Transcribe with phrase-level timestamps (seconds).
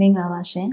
[0.00, 0.68] မင်္ဂလာပါရှင်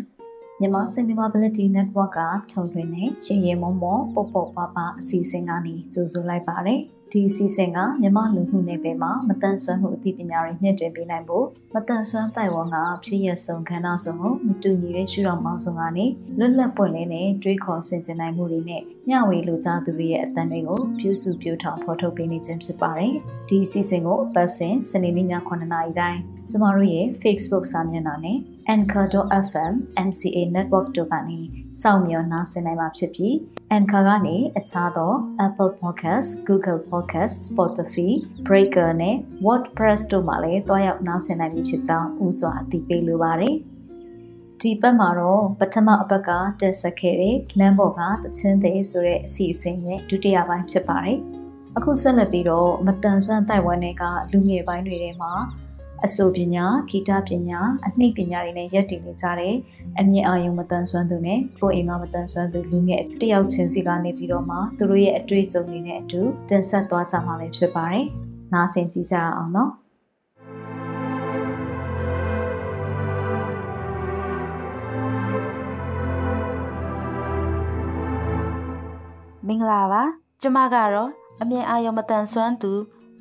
[0.59, 2.19] မြန်မာ Sustainability Network က
[2.51, 6.79] ထုံထွင်းတဲ့ရှင်ရဲမုံမောပုတ်ပုတ်ပါပါအစီအစဉ်ကနေကြိုဆိုလိုက်ပါတယ်
[7.11, 12.75] ဒီအစီအစဉ်ကမြန်မာလူမှုနယ်ပယ်မှာမတန်ဆွမ်းမှုအသိပညာတွေမြင့်တင်ပေးနိုင်ဖို့မတန်ဆွမ်းတိုင်ဝမ်က
[13.05, 16.05] ဖြစ်ရဆုံးခန္ဓာဆောင်ကိုမတူညီတဲ့ရှုထောင့်ပေါင်းစုံကနေ
[16.37, 23.13] လွတ်လပ်ပွင့်လင်းတဲ့တွေးခေါ်ဆင်ခြင်နိုင်မှုတွေနဲ့မျှဝေလူသားသူတွေရဲ့အသံတွေကိုပြုစုပြောထောင်ဖော်ထုတ်ပေးနေခြင်းဖြစ်ပါတယ်
[23.49, 26.19] ဒီအစီအစဉ်ကိုပတ်စဉ်စနေနေ့ည9:00နာရီတိုင်း
[26.51, 28.37] ကျမတို့ရဲ့ Facebook စာမျက်နှာနဲ့
[28.73, 29.73] anchor.fm
[30.07, 31.39] MCA network တို့ကနေ
[31.81, 33.33] စောင့်မျှော်နားဆင်နိုင်မှာဖြစ်ပြီး
[33.77, 35.11] Anchor ကနေအခြားသော
[35.45, 36.98] Apple Podcast, Google Podcast,
[37.47, 38.09] Spotify,
[38.47, 43.55] Breaker နဲ့ WordPress တို့မှာလည်းတွားရောက်နားဆင်နိုင်ပြီဖြစ်ကြောင်းဥစွာအသိပေးလိုပါတယ်။
[44.61, 46.29] ဒီပတ်မှာတော့ပထမအပတ်က
[46.61, 51.19] တက်ဆက်ခဲ့တဲ့လမ်းပေါ်ကသချင်းသေးဆိုတဲ့အစီအစဉ်ရဲ့ဒုတိယပိုင်းဖြစ်ပါတယ်။
[51.77, 55.33] အခုဆက်လက်ပြီးတော့မတန်ဆွမ်းတိုင်ဝမ်တွေကလူငယ်ပိုင်းတွေထဲမှာ
[56.05, 59.55] အဆိုပညာဂီတပညာအနှိပ်ပညာတွေနဲ့ရက်တည်နေကြတဲ့
[59.99, 68.05] အမြင့်အာရုံမတန်ဆွမ်းသူနဲ့ကိုယ်အင်္ဂါမတန်ဆွမ်းသူလူငယ်တယောက်ချင်းစီကနေပြီးတော့မှသူတို့ရဲ့အတွေ့အကြုံတွေနဲ့အတူတင်ဆက်သွားကြမှာလည်းဖြစ်ပါတယ်။
[68.53, 69.71] နားဆင်ကြည့်ကြအောင်နော်။
[79.47, 80.03] မင်္ဂလာပါ
[80.41, 81.09] ကျမကတော့
[81.41, 82.73] အမြင်အာရုံမတန်ဆွမ်းသူ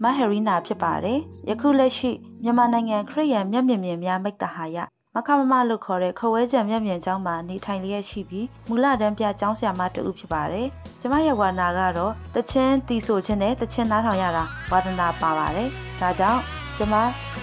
[0.02, 1.18] မဟရီနာဖြစ်ပါတယ်
[1.48, 2.10] ယခုလက်ရှိ
[2.42, 4.76] မြန်မာနိုင်ငံခရစ်ယာန်မျက်မြင်မြင်များမိတ္တဟာယ
[5.14, 10.66] မခမမလို့ခေါ်တဲ့ခဝဲကြံမျက်မြင်ကျောင်းမှာနေထိုင်လျက်ရှိပြီးမူလတန်းပြကျောင်းဆရာမတူဖြစ်ပါတယ်။
[11.00, 15.68] ကျမရဲ့ဝါနာကတော့တချင်းတီဆိုခြင်းနဲ့တချင်းနားထောင်ရတာဝါဒနာပါပါတယ်။
[16.00, 16.40] ဒါကြောင့်
[16.76, 16.94] ကျမ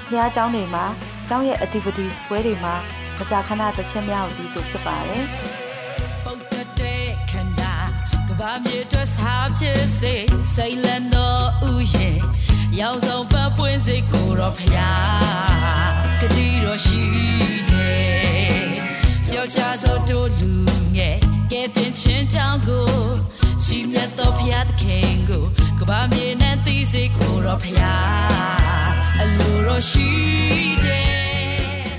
[0.08, 0.86] ဘုရားကျောင်းတွေမှာ
[1.28, 2.73] ကျောင်းရဲ့ activities ပွဲတွေမှာ
[3.17, 5.64] မကြာခဏတချင်းများကိုတီဆိုဖြစ်ပါတယ်။ပုတ်တဲ့ခန္ဓာက
[8.39, 10.14] ဘာမြေအတွက်စားဖြစ်စေ
[10.53, 12.17] စိတ်လည်းတော့ဥယျာဉ်
[12.80, 17.04] ရောက်ဆုံးပတ်ပွင့်စိတ်ကိုတော့ဖျားကတိတော့ရှိ
[17.71, 18.65] တယ်
[19.32, 20.52] ကြောက်ကြစို့တို့လူ
[20.95, 21.17] ငယ်
[21.52, 22.87] ကဲတင်ချင်းချောင်းကို
[23.65, 25.43] ရှိမြတ်တော့ဖျားသခင်ကို
[25.80, 28.89] ကဘာမြေနဲ့သိစိတ်ကိုတော့ဖျား
[29.21, 30.09] အလိုတော့ရှိ
[30.86, 31.89] တယ်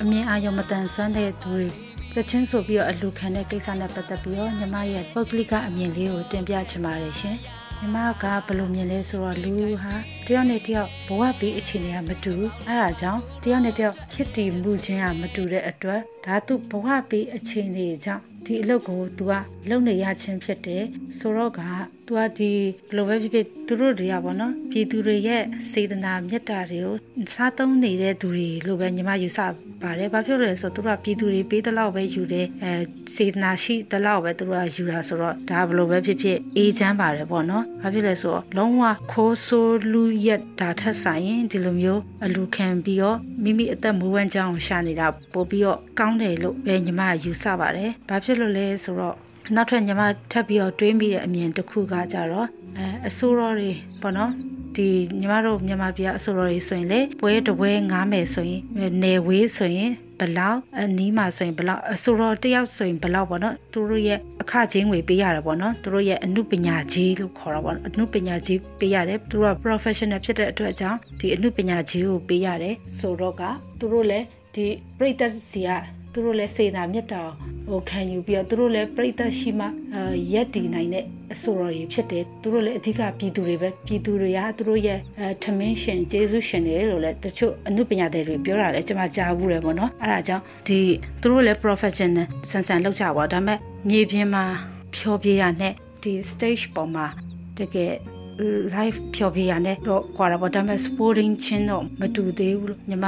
[0.00, 7.38] အမြင်အာရုံမတန်ဆွမ်းတဲ့သူတွေ တချင်းဆိုပြီးတော့အလူခံတဲ့ကိစ္စနဲ့ပတ်သက်ပြီးတော့ညီမရဲ့ပုဂ္ဂလိကအမြင်လေးကိုတင်ပြချင်ပါတယ်ရှင်။
[7.82, 9.50] ညီမကဘယ်လိုမြင်လဲဆိုတော့လူ
[9.82, 9.94] ဟာ
[10.26, 12.34] တယောက်နဲ့တယောက်ဘဝပြီးအခြေအနေကမတူ
[12.66, 19.32] အဲဒါကြောင့်တယောက်နဲ့တယောက်ဖြစ်တည်မှုချင်းကမတူတဲ့အတွက်ဒါသူဘဝပြီးအခြေအနေကြောင့် ဒီအလုပ်ကို तू က
[19.70, 20.84] လုပ်နေရချင်းဖြစ်တယ်
[21.18, 21.60] ဆိုတော့က
[22.06, 22.52] तू ကဒီ
[22.88, 26.96] ဘယ်လိုပဲဖြစ်ဖြစ်သူတို့တွေကပေါ့နော်ပြည်သူတွေရဲ့စေတနာမေတ္တာတွေကို
[27.34, 29.38] စားသုံးနေတဲ့သူတွေလို့ပဲညီမယူဆ
[29.82, 32.72] ပါတယ်ဘာဖြစ်လို့လဲဆိုတော့သူတို့ကပြည်သူတွေပေးတဲ့လောက်ပဲယူတယ်အဲ
[33.14, 49.16] စေတနာရှိတဲ့လောက်ပဲသူတို့ကယူတာဆိုတော့ဒါဘယ်လိုပဲဖြစ်ဖြစ်အေးချမ်းပါတယ်ပေါ့နော်ဘာဖြစ်လဲဆိုတော့လုံးဝခိုးဆိုးလူရက်ဒါထက်ဆိုင်ရင်ဒီလိုမျိုးအလူခံပြီးတော့မိမိအသက်မွေးဝမ်းကြောင်းကိုရှာနေတာပို့ပြီးတော့ကောင်းတယ်လို့ပဲညီမယူဆပါတယ်ဘာဖြစ်လို့လဲဆိုတော့
[49.54, 50.02] နောက်ထပ်ညီမ
[50.32, 52.48] ထပ်ပြီးတော့တွေးမိတဲ့အမြင်တစ်ခုကကြတော့
[52.78, 54.32] အဲအဆိုးရောတွေပေါ့နော်
[54.76, 54.88] ဒီ
[55.20, 58.60] ညီမတို့မြန်မာပြည်အဆိုတော်တွေဆိုရင်လေပွဲတပွဲငားမယ်ဆိုရင်
[59.02, 73.42] နယ်ဝေးဆိုရင်ဘလောက်အနီးမှာဆိုရင်ဘလောက်အဆိုတော်တယောက်ဆိုရင်ဘလောက်ပေါ့နော်သူတို့ရဲ့အခချင်းငွေပေးရတယ်ပေါ့နော်သူတို့ရဲ့အမှုပညာကြီးလို့ခေါ်တာပေါ့နော်အမှုပညာကြီးပေးရတယ်သူတို့က professional ဖြစ်တဲ့အတွက်ကြောင့်ဒီအမှုပညာကြီးကိုပေးရတယ်ဆိုတော့က
[73.78, 74.66] သူတို့လည်းဒီ
[74.98, 75.70] ပြိတ္တစီက
[76.12, 77.22] သူတို့လည်းစေနာမြတ်တာ
[77.70, 79.66] ဟိုခံယူပြီးတော့သူတို့လည်းပြိတ္တရှိမှ
[80.32, 90.78] ရက်တည်နိုင်တဲ့အဆိုတော်ကြီးဖြစ်တယ်သူတို့လည်းအဓိကပြည်သူတွေပဲပြည်သူတွေကသူတို့ရဲ့အဲထမင်းရှင်ကျေးဇူးရှင်တွေလို့လည်းတချို့အမှုပညာတွေတွေပြောတာလည်းကျွန်မကြားဘူးတယ်ပေါ့နော်အဲဒါကြောင့်ဒီ
[91.20, 94.44] သူတို့လည်း professional ဆန်ဆန်လောက်ကြပါဒါပေမဲ့မြေပြင်မှာ
[94.94, 95.72] ဖြောပြရနဲ့
[96.02, 97.06] ဒီ stage ပေါ်မှာ
[97.58, 97.92] တကယ်
[98.74, 103.06] live ဖြောပြရနဲ့တော့ကွာတာပေါ့ဒါပေမဲ့ sporting ချင်းတော့မတူသေးဘူးလို့ညီမ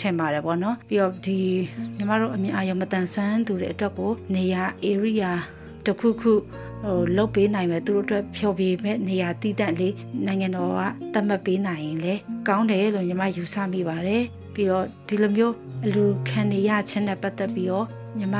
[0.00, 1.38] ထင်ပါတယ်ပေါ့နော်ပြီးတော့ဒီ
[1.96, 5.30] ညီမတို့အမြင်အာရုံမတန်ဆွမ်းသူတွေအတွက်ကိုနေရာ area
[5.86, 6.32] တစ်ခုခု
[6.82, 9.94] ဟိုလုတ်ပေးနိုင်မယ်သူတို့အတွက်ဖြောပြမဲ့နေရာတည်တံ့လေး
[10.26, 10.80] နိုင်ငံတော်က
[11.12, 12.14] သတ်မှတ်ပေးနိုင်ရင်လေ
[12.48, 15.54] ကောင်းတယ်လို့ညီမယူဆမိပါတယ်ပြီးတော့ဒီလိုမျိုး
[15.84, 17.86] အလူခံနေရခြင်းနဲ့ပတ်သက်ပြီးတော့
[18.18, 18.36] ညီမ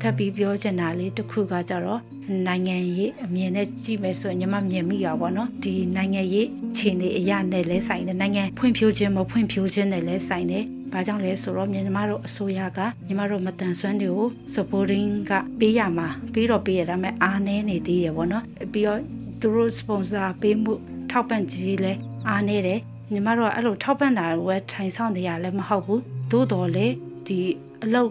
[0.00, 2.00] ထပ်ပြီးပြောချင်တာလေးတစ်ခုကကြတော့
[2.46, 19.00] နိုင်ငံရေးအမြင်နဲ့ကြည့်မယ်ဆိုရင်ညီမမြင်မိရပါတော့ဒီနိုင်ငံရေးခြေနေအရာနဲ့လဲဆိုင်တယ်နိုင်ငံဖွံ့ဖြိုးခြင်းမဖွံ့ဖြိုးခြင်းနဲ့လဲဆိုင်တယ် ဘာကြောင့်လဲဆိုတော့ညီမတို့အစိုးရကညီမတို့မတန်ဆွမ်းတွေကို supporting ကပေးရမှာပြီးတော့ပေးရတာမဲ့အားနည်းနေသေးရပေါ့နော်ပြီးတော့
[19.40, 20.72] သူတို့ sponsor ပေးမှု
[21.10, 21.92] ထောက်ပံ့ကြီးလဲ
[22.28, 22.80] အားနည်းတယ်
[23.12, 26.86] ညီမတို့ကအဲ့လိုထောက်ပံ့တာဝယ်ထိုင်ဆောင်နေရလည်းမဟုတ်ဘူးသို့တော်လေ
[27.26, 27.38] ဒီ
[27.84, 28.10] အလုပ်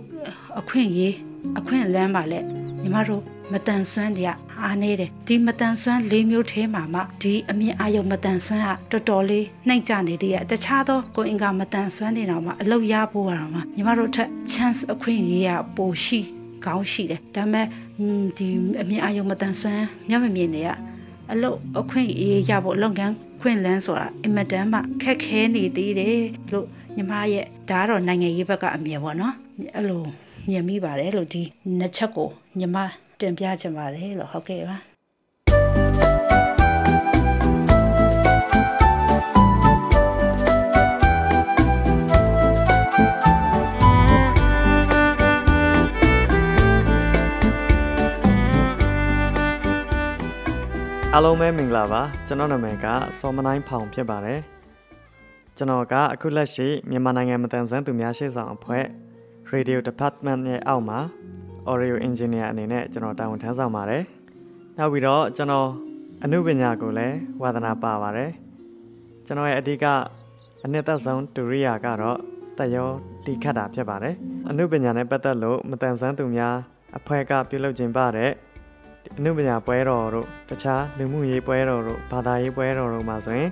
[0.60, 1.16] အခွင့်ရေး
[1.60, 2.40] အခွင့်လမ်းပါလေ
[2.82, 3.24] ညီမတို့
[3.54, 4.32] မတန်ဆွမ်းတွေက
[4.64, 16.20] အားနေတယ်ဒီမတန်ဆွမ်း၄မျိုးထဲမှာမှဒီအမြင့်အာရုံမတန်ဆွမ်းကတော်တော်လေးနှိမ့်ကြနေသေးရဲ့တခြားသောကိုအင်္ဂါမတန်ဆွမ်းတွေတော့မှအလုတ်ရဖို့ကတော့မှညီမတို့ထက် chance အခွင့်အရေးကပိုရှိ
[16.66, 17.66] ကောင်းရှိတယ်ဒါပေမဲ့
[18.38, 18.48] ဒီ
[18.82, 20.70] အမြင့်အာရုံမတန်ဆွမ်းမျက်မမြင်တွေက
[21.32, 26.20] အလုတ်အခွင့်အရေးရဖို့လုပ်ငန်းခွင့်လန်းဆိုတာအင်မတန်မှခက်ခဲနေသေးတယ်
[26.52, 29.34] လို့ညီမရဲ့ဒါကတော့နိုင်ငံရေးဘက်ကအမြင်ပေါ့နော်
[29.76, 30.04] အဲ့လို
[30.50, 31.44] မြင်မိပါတယ်လို့ဒီ
[31.78, 32.30] နှစ်ချက်ကို
[32.60, 32.78] ညီမ
[33.22, 34.78] တင်ပြချင်ပါတယ်လို့ဟုတ်ကဲ့ပါ
[51.14, 52.86] အားလုံးပဲမင်္ဂလာပါကျွန်တော်နာမည်က
[53.20, 54.40] စောမနိုင်ဖောင်ဖြစ်ပါတယ်
[55.58, 58.86] ကျွန်တော်ကအခုလက်ရှိမြန်မာနိုင်ငံမတန်ဆန်းသူများရှေ့ဆောင်အဖွဲ့
[59.54, 61.00] Radio Department ရဲ့အောက်မှာ
[61.72, 64.04] Audio Engineer အနေနဲ့ကျွန်တော်တာဝန်ထမ်းဆောင်ပါတယ်
[64.78, 65.70] နောက်ပြီးတော့ကျွန်တော်
[66.24, 68.32] အနုပညာကိုလည်းဝါသနာပါပါတယ်
[69.26, 69.86] ကျွန်တော်ရဲ့အဓိက
[70.66, 72.18] အနှစ်သက်ဆုံးဒုရိယာကတော့
[72.58, 72.90] တက်ရော
[73.26, 74.16] တီခတ်တာဖြစ်ပါတယ်
[74.50, 76.56] အနုပညာနဲ့ပတ်သက်လို့မတန်ဆန်းသူများ
[76.98, 78.32] အဖွဲ့ကပြုလုပ်ခြင်းပါတဲ့
[79.18, 83.50] အနုပညာပွဲတော်တို့တခြားလူမှုရေးပွဲတော်တို့ဘာသာရေးပွဲတော်တို့မှာဆိုရင်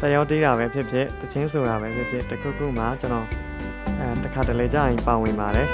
[0.00, 3.26] တရောတီးတာပဲဖြစ်ဖြစ်တချင်းဆိုတာပဲဖြစ်ဖြစ်တခုခုမှကျွန်တော်
[4.00, 5.68] အဲတခါတလေကြာရင်ပါဝင်ပါတယ်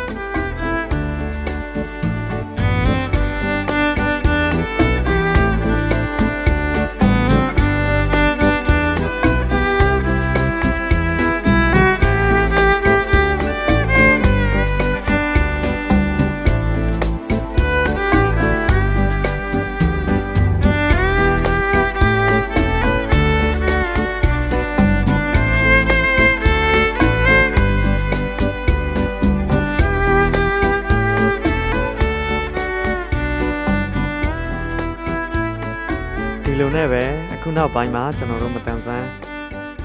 [37.70, 39.08] နောက်ပိုင်းမှာကျွန်တော်တို့မတန်ဆန်း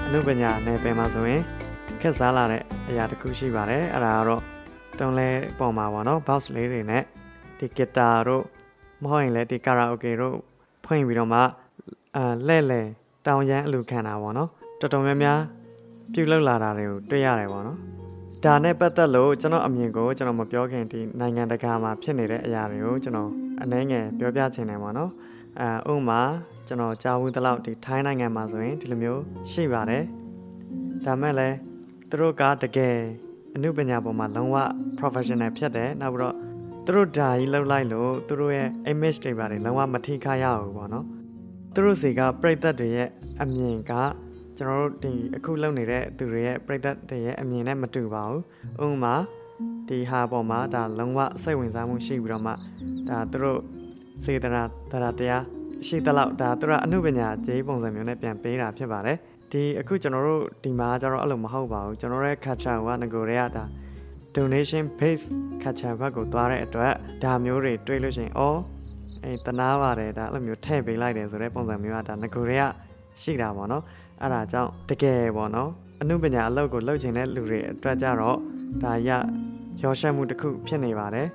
[0.08, 1.42] အနုပညာနယ်ပယ်မှာဆိုရင်
[2.02, 4.42] ခက်စားလာတဲ့အရာတစ်ခုရှိပါတယ်အဲ့ဒါကတော့
[5.00, 5.30] တုံးလဲ
[5.60, 7.04] ပုံမှာပေါ့နော် box လေးတွေနဲ့
[7.58, 8.44] ဒီဂီတာတို့
[9.02, 10.36] မဟုတ်ရင်လည်းဒီကာရာအိုကေတို့
[10.86, 11.40] ဖွင့်ပြီးတော့မှ
[12.16, 12.82] အဲလဲ့လဲ
[13.26, 14.50] တောင်ရန်အလူခံတာပေါ့နော်
[14.80, 15.40] တော်တော်များများ
[16.14, 17.78] ပြုတ်လောက်လာတာတွေကိုတွေ့ရတယ်ပေါ့နော်
[18.44, 23.30] ဒါနဲ့ပတ်သက်လို့ကျွန်တော်အမြင်ကိုကျွန်တော်မပြောခင်ဒီနိုင်ငံတကာမှာဖြစ်နေတဲ့အရာတွေကိုကျွန်တော်
[23.62, 25.12] အနှဲငယ်ပြောပြချင်တယ်ပေါ့နော်
[25.60, 26.22] အဲဥမာ
[26.68, 29.22] ကျွန်တော်ကြားဘူးတလောက်ဒီထိုင်းနိုင်ငံမှာဆိုရင်ဒီလိုမျိုး
[29.52, 30.04] ရှိပါတယ်
[31.06, 31.56] ဒါမဲ့လည်း
[32.10, 32.96] သူတို့ကတကယ်
[33.56, 34.58] အမှုပညာပေါ်မှာလုံးဝ
[35.00, 36.36] professional ဖြစ်တယ်နောက်ပြီးတော့
[36.86, 41.06] သူတို့ဓာကြီးလှုပ်လိုက်လို့သူတို့ရဲ့ image တွေပါတယ်လုံးဝမထိခိုက်ရဘူးပေါ့နော်
[41.74, 43.10] သူတို့စီကပြိသက်တွေရဲ့
[43.42, 43.94] အမြင်က
[44.58, 48.42] ကျွန်တော်တို့ဒီအခုလုပ်နေတဲ့သူတွေရဲ့ပြိသက်တွေရဲ့အမြင်နဲ့မတူပါဘူး
[48.84, 49.16] ဥပမာ
[49.90, 52.54] ဒီဟာပေါ်မှာဒါလုံးဝစိတ်ဝင်စားမှုရှိပြီးတော့မှ
[53.10, 53.60] ဒါသူတို့
[54.24, 59.18] စေတနာတရားတ ရားရှိသလောက်ဒါသူကအမှုပညာဂျေးပုံစံမျိုးနဲ့ပြန်ပေးတာဖြစ်ပါတယ်
[59.52, 63.64] ဒီအခုကျွန်တော်တို့ဒီမှာကျတော့အဲ့လိုမဟုတ်ပါဘူးကျွန်တော်ရဲ့ culture ကငကိုတွေကဒါ
[64.36, 65.26] donation base
[65.62, 66.94] culture ဘက်ကိုသွားတဲ့အတွက်
[67.24, 68.60] ဒါမျိုးတွေတွေးလို့ရှိရင်အော်
[69.24, 72.64] အဲတနာပါတယ်ဒါအဲ့လိုမျိုးထည့်ပေးလိုက်တယ်ဆိုတဲ့ပုံစံမျိုးကဒါငကိုတွေက
[73.22, 73.84] ရှိတာပေါ့နော်
[74.22, 75.70] အဲ့ဒါကြောင့်တကယ်ပေါ့နော်
[76.02, 78.38] အမှုပညာအလုပ်ကိုလုပ်ချင်တဲ့လူတွေအတွက်ကြတော့
[78.84, 79.10] ဒါရ
[79.84, 81.28] ရောရှက်မှုတစ်ခုဖြစ်နေပါတယ်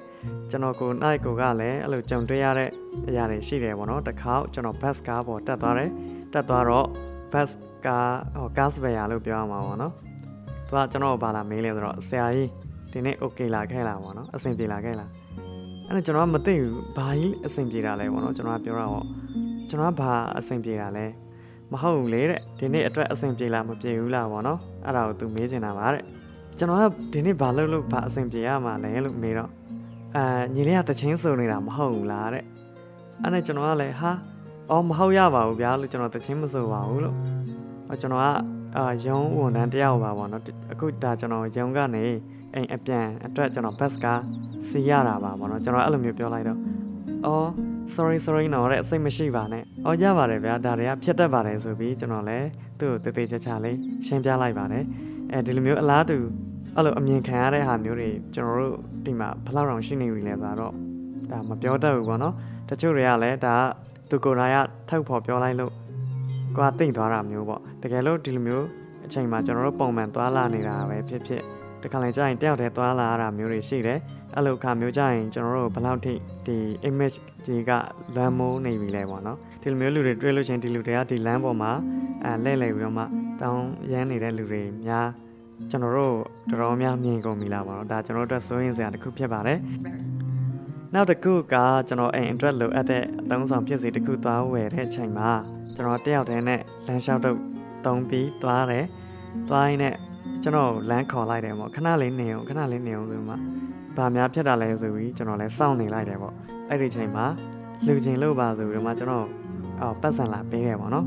[0.50, 2.70] ကျွန်တော်ကိုနိုင်ကိုကလည်းအဲ့လိုကြုံတွေ့ရတဲ့
[3.08, 5.90] အရာတွေရှိတယ်ပေါ့နော်တစ်ခါကျွန်တော် bus ကားပေါ်တက်သွားတယ်
[6.32, 6.86] တက်သွားတော့
[7.32, 7.50] bus
[7.86, 9.92] ကားဟော gas ပဲရလို့ပြောရမှာပေါ့နော်
[10.68, 12.48] သူကကျွန်တော်ဘာလာမေးလဲဆိုတော့ဆရာကြီး
[12.92, 15.10] ဒီနေ့ okay လာခဲ့လားပေါ့နော်အဆင်ပြေလာခဲ့လား
[15.86, 19.06] အဲ့ဒါကျွန်တော်ကမသိဘူးဘာကြီးအဆင်ပြေတာလဲပေါ့နော်ကျွန်တော်ကပြောတာပေါ့
[19.68, 21.06] ကျွန်တော်ကဘာအဆင်ပြေတာလဲ
[21.72, 26.02] မဟုတ်ဘူးလေတဲ့ဒီနေ့အတွက်အဆင်ပြေလားမပြေဘူးလားပေါ့နော်အဲ့ဒါကိုသူမေးချင်တာပါတဲ့
[26.60, 29.50] ကျွန်တော်ကဒီနေ့ဘာလုပ်လို့ဘာအဆင်ပြေရမှာလဲလို့မေးတော့
[30.16, 30.24] အာ
[30.54, 32.44] ညီလေးကတချင်းစုံနေတာမဟုတ်ဘူးလားတဲ့
[33.22, 34.10] အဲ့နဲ့ကျွန်တော်ကလည်းဟာ
[34.70, 37.16] အော်မဟုတ်ရပါဘူးဗျာလို့ကျွန်တော်တချင်းမစုံပါဘူးလို့
[38.00, 38.26] ကျွန်တော်က
[38.76, 42.04] အာရုံဝန်ထမ်းတယောက်ပါပေါ့နော်အခုဒါကျွန်တော်ရုံကနေ
[42.54, 44.20] အိမ်အပြန်အတွက်ကျွန်တော်ဘတ်ကား
[44.68, 46.58] စီရတာပါပေါ့နော်ကျွန်တော်အဲ့လိုမျိုးပြောလိုက်တော့
[47.26, 47.48] အော်
[47.94, 52.46] sorry sorry နော်တဲ့စိတ်မရှိပါနဲ့။အော်ရပါတယ်ဗျာဒါတွေကဖြစ်တတ်ပါတယ်ဆိုပြီးကျွန်တော်လည်း
[52.80, 53.76] သူ့ကိုတေးသေးချာချာလေး
[54.06, 54.84] ရှင်းပြလိုက်ပါတယ်။
[55.32, 56.18] အဲဒီလိုမျိုးအလားတူ
[56.76, 58.74] အဲ့လိုအမြင်ခံရတဲ့ဟာမျိုးတွေကျွန်တော်တို့
[59.06, 60.72] ဒီမှာဘလောက်တောင်ရှိနေပြီလဲဆိုတော့
[61.30, 62.34] ဒါမပြောတတ်ဘူးပေါ့နော်
[62.68, 63.54] တချို့တွေကလည်းဒါ
[64.10, 64.58] သူကိုယ်တိုင်က
[64.88, 65.72] ထောက်ဖို့ပြောလိုက်လို့
[66.56, 68.66] ကိုကတိတ်သွားတာမျိုးပေါ့တကယ်လို့ဒီလိုမျိုး
[69.06, 71.42] အချိန်မှာကျွန်တော်တို့ပုံမှန်သွားလာနေတာပဲဖြစ်ဖြစ်
[71.82, 73.98] တခါလေကြာရင်တယောက်တည်းသွားလာရတာမျိုးတွေရှိတယ်
[74.36, 76.14] အဲ့လိုခါမျိုးကြာရင်ကျွန်တော်တို့ဘယ်လောက်ထိ
[76.46, 76.56] ဒီ
[76.88, 77.70] image တွေက
[78.16, 81.72] လွမ်းမိုးနေပြီလဲပေါ့နော်ဒီလိုမျိုးလူတွေတွေ့လို့ချင်းဒီလူတွေကဒီလမ်းပေါ်မှာ
[82.24, 83.04] အဲလဲလှယ်ပြီးတော့မှ
[83.40, 85.06] တောင်းရမ်းနေတဲ့လူတွေများ
[85.70, 86.14] ကျွန်တော်တို့
[86.50, 89.58] တော်တော်များမြင်ကုန်ပြီလားပေါ့နော်ဒါကျွန်တော်တို့အတွက်စိုးရင်စရာတစ်ခုဖြစ်ပါတယ်
[90.94, 91.54] နောက်တစ်ခုက
[91.88, 95.30] ကျွန်တော်အိမ်အတွက်လိုအပ်တဲ့အသုံးဆောင်ဖြစ်စီတစ်ခုသွားဝယ်တဲ့အချိန်မှာ
[95.74, 97.36] ကျွန်တော်တယောက်တည်းနဲ့လမ်းလျှောက်တော့
[97.86, 98.84] တုံးပြီးသွားတယ်
[99.48, 99.94] သွားရင်းနဲ့
[100.42, 103.34] ကျွန်တော်လမ်းခေါ်လိုက်တယ်ပေါ့ခဏလေးနေအောင်ခဏလေးနေအောင်ဆိုမှ
[103.96, 106.34] ဘာများဖြစ်တာလဲဆိုပြီးကျွန်တော်လည်းစောင့်နေလိုက်တယ်ပေါ့
[106.68, 107.24] အဲ့ဒီချိန်မှာ
[107.86, 109.26] လူချင်းလို့ပါဆိုပြီးတော့မှကျွန်တော်
[109.80, 111.06] အော်ပတ်စံလာပေးတယ်ပေါ့နော်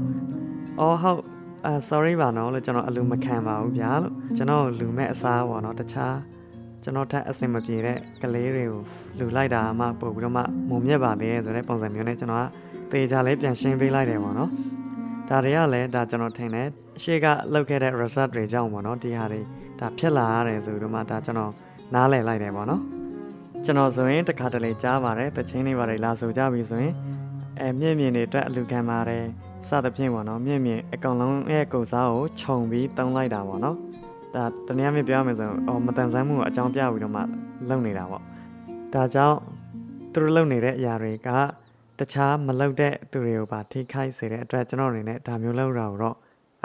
[0.79, 1.21] အော်ဟုတ်
[1.65, 6.17] အာ sorry ပါနော်လို့ကျွန်တော်အလူမခံပါဘူးဗျာလို့ကျွန်တော်လူမဲ့အစားပေါ့နော်တခြား
[6.83, 8.81] ကျွန်တော်ထက်အဆင်မပြေတဲ့ကလေးတွေကို
[9.19, 12.47] လူလိုက်တာမှပို့ပြီးတော့မှမုံမြက်ပါလေဆိုတဲ့ပုံစံမျိုးနဲ့ကျွန်တော်က
[12.91, 14.49] တေချာလေးပြန်ရှင်းပေးလိုက်တယ်ပေါ့နော်
[15.29, 16.67] ဒါတွေကလည်းဒါကျွန်တော်ထင်တယ်
[16.97, 19.41] အရှိကလောက်ခဲ့တဲ့ result တွေကြောင့်ပေါ့နော်ဒီဟာတွေ
[19.79, 21.51] ဒါဖြစ်လာရတယ်ဆိုပြီးတော့မှဒါကျွန်တော်
[21.93, 22.81] နားလည်လိုက်တယ်ပေါ့နော်
[23.65, 26.93] ကျွန်တော်ဆိုရင်တခါတလေကြားပါတယ်တချင်းတွေပါတယ်လာဆိုကြပြီဆိုရင်
[27.59, 29.25] အဲမြင့်မြင့်တွေအတွက်အလူခံပါတယ်
[29.69, 33.77] စသဖြင့်ပေါ့နော်မြင့်မြင့်အကောင်လုံးရဲ့ကိုစားကိုခြုံပြီးတုံးလိုက်တာပေါ့နော်
[34.35, 37.21] ဒါတနည်းအားဖြင့်ပြောရမယ်ဆိုရင်အော်မတန်ဆန်းမှုကိုအကြောင်းပြပြီးတော့မှ
[37.69, 38.23] လုံနေတာပေါ့
[38.93, 39.37] ဒါကြောင့်
[40.13, 41.29] သူတို့လုံနေတဲ့အရာတွေက
[41.99, 46.15] တခြားမလုံတဲ့သူတွေကိုပါထိခိုက်စေတဲ့အတွက်ကျွန်တော်အနေနဲ့ဒါမျိုးလုပ်တာကိုတော့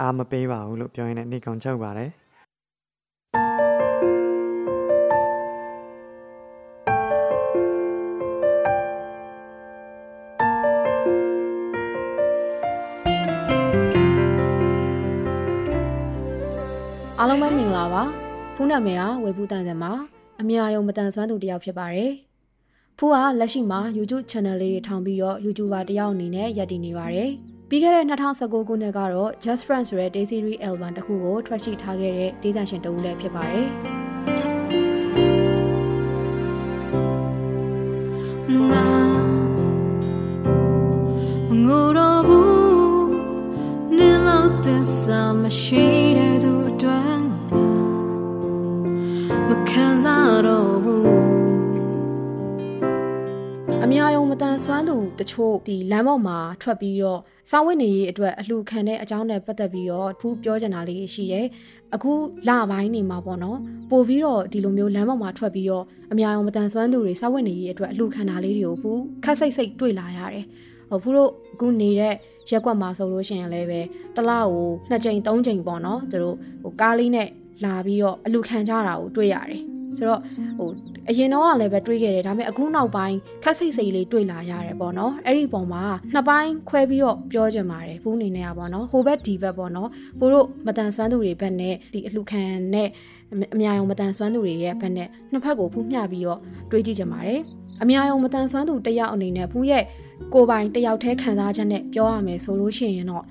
[0.01, 2.09] အားမပေးပါဘူးလို့ပြောရင်းနဲ့နေကောင်ချုပ်ပါတယ်
[17.79, 19.91] လုံးပဲမင်္ဂလာပါဖူးနာမည်ကဝေဖူးတန်စံမှာ
[20.41, 22.11] အမြအယုံမတန်ဆွမ်းသူတယောက်ဖြစ်ပါတယ်
[22.97, 27.29] ဖူးကလက်ရှိမှာ YouTube channel လေးတွေထောင်ပြီးတော့ YouTuber တယောက်အနေနဲ့ရည်တည်နေပါတယ်
[27.69, 33.67] ပြီးခဲ့တဲ့2019ခုနှစ်ကတော့ Just Friends ဆိုတဲ့ Day Series album တစ်ခုကိုထွက်ရှိထားခဲ့တဲ့ဒေသရှင်တဦးလည်းဖြစ်ပါတယ်
[38.71, 38.85] ငါ
[41.65, 43.11] ငိုတော့ဘူး
[43.97, 46.08] နင်းလို့တစ္ဆာမရှိ
[53.93, 57.19] များယုံမတန်ဆွမ်းသူတချို့ဒီလမ်းပေါ်မှာထွက်ပြီးတော့
[57.49, 61.45] စောင်းဝိနေရေးအတွက်အလှခံတဲ့အကြောင်းနဲ့ပတ်သက်ပြီးတော့ဖူးပြောချင်တာလေးရှိတယ်။
[61.95, 62.11] အခု
[62.47, 63.57] လပိုင်းနေမှာပေါ့နော်။
[63.91, 70.45] ပို့ပြီးတော့ဒီလိုမျိုးလမ်းပေါ်မှာထွက်ပြီးတော့အများယုံမတန်ဆွမ်းသူတွေစောင်းဝိနေရေးအတွက်အလှခံတာလေးတွေကိုဖူးခက်စိတ်စိတ်တွေ့လာရတယ်။
[70.89, 72.13] ဟိုဖူးတို့အခုနေတဲ့
[72.49, 73.79] ရက်ကွက်မှာဆိုလို့ရှိရင်လည်းပဲ
[74.15, 77.29] တစ်လကိုနှစ်ကြိမ်သုံးကြိမ်ပေါ့နော်သူတို့ဟိုကားလေးနဲ့
[77.65, 80.21] လာပြီးတော့အလူခံကြတာကိုတွေ့ရတယ် ဆိုတော့
[80.57, 80.69] ဟို
[81.09, 92.43] အရင်တော့ကလည်းပဲတွေးခဲ့တယ်ဒါပေမဲ့အခုနောက်ပိုင်းခက်စိတ်စိတ်လေးတွေးလာရတယ်ပေါ့နော်အဲ့ဒီပုံမှာနှစ်ပိုင်းခွဲပြီးတော့ပြောကြပါတယ်ဘူးအနေနဲ့อ่ะပေါ့နော်ဟိုဘက်ဒီဘက်ပေါ့နော်ဘိုးတို့မတန်ဆွမ်းသူတွေဘက်နဲ့ဒီအလှခံ
[92.73, 92.87] နဲ့
[93.53, 96.39] အများအောင်မတန်ဆွမ်းသူတွေရဲ့ဘက်နဲ့နှစ်ဖက်ကိုဖူးမျှပြီးတော့
[96.71, 97.39] တွေးကြည့်ကြပါတယ်
[97.81, 99.83] အများအောင်မတန်ဆွမ်းသူတယောက်အနေနဲ့ဖူးရဲ့
[100.33, 103.23] ကိုပိုင်တယောက်တည်းခံစားချက်နဲ့ပြောရမယ်ဆိုလို့ရှိရင်တော့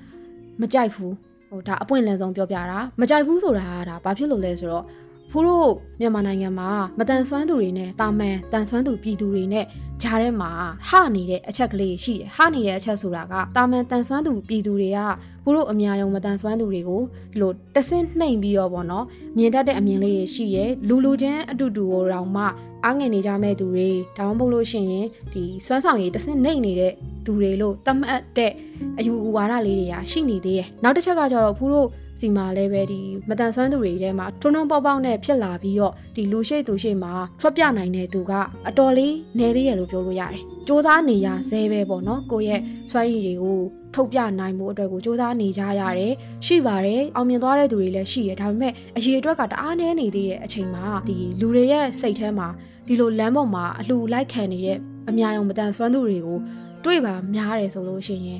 [0.60, 1.14] မကြိုက်ဘူး
[1.50, 4.84] ဟိုဒါအပွင့်လန်းဆုံးပြောပြတာမကြိုက်ဘူးဆိုတာကဒါဘာဖြစ်လို့လဲဆိုတော့
[5.30, 5.70] ဖူးတို့
[6.00, 9.64] မြန်မာနိုင်ငံမှာမတန်ဆွမ်းသူတွေနဲ့တာမန်တန်ဆွမ်းသူပြည်သူတွေနဲ့
[10.02, 10.50] ဂျားထဲမှာ
[10.88, 14.98] ဟနေတဲ့အချက်ကလေးရှိတယ်ဟနေတဲ့အချက်ဆိုတာကတာမန်တန်ဆွမ်းသူပြည်သူတွေက
[15.42, 19.06] ဖူးတို့အများယုံမတန်ဆွမ်းသူတွေကိုဒီလိုတဆင့်နှိမ်ပြီးတော့ဗောနော်
[19.36, 22.44] မြင်တတ်တဲ့အမြင်လေးရှိရယ်လူလူချင်းအတူတူကိုတောင်မှ
[22.84, 26.92] အားငယ်နေကြမဲ့သူတွေဒါမှမဟုတ်လို့ရှိရင်ဒီစွမ်းဆောင်ရည်တဆင့်နှိမ်နေတဲ့
[27.24, 28.52] သူတွေလို့တတ်မှတ်တဲ့
[28.98, 31.88] အယူဝါဒလေးတွေကရှိနေသေးတယ်နောက်တစ်ချက်ကကျတော့ဖူးတို့
[32.19, 38.31] စီမှာလည်းပဲဒီမတန်ဆွမ်းသူတွေထဲမှာထုံထုံပေါက်ပေါက်နဲ့ဖြစ်လာပြီးတော့ဒီလူရှိသူရှိမှာထွက်ပြနိုင်တဲ့သူက
[38.67, 43.59] အတော်လေးနေသေးရလို့ပြောလို့ရတယ်။စ조사နေရဇဲပဲပေါ့နော်ကိုယ့်ရဲ့စွမ်းရည်တွေကို
[43.95, 46.13] ထုတ်ပြနိုင်မှုအတွက်ကိုစ조사နေကြရတယ်
[46.45, 52.47] ရှိပါတယ်အောင်မြင်သွားတဲ့သူတွေလည်းရှိရဒါပေမဲ့အရေးအတွက်ကတအားနည်းနေသေးတဲ့အချိန်မှာဒီလူတွေရဲ့စိတ်ထဲမှာ
[52.87, 54.77] ဒီလိုလမ်းပေါ်မှာအလှူလိုက်ခံနေတဲ့
[55.09, 56.37] အများအောင်မတန်ဆွမ်းသူတွေကို
[56.85, 58.39] တွေ့ပါများတယ်ဆိုလို့ရှိရင်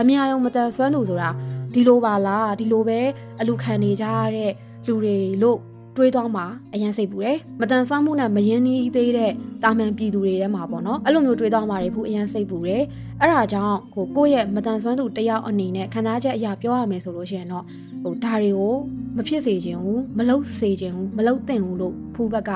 [0.00, 1.28] အများအောင်မတန်ဆွမ်းသူဆိုတာ
[1.75, 2.99] ဒီလိုပါလားဒီလိုပဲ
[3.39, 4.51] အလူခံနေကြရတဲ့
[4.87, 5.59] လူတွေလို့
[5.95, 9.31] တွေးသွားမှာအရင်စိတ်ပူတယ်မတန်ဆွမ်းမှုနဲ့မယင်းနီးသေးတဲ့
[9.63, 12.83] တာမန်ပြည်သူတွေထဲမှာပေါ့နော်အဲ့လိုမျိုးတွေးသွားမှာတွေဘူးအရင်စိတ်ပူတယ်
[13.21, 17.63] အဲ့ဒါကြောင့်ကိုကိုယ့်ရဲ့မတန်ဆွမ်းသူတယောက်အနေနဲ့ခံစားချက်အရာပြောရမယ်ဆိုလို့ရှိရင်တော့
[18.03, 18.75] ဟိုဒါတွေကို
[19.17, 22.51] မဖြစ်စေချင်ဘူးမလုပ်စေချင်ဘူးမလုပ်သင့်ဘူးလို့ဖူးဘက်က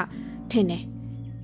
[0.52, 0.84] ထင်တယ်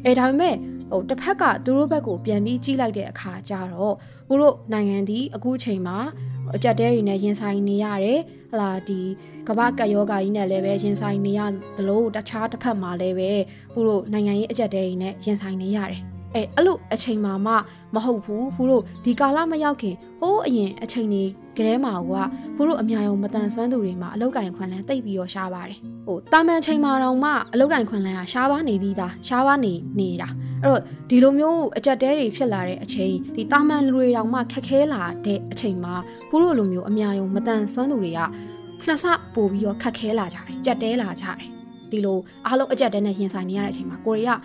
[0.06, 0.56] အဲဒါပေမဲ့
[0.92, 3.96] ဟိုတစ်ဖက်ကသူတို့ဘက်ကိုပြန်ပြီးကြီးလိုက်တဲ့အခါကျတော့
[4.28, 5.98] ဘို့တို့နိုင်ငံဒီအခုချိန်မှာ
[6.56, 8.20] အကြက်တဲတွေနဲ့ရင်ဆိုင်နေရတယ်
[8.52, 9.02] ဟလာဒီ
[9.48, 11.42] ကမ္ဘာကပ်ယောဂါကြီးနဲ့လည်းပဲရင်ဆိုင်နေရ
[11.78, 13.32] သလိုတခြားတစ်ဖက်မှာလည်းပဲ
[13.74, 17.54] ဘို့တို့နိုင်ငံရေးအကြက်တဲတွေနဲ့ရင်ဆိုင်နေရတယ် အဲအဲ့လိုအချိန်မှမှ
[17.96, 22.12] မဟုတ်ဘူးဘို့တို့ဒီကာလမရောက်ခင်ဟိုးအရင်အချိန်ကြီးကလေးမှာက
[22.58, 30.30] ဘို့တို့အများယုံမတန်ဆွမ်းသူတွေမှာအလောက်ကင်ခွန်လန်းတိတ်ပြီးတော့ရှားပါတယ်ဟိုတာမန်ချိန်မှာတော့မှအလောက်ကင်ခွန်လန်းကရှားပါနေပြီးသားရှားပါနေနေတာ
[30.62, 35.94] အဲ့တော့ဒီလိုမျိုးအကြက်တဲတွေဖြစ်လာတဲ့အချိန်ဒီတာမန်လူတွေတောင်မှခက်ခဲလာတဲ့အချိန်မှာ
[36.30, 38.20] ဘို့တို့လိုမျိုးအများယုံမတန်ဆွမ်းသူတွေက
[38.86, 41.38] နှစ်ဆပို့ပြီးတော့ခက်ခဲလာကြတယ်ကြက်တဲလာကြတယ်
[41.92, 44.40] ဒီလိုအားလုံးအကြက်တဲနဲ့ရင်ဆိုင်နေရတဲ့အချိန်မှာကိုရီးယား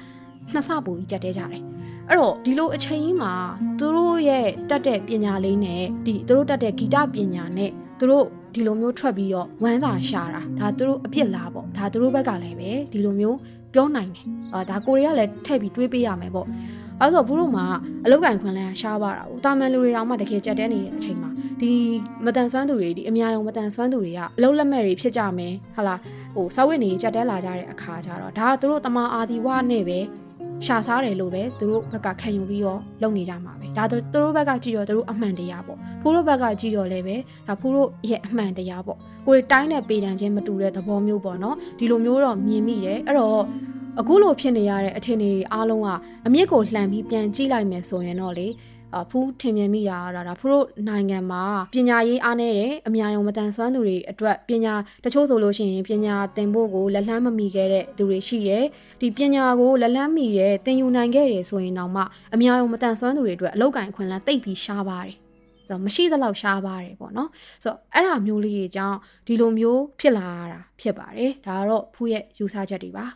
[0.52, 1.62] နှစ်ဆပို့ပြီးကြက်တဲကြတယ်
[2.10, 3.32] အဲ့တော့ဒီလိုအချိန်ကြီးမှာ
[3.78, 8.24] သူတို့ရဲ့တက်တဲ့ပညာလေးနဲ့ဒီသူတို့တက်တဲ့ဂီတပညာနဲ့သူတို့
[8.54, 13.38] ဒီလိုမျိုးထွက်ပြီးတော့ဝမ်းစာရှာတာဒါသူတို့အပြစ်လားပေါ့ဒါသူတို့ဘက်ကလည်းပဲဒီလိုမျိုး
[13.74, 16.46] ပြောနိုင်တယ်အာဒါကိုရီးယားလည်းထည့်ပြီးတွေးပေးရမယ်ပေါ့
[17.00, 17.64] အဲဆိုဘူးတို့မှာ
[18.04, 21.70] အလောက်ကန်ခွင်လဲရှားပါတာ။တာမန်လူတွေတောင်မှတကယ်ကြက်တဲနေတဲ့အချိန်မှာဒီ
[22.24, 26.00] မတန်ဆွမ်းသူတွေဒီအများအောင်မတန်ဆွမ်းသူတွေကအလုံးလက်မဲ့တွေဖြစ်ကြမယ်ဟာလား
[26.34, 29.98] ဟိုစာဝတ်နေကြက်တဲလာကြတဲ့အခါကျတော့ဒါကသူတို့တမအာဒီဝနဲ့ပဲ
[30.66, 43.42] ရှာစားတယ်လို့ပဲသူတို့ဘက်ကခံယူပြီးတော့လုပ်နေကြမှာပဲဒါသူတို့ဘက်ကကြည့်တော့သူတို့အမှန်တရားပေါ့ဖိုးတို့ဘက်ကကြည့်တော့လည်းပဲဒါဖိုးတို့ရဲ့အမှန်တရားပေါ့ကိုယ်တိုင်းနဲ့ပေတံချင်းမတူတဲ့သဘောမျိုးပေါ့နော်ဒီလိုမျိုးတော့မြင်မိတယ်အဲ့တော့
[44.00, 45.88] အခုလိုဖြစ်နေရတဲ့အခြေအနေတွေအားလုံးက
[46.26, 48.46] အမြင့်ကိုလှန်ပြီးပြန်ကြည့်လိုက်မယ်ဆိုရင်တော့လေ
[48.96, 51.44] အဖူးထင်မြင်မိတာဒါဒါဖရိုနိုင်ငံမှာ
[51.74, 58.58] ပညာရေးအားနည်းတယ်အများယုံမတန်ဆွမ်းသူတွေအတွက်ပညာတချို့ဆိုလို့ရှိရင်ပညာသင်ဖို့ကိုလက်လှမ်းမမီခဲ့တဲ့သူတွေရှိရဲ
[59.00, 62.02] ဒီပညာကိုလက်လှမ်းမီတဲ့သင်ယူနိုင်ခဲ့တယ်ဆိုရင်တော့မှ
[62.34, 65.14] အများယုံမတန်ဆွမ်းသူတွေအတွက်အလောက်ကင်ခွင့်လန်းတိတ်ပြီးရှားပါတယ်
[65.70, 67.30] ဆိုမရှိသလောက်ရှားပါတယ်ပေါ့နော်
[67.62, 73.06] ဆိုတော့အဲ့ဒါမျိုးလေးတွေကြောင့်ဒီလိုမျိုးဖြစ်လာတာဖြစ်ပါတယ်ဒါကတော့ဖူးရဲ့ယူဆချက်တွေပါ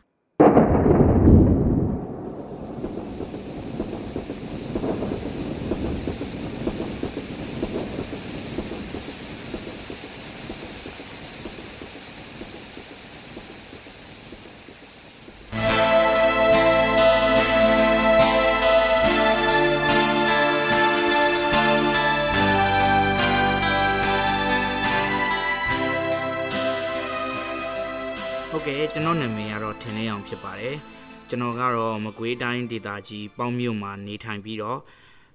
[31.34, 34.80] ကျွန်တော်ကတော့မကွေးတိုင်းဒေသကြီးပေါင်းမြို့မှာနေထိုင်ပြီးတော့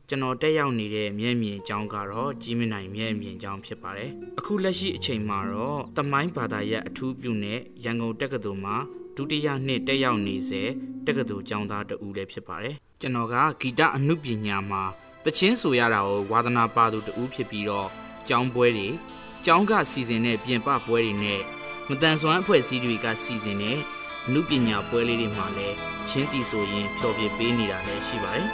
[0.10, 8.76] ကျွန်တော်တက်ရောက်နေတဲ့မျက်မြင်ကျောင်းကတော့ကြီးမနိုင်မျက်မြင်ကျောင်းဖြစ်ပါတယ်အခုလက်ရှိအချိန်မှာတော့တမိုင်းဘာသာရပ်အထူးပြုနဲ့ရန်ကုန်တက္ကသိုလ်မှာ
[9.16, 10.62] ဒုတိယနှစ်တက်ရောက်နေစေ
[11.06, 14.84] တက္ကသိုလ်ကျောင်းသားတဦးလည်းဖြစ်ပါတယ်ကျွန်တော်ကဂီတအမှုပညာမှာ
[15.26, 17.90] တချင်းဆိုရတာကိုဝါသနာပါသူတဦးဖြစ်ပြီးတော့
[18.28, 18.88] ကျောင်းပွဲတွေ
[19.46, 21.42] ကျောင်းကစီစဉ်တဲ့ပြင်ပပွဲတွေနဲ့
[21.90, 23.80] မတန်ဆွမ်းအဖွဲ့အစည်းတွေကစီစဉ်တဲ့
[24.30, 25.76] အမှုပညာပွဲလေးတွေမှာလည်း
[26.10, 28.48] ချင်းတီဆိုရင်ဖျော်ဖြေပေးနေတာလည်းရှိပါတယ်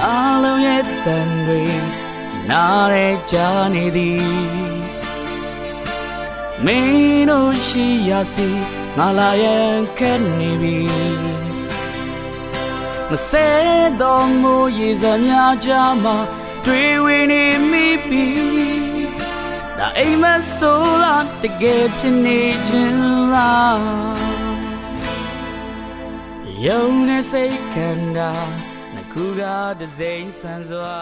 [0.00, 1.62] အားလုံးရဲ့တန်တွေ
[2.50, 3.36] နားရဲကြ
[3.74, 4.24] နေသည်
[6.64, 8.48] မင်းတို့ရှိရစီ
[8.96, 10.78] ငါလာရင်ခက်နေပြီ
[13.10, 13.48] မစဲ
[14.00, 15.70] တော်မူရည်စများကြ
[16.02, 16.16] မှာ
[16.64, 18.26] တွေ့ဝင်နေမိပြီ
[19.78, 20.24] ဒါအိမ်မ
[20.58, 23.02] ဆိုးလားတကယ်ဖြစ်နေခြင်း
[23.34, 23.80] လား
[26.64, 28.30] ယုံနေစိတ်ခံတာ
[28.94, 29.42] နှခုက
[29.80, 30.96] တစိမ့်ဆန်းစွာ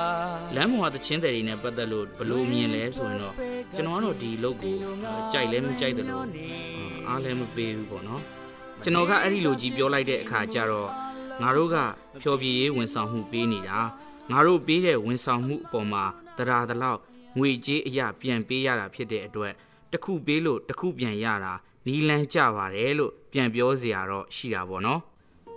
[0.57, 3.35] လမ်းပေါ်ကတချင်းတွေနဲ့ပတ်သက်လို့ဘယ်လိုမြင်လဲဆိုရင်တော့
[3.77, 8.23] ကျွန်တော်ကတော့ဒီအလုပ်ကိုအာကြိုက်လဲမကြိုက်တယ်လို့အာအားလည်းမပေးဘူးပေါ့နော်
[8.83, 10.89] ကျွန်တော်ကအဲ့ဒီလိုကြီးပြောလိုက်တဲ့အခါကျတော့
[11.43, 11.77] ငါတို့က
[12.23, 13.79] ဖြောပြရေးဝန်ဆောင်မှုပေးနေတာ
[14.31, 16.05] ငါတို့ပေးတဲ့ဝန်ဆောင်မှုအပေါ်မှာ
[16.39, 17.01] တရားတလောက်
[17.39, 19.53] ငွေကြေးအရာပြန်ပေးရတာဖြစ်တဲ့အတွက်
[19.93, 21.53] တစ်ခုပေးလို့တစ်ခုပြန်ရတာ
[21.87, 25.01] နီလန်းကြပါတယ်လို့ပြန်ပြောစရာတော့ရှိတာပေါ့နော်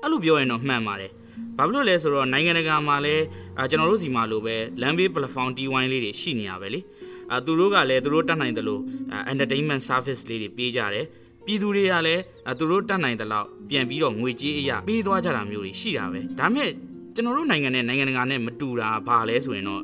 [0.01, 1.11] အဲ့လိုပြောရင်တော့မှန်ပါတယ်။
[1.57, 3.23] ဘာဖြစ်လို့လဲဆိုတော့နိုင်ငံတကာမှာလည်း
[3.59, 6.79] အာကျွန်တော်တို့စီမှာလိုပဲလမ်းဘေး platform T1 လေးတွေရှိနေရပဲလေ။
[7.31, 8.81] အာသူတို့ကလည်းသူတို့တတ်နိုင်တယ်လို့
[9.13, 11.05] အာ entertainment service လေးတွေပေးကြတယ်။
[11.45, 16.69] ပြည်သူတွေကလည်းအာသူတို့တတ်နိုင်တယ်လို့ပြန်ပြီးတော့ငွေကြေးအရာပေးသွားကြတာမျိုးတွေရှိတာပဲ။ဒါမဲ့
[17.15, 19.81] ကျွန်တော်တို့နိုင်ငံနဲ့နိုင်ငံတကာနဲ့မတူတာဘာလဲဆိုရင်တော့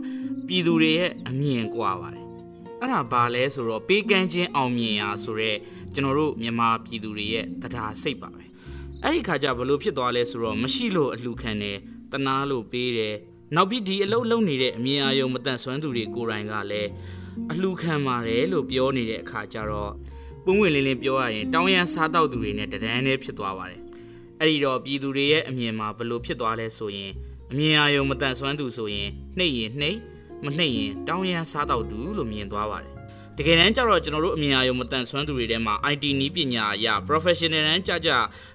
[0.52, 2.26] ပြည်သူတွေရဲ့အမြင်ကွာပါတယ်။
[2.82, 5.58] အဲ့ဒါဘာလဲဆိုတော့ပေးကမ်းခြင်းအောင်မြင်ရာဆိုတော့
[5.94, 8.44] ကျွန်တော်တို့မြန်မာပြည်သူတွေရဲ့တရားစိတ်ပါပဲ။
[9.04, 11.78] အဲ့ဒီခါကျဘလို့ဖြစ်သွားလဲဆိုတော့မရှိလို့အလှခံတယ်
[12.12, 13.16] တနာလို့ပေးတယ်
[13.56, 16.90] နောက်ပြီးဒီအလုပ်လုပ်နေတဲ့အမြင်အာရုံမတန့်ဆွမ်းသူတွေကိုယ်တိုင်ကလည်း
[17.52, 19.92] အလှခံပါတယ်လို့ပြောနေတဲ့အခါကျတော့
[20.46, 23.82] ပုံဝင်လင်းလင်းပြောရရင်တောင်းရန်စားတောက်သူတွေနဲ့တဒန်းနဲ့ဖြစ်သွားပါတယ်
[24.40, 27.12] အဲ့ဒီတော့ပြည်သူတွေရဲ့အမြင်မှာဘလို့ဖြစ်သွားလဲဆိုရင်
[27.52, 29.98] အမြင်အာရုံမတန့်ဆွမ်းသူဆိုရင်နှိပ်ရင်နှိပ်
[30.45, 32.93] မနှိပ်ရင်တောင်းရန်စားတောက်သူလို့မြင်သွားပါတယ်
[33.38, 38.10] တကယ်တမ်းကျတော့ကျွန်တော်တို့အမြင်အာရုံမတန်ဆွမ်းသူတွေထဲမှာ IT နီးပညာအရာ professional တန်းကြကြ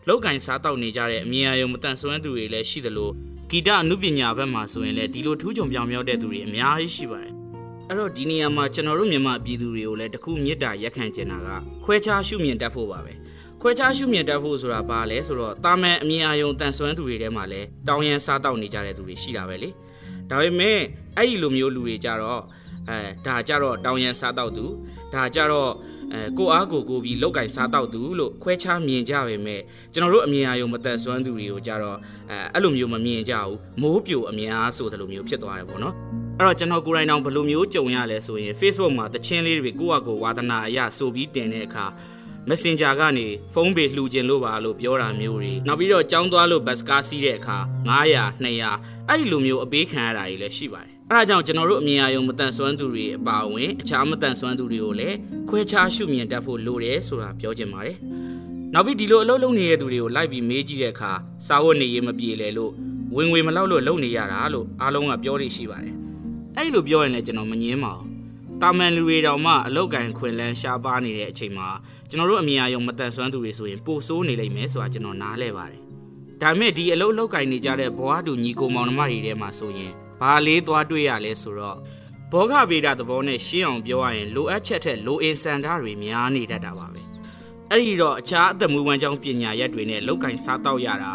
[0.08, 3.10] လောက်ကင်စားတောက်နေကြတဲ့အမြင်အာရုံမတန်ဆွမ်းသူတွေလည်းရှိသလို
[3.50, 7.32] ဂီတအမှုပညာဘက်မှာဆိုရင်လည်းဒီလိုထူးချွန်ပြောင်မြောက်တဲ့သူတွေအများကြီးရှိပါတယ်
[7.88, 11.48] အဲ့တော့ဒီနေရာမှာကျွန်တော်တို့မြန်မာပြည်သူတွေကိုလည်းတခုမြစ်တာရက်ခံကျင်တာက
[11.84, 13.12] ခွဲခြားရှုမြင်တတ်ဖို့ပါပဲ
[13.60, 19.68] ခွဲခြားရှုမြင်တတ်ဖို့ဆိုတာဘာလဲဆိုတော့တာမန်အမြင်အာရုံတန်ဆွမ်းသူတွေထဲမှာလည်းတောင်းရန်စားတောက်နေကြတဲ့သူတွေရှိတာပဲလေ
[20.30, 20.78] ဒါပေမဲ့
[21.16, 22.42] အဲ့ဒီလိုမျိုးလူတွေကြတော့
[22.90, 24.66] အဲဒါကြတော့တောင်းရန်စားတောက်သူ
[25.14, 25.70] ဒါကြတော့
[26.12, 29.60] အဲကိုအားကိုကိုပြီးလောက်ကင်စားတောက်သူလို့ခွဲခြားမြင်ကြပါပဲမဲ့
[29.92, 31.98] ကျွန်တော်တို့အမြင်အာရုံမသက်စွမ်းသူတွေကိုကြတော့
[32.30, 35.94] အဲအဲ့လိုမျိုးမမြင်ကြဘူးမိုးပြိုအမြင်အားဆိုတဲ့လိုမျိုးဖြစ်သွားတယ်ပေါ့နော်
[36.38, 41.86] အဲ့တော့ကျွန်တော်ကိုယ်တိုင်တောင်ဘယ်လိုမျိုးကြုံရလဲဆိုရင် Facebook မှာတချင်းလေးတွေကိုယ့်အကိုဝါသနာအရဆိုပြီးတင်တဲ့အခါ
[42.48, 55.16] Messenger ကနေဖုန်းပေလှူခြင်းလို့ပါလို့ပြောတာမျိုးတွေနောက်ပြီးတော့ကြောင်းသွားလို့ဘတ်စကားစီးတဲ့အခါ900 200အဲ့ဒီလိုမျိုးအပေးခံရတာတွေလည်းရှိပါတယ်အဲဒါကြောင့်ကျွန်တော်တို့အမြင်အယုံမတန်ဆွမ်းသူတွေအပါအဝင်အခြားမတန်ဆွမ်းသူတွေကိုလည်း
[55.48, 57.96] ခွဲခြားရှုမြင်တတ်ဖို့လိုတယ်ဆိုတာပြောချင်ပါတယ်
[58.74, 61.12] နောက်ပြီးဒီလိုအလုပ်လုပ်နေတဲ့သူတွေကိုလိုက်ပြီးမေးကြည့်တဲ့အခါ
[61.46, 62.72] စာဝတ်နေရေးမပြေလဲလို့
[63.16, 65.94] ဝင်ငွေမလောက်လို့လုပ်နေရတာလို့အားလုံးကပြောနေရှိပါတယ်
[66.56, 68.16] အဲ့လိုပြောရင်လည်းကျွန်တော်မငင်းပါဘူး
[68.62, 71.68] တာမန်လူတွေတောင်မှအလောက်ကန်ခွင်လန်းရှားပါနေတဲ့အချိန်မှာ
[72.10, 75.82] ကျွန်တော်တို့အမြင်အယုံမတန်ဆွမ်းသူတွေဆိုရင်ပိုဆိုးနေလိမ့်မယ်ဆိုတာကျွန်တော်နားလဲပါတယ်
[76.42, 81.76] ဒါပေမဲ့ဒီအလုပ်လောက်ကင်နေကြတဲ့ဘဝတူညီကိုမောင်နှမတွေထဲမှာဆိုရင်ဘာလေးသွားတွေ့ရလဲဆိုတော့
[82.32, 87.02] ဘောဂဗေဒသဘောနဲ့ရှင်းအောင်ပြောရရင်လိုအပ်ချက်ထက်လိုအင်စန္ဒတွေများနေတတ်တာပါပဲ
[87.70, 91.12] အဲ့ဒီတော့အခြားအသက်မွေးဝမ်းကြောင်းပညာရက်တွေနဲ့လောက်ကင်စားတော့ရတာ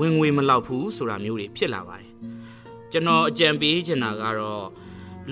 [0.00, 2.10] ဝင်ငွေမလောက်ဘူးဆိုတာမျိုးတွေဖြစ်လာပါတယ်
[2.92, 4.64] ကျွန်တော်အကြံပေးချင်တာကတော့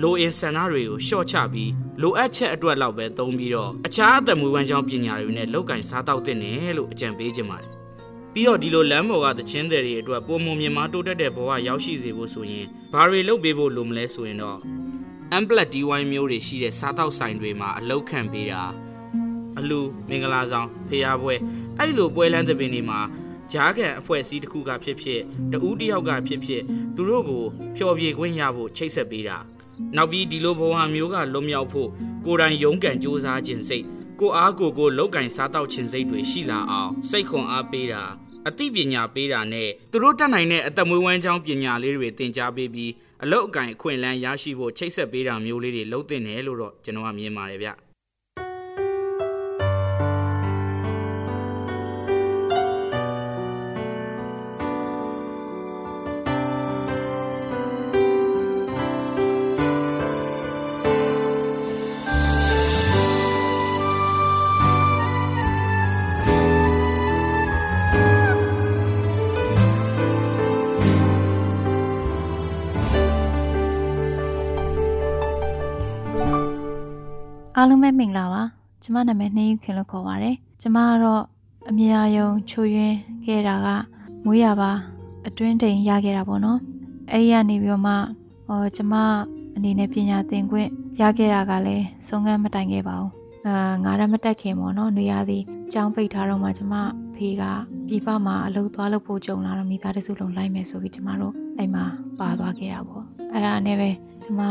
[0.01, 7.71] လိုအင်ဆန္ဒတွေကိုရှော့ချပြီးလိုအပ်ချက်အတွက်လောက်ပဲသုံးပြီးတော့အခြားအသက်မွေးဝမ်းကြောင်းပညာတွေနဲ့လောက်ကင်စားတော့တဲ့နယ်လို့အကြံပေးချင်ပါတယ်
[8.33, 14.59] ပြီးတော့ဒီလိုလမ်းပေါ်ကသချင်းတွေတွေအတွက်ပုံမမြင်မတိုးတက်တဲ့ဘဝရောက်ရှိစေဖို့ဆိုရင်ဘာတွေလုပ်ပေးဖို့လိုမလဲဆိုရင်တော့
[15.37, 18.61] amplet DY မျိုးတွေရှိတဲ့စားတောက်ဆိုင်တွေမှာအလောက်ခံပေးတာ
[19.59, 19.79] အလူ
[20.09, 21.35] မင်္ဂလာဆောင်ဖျားပွဲ
[21.79, 22.99] အဲ့လိုပွဲလမ်းသဘင်တွေမှာ
[23.53, 26.61] ဂျားကန်အဖွဲ့အစည်းတစ်ခုကဖြစ်ဖြစ်တဦးတယောက်ကဖြစ်ဖြစ်
[26.95, 27.43] သူတို့ကို
[27.75, 29.37] ဖျော်ဖြေခွင့်ရဖို့ချိတ်ဆက်ပေးတာ
[29.95, 31.89] နောက်ပြီးဒီလိုဘဝမျိုးကလွတ်မြောက်ဖို့
[32.25, 33.85] ကိုယ်တိုင်ရုန်းကန်စူးစမ်းခြင်းစိတ်
[34.19, 38.03] ကိုအားကိုကိုလောက်ကင်စားတောက်ခြင်းစိတ်တွေရှိလာအောင်စိတ်ခွန်အားပေးတာ
[38.47, 42.91] အသိပညာပေးတာနဲ့သူတို့တတ်နိုင်တဲ့အသက်မွေးဝမ်းကြောင်းပညာလေးတွေသင်ကြားပေးပြီး
[43.23, 47.69] အလောက်အကင်အခွင့်အလမ်းရရှိဖို့ချိတ်ဆက်ပေးတာမျိုးလေးတွေလုပ်သင့်တယ်လို့တော့ကျွန်တော်ကမြင်ပါတယ်ဗျ
[77.57, 78.41] အားလုံးပဲမင်္ဂလာပါ
[78.83, 81.23] ကျမနာမည်နှင်းယူခင်လို့ခေါ်ပါတယ်ကျမကတော့
[81.69, 83.67] အမြာယုံချိုယွင်းခဲ့တာက
[84.25, 84.71] မွေးရပါ
[85.27, 86.59] အတွင်းတိမ်ရခဲ့တာပေါ့နော်
[87.11, 87.93] အဲ့ဒီကနေပြီးတော့မှ
[88.47, 88.93] ဟောကျမ
[89.55, 90.69] အနေနဲ့ပညာသင်ခွင့်
[91.01, 93.11] ရခဲ့တာကလည်းဆုံးခန်းမတိုင်ခဲ့ပါဘူး
[93.47, 96.73] အာငါလည်းမတက်ခင်ပေါ့နော်နေရာသည်ကြောင်းပိတ်ထားတော့မှကျမ
[97.15, 97.43] ဖေက
[97.87, 101.85] ပြပမှာအလုပ်သွားလုပ်ဖို့ကြုံလာတော့မိသားစုလုံးလိုက်မယ်ဆိုပြီးကျမတို့အဲ့မှာ
[102.19, 103.89] ပါသွားခဲ့တာပေါ့အဲ့ဒါနဲ့ပဲ
[104.23, 104.41] ကျမ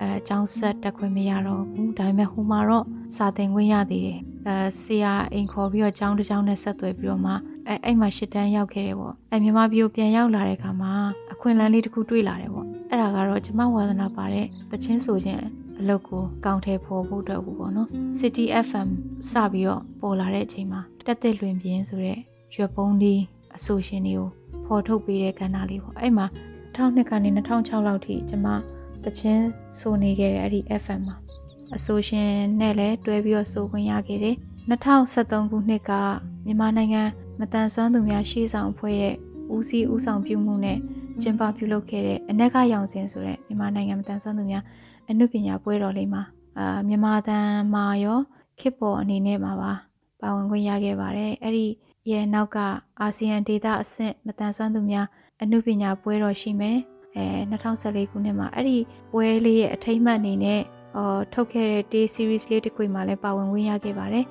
[0.00, 2.84] အဲအကြောင်းဆက်တက်ခွင့်မရတော့ဘူးဒါပေမဲ့ဟိုမှာတော့
[3.16, 7.32] စာသင်ခွင့်ရသေးတယ်အဲဆရာအိမ်ခေါ်ပြီးတော့ကျောင်းတစ်ကျောင်းနဲ့ဆက်သွယ်ပြီးတော့မှ
[7.68, 10.92] အဲအဲ့မှာရှစ်တန်းရောက်ခဲ့တယ်ပေါ့အဲမြန်မာပြည်ကိုပြန်ရောက်လာတဲ့အခါမှာ
[11.32, 15.40] အခွင့်အလမ်းလေးတစ်ခုတွေ့လာတယ်ပေါ့အဲ့ဒါကတော့ကျမဝါသနာပါတဲ့တချင်းဆိုခြင်း
[15.80, 18.88] အလုပ်ကိုကောင်းထဲပေါ်ဖို့အတွက်ဘူးပေါ့နော် City FM
[19.30, 22.18] စပြီးတော့ပေါ်လာတဲ့အချိန်မှာတက်တက်လွင်ပြင်းဆိုတဲ့
[22.56, 23.20] ရွက်ပုံးလေး
[23.56, 24.28] အဆိုရှင်တွေကို
[24.66, 26.26] ပေါ်ထုတ်ပေးတဲ့ကဏ္ဍလေးပေါ့အဲ့မှာ
[26.74, 28.46] 2002ကနေ2006လောက်ထိကျမ
[29.04, 29.46] တချင်း
[29.78, 31.16] ဆိုနေခဲ့တဲ့အဲ့ဒီ FM မှာ
[31.76, 32.30] အဆိုရှင်
[32.60, 34.36] နဲ့လည်းတွဲပြီးတော့ဆိုခွင့်ရခဲ့တယ်
[34.70, 35.92] 2013ခုနှစ်က
[36.44, 37.02] မြန်မာနိုင်ငံ
[37.40, 39.14] မတန်ဆွမ်းသူများရှေ့ဆောင်အဖွဲ့ရဲ့
[39.54, 40.78] ဦးစီးဦးဆောင်ပြုမှုနဲ့
[41.22, 44.64] ကျင်းပပြုလုပ်ခဲ့တဲ့အနက်ကရောင်စင်ဆိုတဲ့မြန်မာနိုင်ငံမတန်ဆွမ်းသူများ
[45.10, 46.22] အနုပညာပွဲတော်လေးမှာ
[46.58, 48.20] အာမြန်မာတန်မာရော
[48.60, 49.72] ခေတ်ပေါ်အနေနဲ့မှာပါ
[50.20, 51.66] ပါဝင်ခွင့်ရခဲ့ပါတယ်အဲ့ဒီ
[52.10, 52.58] ရဲ့နောက်က
[53.00, 55.06] အာဆီယံဒေသအဆင့်မတန်ဆွမ်းသူများ
[55.42, 56.78] အနုပညာပွဲတော်ရှိမယ်
[57.16, 58.78] အဲ2014ခုနှစ်မှာအဲ့ဒီ
[59.12, 60.60] ပွဲလေးရဲ့အထိမ့်မှတ်အနေနဲ့
[60.96, 64.26] အော်ထုတ်ခဲ့တဲ့ day series လေးတစ်ခွေမှာလည်းပါဝင်ဝင်ရခဲ့ပါတယ်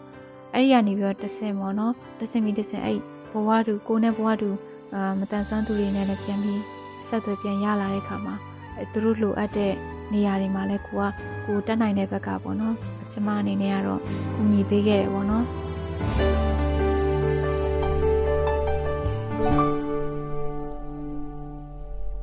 [0.54, 3.00] အဲ့ဒီကနေပြီးတော့တစ်ဆင့်ပေါ့နော်တစ်ဆင့်ပြီးတစ်ဆင့်အဲ့
[3.32, 4.50] ဘဝတူကိုနဲ့ဘဝတူ
[4.94, 6.62] အာမတန်ဆွမ်းသူတွေနဲ့လည်းပြန်ပြီး
[7.08, 8.36] ဆက်သွယ်ပြန်ရလာတဲ့ခါမှာ
[8.92, 9.74] သူတို့လိုအပ်တဲ့
[10.14, 11.12] နေရာတွေမှာလည်းကိုက
[11.46, 12.76] ကိုတက်နိုင်တဲ့ဘက်ကပေါ့နော်
[13.14, 14.02] ကျမအနေနဲ့ကတော့
[14.36, 15.46] ကူညီပေးခဲ့တယ်ပေါ့နော်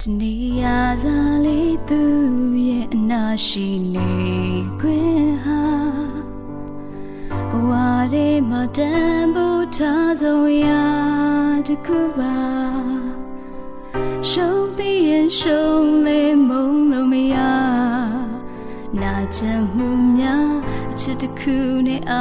[0.07, 2.03] တနေရာစားလေးသူ
[2.69, 4.13] ရဲ့အနာရှိနေ
[4.81, 5.65] ခွင့်ဟာ
[7.51, 7.71] ဘဝ
[8.13, 10.85] တွေမှာတန်ဖိုးထားဆုံးရာ
[11.69, 12.39] တခုပါ
[14.29, 17.37] ရှုံးပြီးရင်ရှုံးလေမုံလို့မရ
[19.01, 19.89] နာချင်မှု
[20.19, 20.53] များ
[20.91, 22.15] အချစ်တစ်ခုနဲ့အ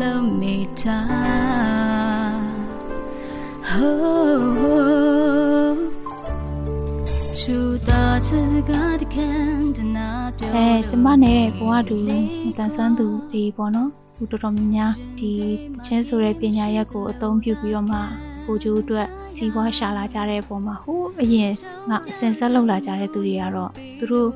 [0.00, 2.44] လုံးမိထား
[3.76, 5.33] Oh ချူ
[10.54, 11.96] အဲကျမနဲ့ဘဝတူ
[12.44, 15.30] မတန်ဆွမ်းသူတွေပေါ့နော်သူတော်တော်များများဒီ
[15.74, 17.98] တချင်းဆိုတဲ့ပညာရက်ကိုအသုံးပြုပြီးတော့မှ
[18.46, 19.06] ကိုကျိုးအတွက်
[19.36, 21.52] စီးပွားရှာလာကြတဲ့ပုံမှာဟိုးအရင်
[21.90, 24.28] ငါအစင်ဆက်လောက်လာကြတဲ့သူတွေကတော့သူတို့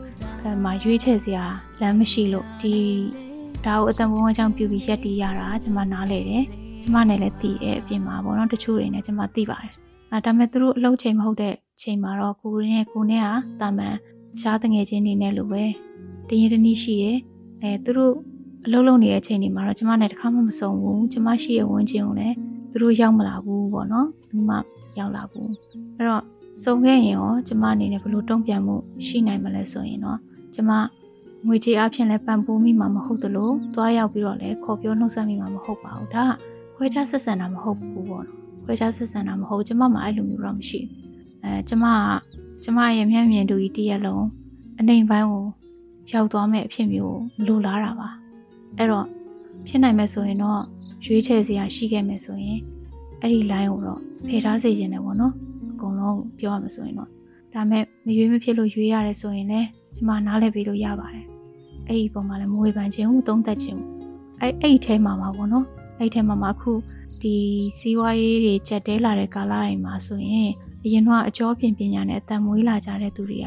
[0.42, 1.44] အဲမှာရွေးချယ်စရာ
[1.80, 2.74] လမ်းမရှိလို့ဒီ
[3.66, 6.44] ဒါကိုအတန်ဘုံအကြောင်းပြုပြီးရက်တီးရတာကျွန်မနားလေတယ်
[6.82, 9.72] ကျမနဲ့လည်းသိရဲ့အပြင်မှာပေါ့နော်တချို့တွေနဲ့ကျမသိပါတယ်
[10.12, 13.28] အဲဒါပေမဲ့သူတို့အလုပ်ချိန်မဟုတ်တဲ့ ချိန်မှာတော့ကိုရင်းကိုနဲ့က
[13.60, 13.96] တာမန်
[14.40, 15.64] ရှားတငယ်ချင်းနေနဲ့လို့ပဲ
[16.28, 17.18] တရင်တနည်းရှိတယ်
[17.62, 18.14] အဲသူတို့
[18.64, 22.36] အလုပ်လုပ်နေတဲ့အချိန်တွေမှာတော့ကျမနဲ့တခါမှမဆုံဘူးကျမရှိရဲ့ဝန်းကျင်ကိုလည်း
[22.70, 24.56] သူတို့ရောက်မလာဘူးပေါ့နော်ဘူးမှ
[24.98, 25.50] ရောက်လာဘူး
[25.96, 26.22] အဲ့တော့
[26.62, 28.74] စုံခဲ့ရင်ရောကျမအနေနဲ့ဘယ်လိုတုံ့ပြန်မှု
[29.06, 30.18] ရှိနိုင်မလဲဆိုရင်တော့
[30.54, 30.70] ကျမ
[31.46, 36.32] ငွေကြေးအဖြစ်လည်းပံ့ပိုးမိမှာမဟုတ်သလိုတွားရောက်ပြီးတော့လည်းခေါ်ပြောနှုတ်ဆက်မိမှာမဟုတ်ပါဘူးဒါက
[36.76, 40.97] ခွဲခြားဆက်ဆံတာမဟုတ်ဘူးပေါ့နော်ခွဲခြားဆက်ဆံတာမဟုတ်ကျမမှအဲ့လိုမျိုးတော့မရှိဘူး
[41.44, 44.26] အဲကျမကကျမရဲ့မျက်မြင်တူကြီးတရက်လုံး
[44.78, 45.44] အနေပိုင်းကို
[46.12, 48.08] ရောက်သွားမဲ့အဖြစ်မျိုးမလိုလားတာပါ
[48.76, 49.06] အဲ့တော့
[49.66, 50.62] ဖြစ်နိုင်မဲ့ဆိုရင်တော့
[51.04, 52.60] ရွေးချယ်စရာရှိခဲ့မယ်ဆိုရင်
[53.20, 55.32] အဲ့ဒီ line ကိုတော့ဖယ်ထားစေချင်တယ်ပေါ့နော်
[55.72, 57.10] အကုန်လုံးပြောရမှာဆိုရင်တော့
[57.54, 61.26] ဒါမဲ့မရွေးမဖြစ်လို့ရွေးရတယ်ဆိုရင်လည်းကျမနားလည်ပေးလို့ရပါတယ်
[61.86, 63.80] အဲ့ဒီပုံမှာလည်းမဝေဖန်ခြင်းဟုသုံးသက်ခြင်း
[64.40, 65.64] အဲ့အဲ့ဒီထဲမှာပါပေါ့နော်
[65.98, 66.72] အဲ့ဒီထဲမှာမှအခု
[67.22, 67.34] ဒီ
[67.78, 70.50] စီးပွားရေးတွေကြက်တဲလာတဲ့ကာလတွေမှာဆိုရင်
[70.84, 73.46] အရင်ကအကျော်ပြင်ပညာနဲ့အတန်မွေးလာကြတဲ့သူတွေက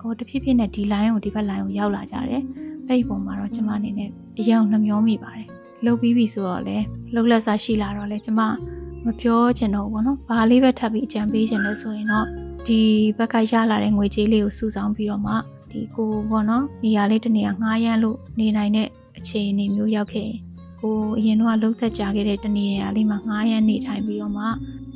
[0.00, 2.42] ဟိုတဖြည်းဖြည်းနဲ့ဒီ line ကိုဒီဘက် line ကိုရောက်လာကြတယ်
[2.88, 5.46] အဲ့ဒီပုံမှာတော့ကျမအနေနဲ့အရင်နှမျောမိပါတယ်
[5.84, 6.76] လှုပ်ပြီးပြီဆိုတော့လေ
[7.14, 8.40] လှုပ်လက်စားရှိလာတော့လေကျမ
[9.04, 12.26] မပြောချင်တော့ဘူးနော်ဘာလေးပဲထပ်ပြီးအကြံပေးချင်လို့ဆိုရင်တော့
[12.66, 12.80] ဒီ
[13.18, 15.32] ဘက်ကရလာတဲ့ငွေကြေးလေးကိုစုဆောင်းပြီးတော့မှ
[15.70, 20.38] ဒီကိုပေါ့နော်နေရာလေးတစ်နေရာငှားရမ်းလို့နေနိုင်တဲ့အခြေအနေမျိုးရောက်ခဲ့ရင်
[20.82, 24.44] ကိုအရင်တော့လှုပ်သက်ကြခဲ့တဲ့တနေရာလေးမှာငှားရမ်းနေထိုင်ပြီးတော့မှ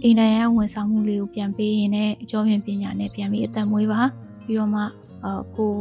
[0.02, 4.00] အိမ်တိုင်းရဝန်ဆောင်မှုလေးကိုပြန်ပေးရင်လည်းအကျော်ပြင်ပညာနဲ့ပြန်ပြီးအသက်မွေးပါ
[4.44, 4.82] ပြီးတော့မှ
[5.24, 5.72] အကို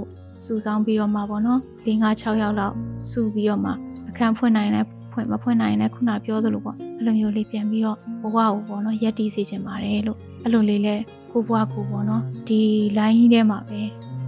[0.44, 2.76] စုဆောင်းပြီးတော့မှပေါ့နော်၄၅6ယောက်လောက်
[3.12, 3.72] စုပြီးတော့မှ
[4.10, 10.96] အခန်းဖွင့်နိုင်လဲဖွင့်မဖွင့်နိုင်လဲခုနပြောသလိုပေါ့အဲ့လိုမျိုးလေးပြန်ပြီးတော့ဘဝကိုပေါ့နော်ရက်တီးစေချင်ပါတယ်လို့အဲ့လိုလေးလဲ
[11.32, 12.62] ကိုဘဝကိုပေါ့နော်ဒီ
[12.98, 13.82] line ကြီးထဲမှာပဲ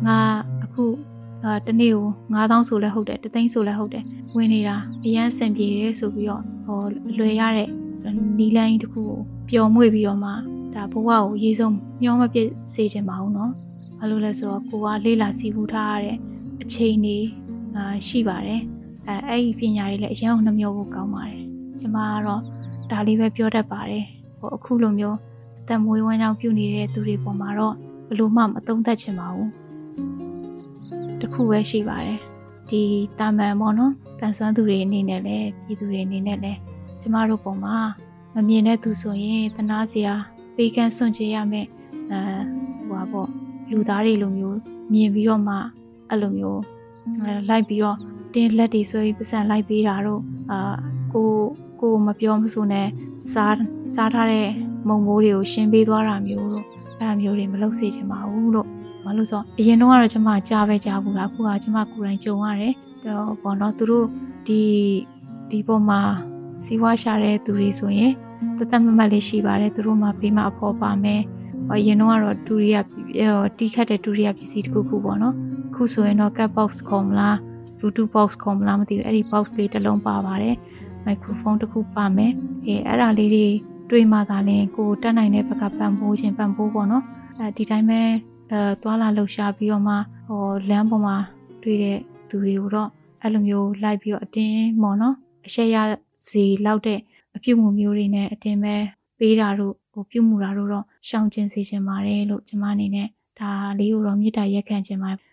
[0.08, 0.18] ငါ
[0.64, 0.84] အခု
[1.45, 4.05] အာတနေ့ကို9000ဆိုလဲဟုတ်တယ်တသိန်းဆိုလဲဟုတ်တယ်
[4.37, 6.79] ဝင်နေတာအရန်စင်ပြေတယ်ဆိုပြီးတော့ဟော
[7.19, 7.69] လွယ်ရတဲ့
[8.39, 10.31] နီလိုင်းတစ်ခုကိုပျော်မွေ့ပြီးတော့မှ
[10.75, 13.51] ဒါဘဝကိုရေးဆုံးမျောမပြည့်စေချင်ပါဘူးเนาะ
[13.99, 16.17] ဘာလို့လဲဆိုတော့ကိုကလေးလာစီပူထားရတဲ့
[16.63, 17.19] အချိန်တွေ
[17.77, 18.63] အာရှိပါတယ်
[19.09, 21.43] အဲအဲ့ဒီပညာတွေလည်းအရင်ကနှမျောဖို့ကောင်းပါတယ်
[21.81, 22.41] ကျမကတော့
[22.91, 24.05] ဒါလေးပဲပြောတတ်ပါတယ်
[24.39, 25.19] ဟိုအခုလိုမျိုး
[25.61, 27.75] အသက်မွေးဝမ်းကြောင်းပြုနေတဲ့သူတွေပေါ်မှာတော့
[28.09, 29.49] ဘလို့မှမသုံးသက်ချင်ပါဘူး
[31.22, 32.20] တခုပဲရှိပါတယ်
[32.70, 32.82] ဒီ
[33.20, 36.60] တာမန်ပေါ့နော်တန်ဆွမ်းသူတွေအနေနဲ့လည်းပြည်သူတွေအနေနဲ့လည်း
[37.02, 37.78] ကျမတို့ပုံမှာ
[38.34, 40.14] မမြင်တဲ့သူဆိုရင်တနာစရာ
[40.56, 41.68] ပေးကမ်းစွန့်ကြရမယ်
[42.12, 42.22] အဲ
[42.88, 43.30] ဟိုပါပေါ့
[43.72, 44.58] လူသားတွေလိုမျိုး
[44.94, 45.56] မြင်ပြီးတော့မှ
[46.10, 46.62] အဲ့လိုမျိုး
[47.50, 47.98] လိုက်ပြီးတော့
[48.34, 50.76] တင်းလက်တွေဆွဲပြီးပစံလိုက်ပေးတာတော့အာ
[51.14, 51.30] ကို
[51.82, 52.88] ကိုမပြောမဆိုနဲ့
[53.32, 53.56] စား
[53.94, 54.50] စားထားတဲ့
[54.88, 56.66] မုံမိုးတွေကိုရှင်းပေးသွားတာမျိုးလို့
[57.00, 58.68] အဲ့ဒါမျိုးတွေမလုပ်စေချင်ပါဘူးလို့
[59.08, 62.74] ဘာလို့ဆိုအရင်တော့ကတော့ကျမကြားပဲကြားဘူးလားအခုကကျမကိုယ်တိုင်ကြုံရတယ်
[63.06, 64.06] တော့ဘောနော်သူတို့
[64.48, 64.62] ဒီ
[65.50, 66.02] ဒီပေါ်မှာ
[66.64, 68.12] စီးပွားရှာတဲ့သူတွေဆိုရင်
[68.58, 71.22] တသက်မမတ်လေးရှိပါတယ်သူတို့မှဘေးမှာအဖော်ပါမယ်
[71.70, 72.82] အရင်တော့ကတော့ဒူရီယာ
[73.58, 75.36] တီးခတ်တဲ့ဒူရီယာပစ္စည်းတစ်ခုခုပေါ့နော်
[75.70, 77.36] အခုဆိုရင်တော့ cat box ခေါ်မလား
[77.78, 80.56] Bluetooth box ခေါ်မလားမသိဘူးအဲ့ဒီ box လေးတစ်လုံးပါပါတယ်
[81.06, 82.32] microphone တစ်ခုပါမယ်
[82.66, 83.48] အဲအဲ့ဒါလေးတွေ
[83.90, 87.04] တွေးမှသာလဲကိုတက်နိုင်တဲ့ဘက်ကပံ့ပိုးခြင်းပံ့ပိုးပေါ့နော်
[87.40, 88.02] အဲဒီတိုင်းပဲ
[88.52, 89.96] အဲသွားလာလှုပ်ရှားပြီးတော့မှ
[90.28, 91.18] ဟိုလမ်းပေါ်မှာ
[91.64, 92.90] တွေ့တဲ့သူတွေကိုတော့
[93.22, 95.16] အဲ့လိုမျိုးလိုက်ပြီးတော့အတင်းပေါ့နော်
[95.48, 95.78] အရှက်ရ
[96.30, 97.00] စီလောက်တဲ့
[97.36, 98.76] အပြုတ်မှုမျိုးတွေနဲ့အတင်းပဲ
[99.20, 103.08] ပေးတာတို့ဟိုပြုတ်မှုတာတို့တော့ရှောင်ကျဉ်စေချင်ပါတယ်လို့ကျွန်မအနေနဲ့
[103.40, 105.27] ဒါလေးကိုတော့မေတ္တာရက်ခံချင်ပါတယ်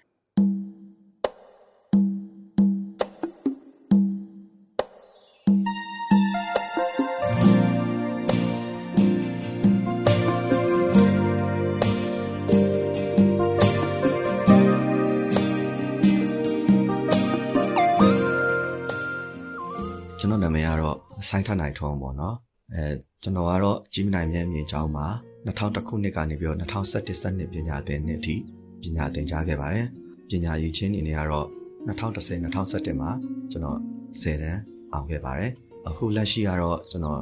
[20.34, 20.96] တော်နာမည်ကတော့
[21.28, 22.36] ဆိုင်းထနိုင်ထုံးပေါ့နော်
[22.74, 22.84] အဲ
[23.22, 25.06] ကျွန်တော်ကတော့ကြီးမနိုင်မြဲမြင်ကျောင်းမှာ
[25.46, 28.36] 2000ခုနှစ်ကနေပြီးတော့2017စနစ်ပညာသင်နှစ်အထိ
[28.82, 29.86] ပညာသင်ကြားခဲ့ပါတယ်
[30.28, 31.46] ပညာရည်ချင်းအနေနဲ့ကတော့
[31.86, 33.10] 2010 2017မှာ
[33.50, 33.78] ကျွန်တော်
[34.20, 34.60] 10တန်း
[34.92, 35.50] အောင်ခဲ့ပါတယ်
[35.88, 37.20] အခုလက်ရှိကတော့ကျွန်တော်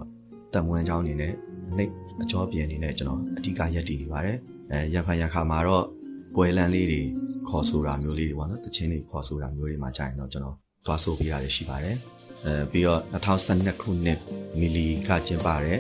[0.53, 1.33] တက်မွေးကျောင်းအနေနဲ့
[1.77, 4.37] နှိပ်အကျော်ပြင်အနေနဲ့ကျွန်တော်အဓိကရက်တည်နေပါတယ်
[4.71, 5.85] အဲရဖန်ရခါမှာတော့
[6.35, 7.03] ပွဲလန်းလေးတွေ
[7.49, 11.97] ခေါ်ဆိုတာမျိုးလေးတွေပေါ့နော်တချင်းတွေခေါ်ဆိုတာမျိုးတွေမှာကြာရင်တော့ကျွန်တော်သွားဆိုပေးရတယ်ရှိပါတယ်
[12.47, 13.03] အဲပြီးတော့
[13.43, 14.19] 2012ခုနှစ်
[14.59, 15.79] မီလီကကျင်းပတဲ့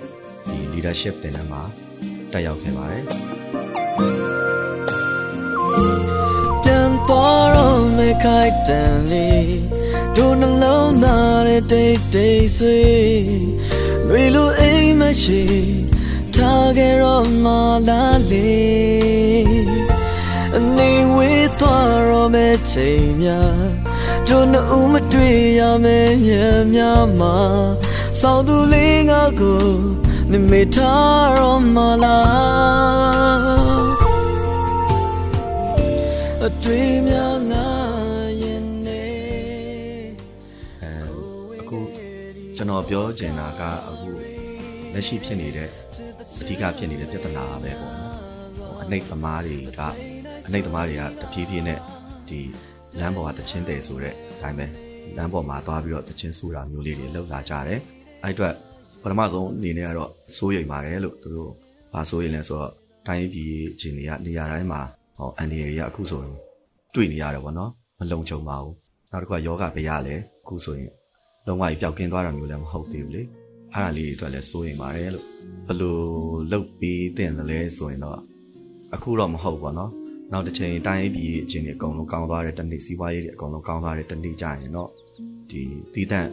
[0.48, 1.62] ဒီ leadership သင်တန်းမှာ
[2.33, 3.05] တက်ရောက်ခဲ့ပါတယ်
[6.64, 9.57] ပြန်တော်တော့မခိုက်တန်လေး
[10.16, 13.25] ဒုနှလုံးသားတဲ့တိတ်တိတ်ဆွေး
[14.09, 15.42] တွေလိုအိမ်မရှိ
[16.35, 17.46] ထားခဲ့တော့မ
[17.88, 18.57] လားလေ
[20.57, 23.82] အနေဝေးသွားတော့မဲ့ချိန်များ
[24.33, 26.31] တို့နှစ်ဦးမတွေ့ရမယ့်ရ
[26.75, 27.37] များမှာ
[28.21, 29.66] စဆောင်သူလေးငါကို
[30.31, 33.83] နိမေထားရောမလား
[36.45, 37.68] အတွေ့များငါ
[38.42, 39.07] ရင်နေ
[40.83, 40.92] အဲ
[41.61, 41.79] အခု
[42.57, 44.11] ကျွန်တော်ပြောချင်တာကအခု
[44.92, 45.68] လက်ရှိဖြစ်နေတဲ့
[46.40, 48.14] အဓိကဖြစ်နေတဲ့ပြဿနာပဲပေါ့နော်
[48.57, 49.81] ဟိုအနှိတ်သမားတွေက
[50.47, 51.79] အနှိတ်သမားတွေကတဖြည်းဖြည်းနဲ့
[52.29, 52.40] ဒီ
[52.98, 54.66] လမ်းပေါ်ကတချင်းတယ်ဆိုတဲ့အတိုင်းပဲ
[55.16, 57.81] လမ်းပေါ်မှာသွားပြီးတော့တချင်းဆူတာမျိုးလေးတွေလောက်လာကြတယ်
[58.22, 58.55] အဲ့အတွက်
[59.02, 61.52] ပထမဆုံးအနေနဲ့ကတော့စိုးရိမ်ပါတယ်လို့သူတို့
[61.92, 62.72] ဘာစိုးရိမ်လဲဆိုတော့
[63.07, 64.81] တိုင်းပြည်အခြေအနေကနေရာတိုင်းမှာ
[65.16, 66.37] ဟောအန်ဒီရီကအခုဆိုရင်
[66.94, 68.74] တွေ့နေရတယ်ပေါ့နော်မလုံခြုံပါဘူး
[69.11, 70.90] နောက်တစ်ခုကယောဂဘယ်ရလဲအခုဆိုရင်
[71.46, 75.26] လုံးဝပျောက်ကင်းသွားတာမျိုးလည်းမဟုတ်သေးဘူးလေအဲ့ဒါလေးတွေအတွက်လည်းစိုးရိမ်ပါတယ်လို့
[75.66, 75.96] ဘယ်လို
[76.52, 78.18] လုပ်ပြီးတင်တယ်လဲဆိုရင်တော့
[78.94, 79.90] အခုတော့မဟုတ်ပါနော်
[80.33, 84.90] နောက်တစ်ချိန်တိုင်းပြည်အခြေအနေအကုန်လုံးကောင်းသွားတဲ့တနေ့စီးပွားရေးတွေအကုန်လုံးကောင်းသွားတဲ့တနေ့ကြရင်တော့
[85.51, 85.62] ဒီ
[85.95, 86.29] တီးတန့်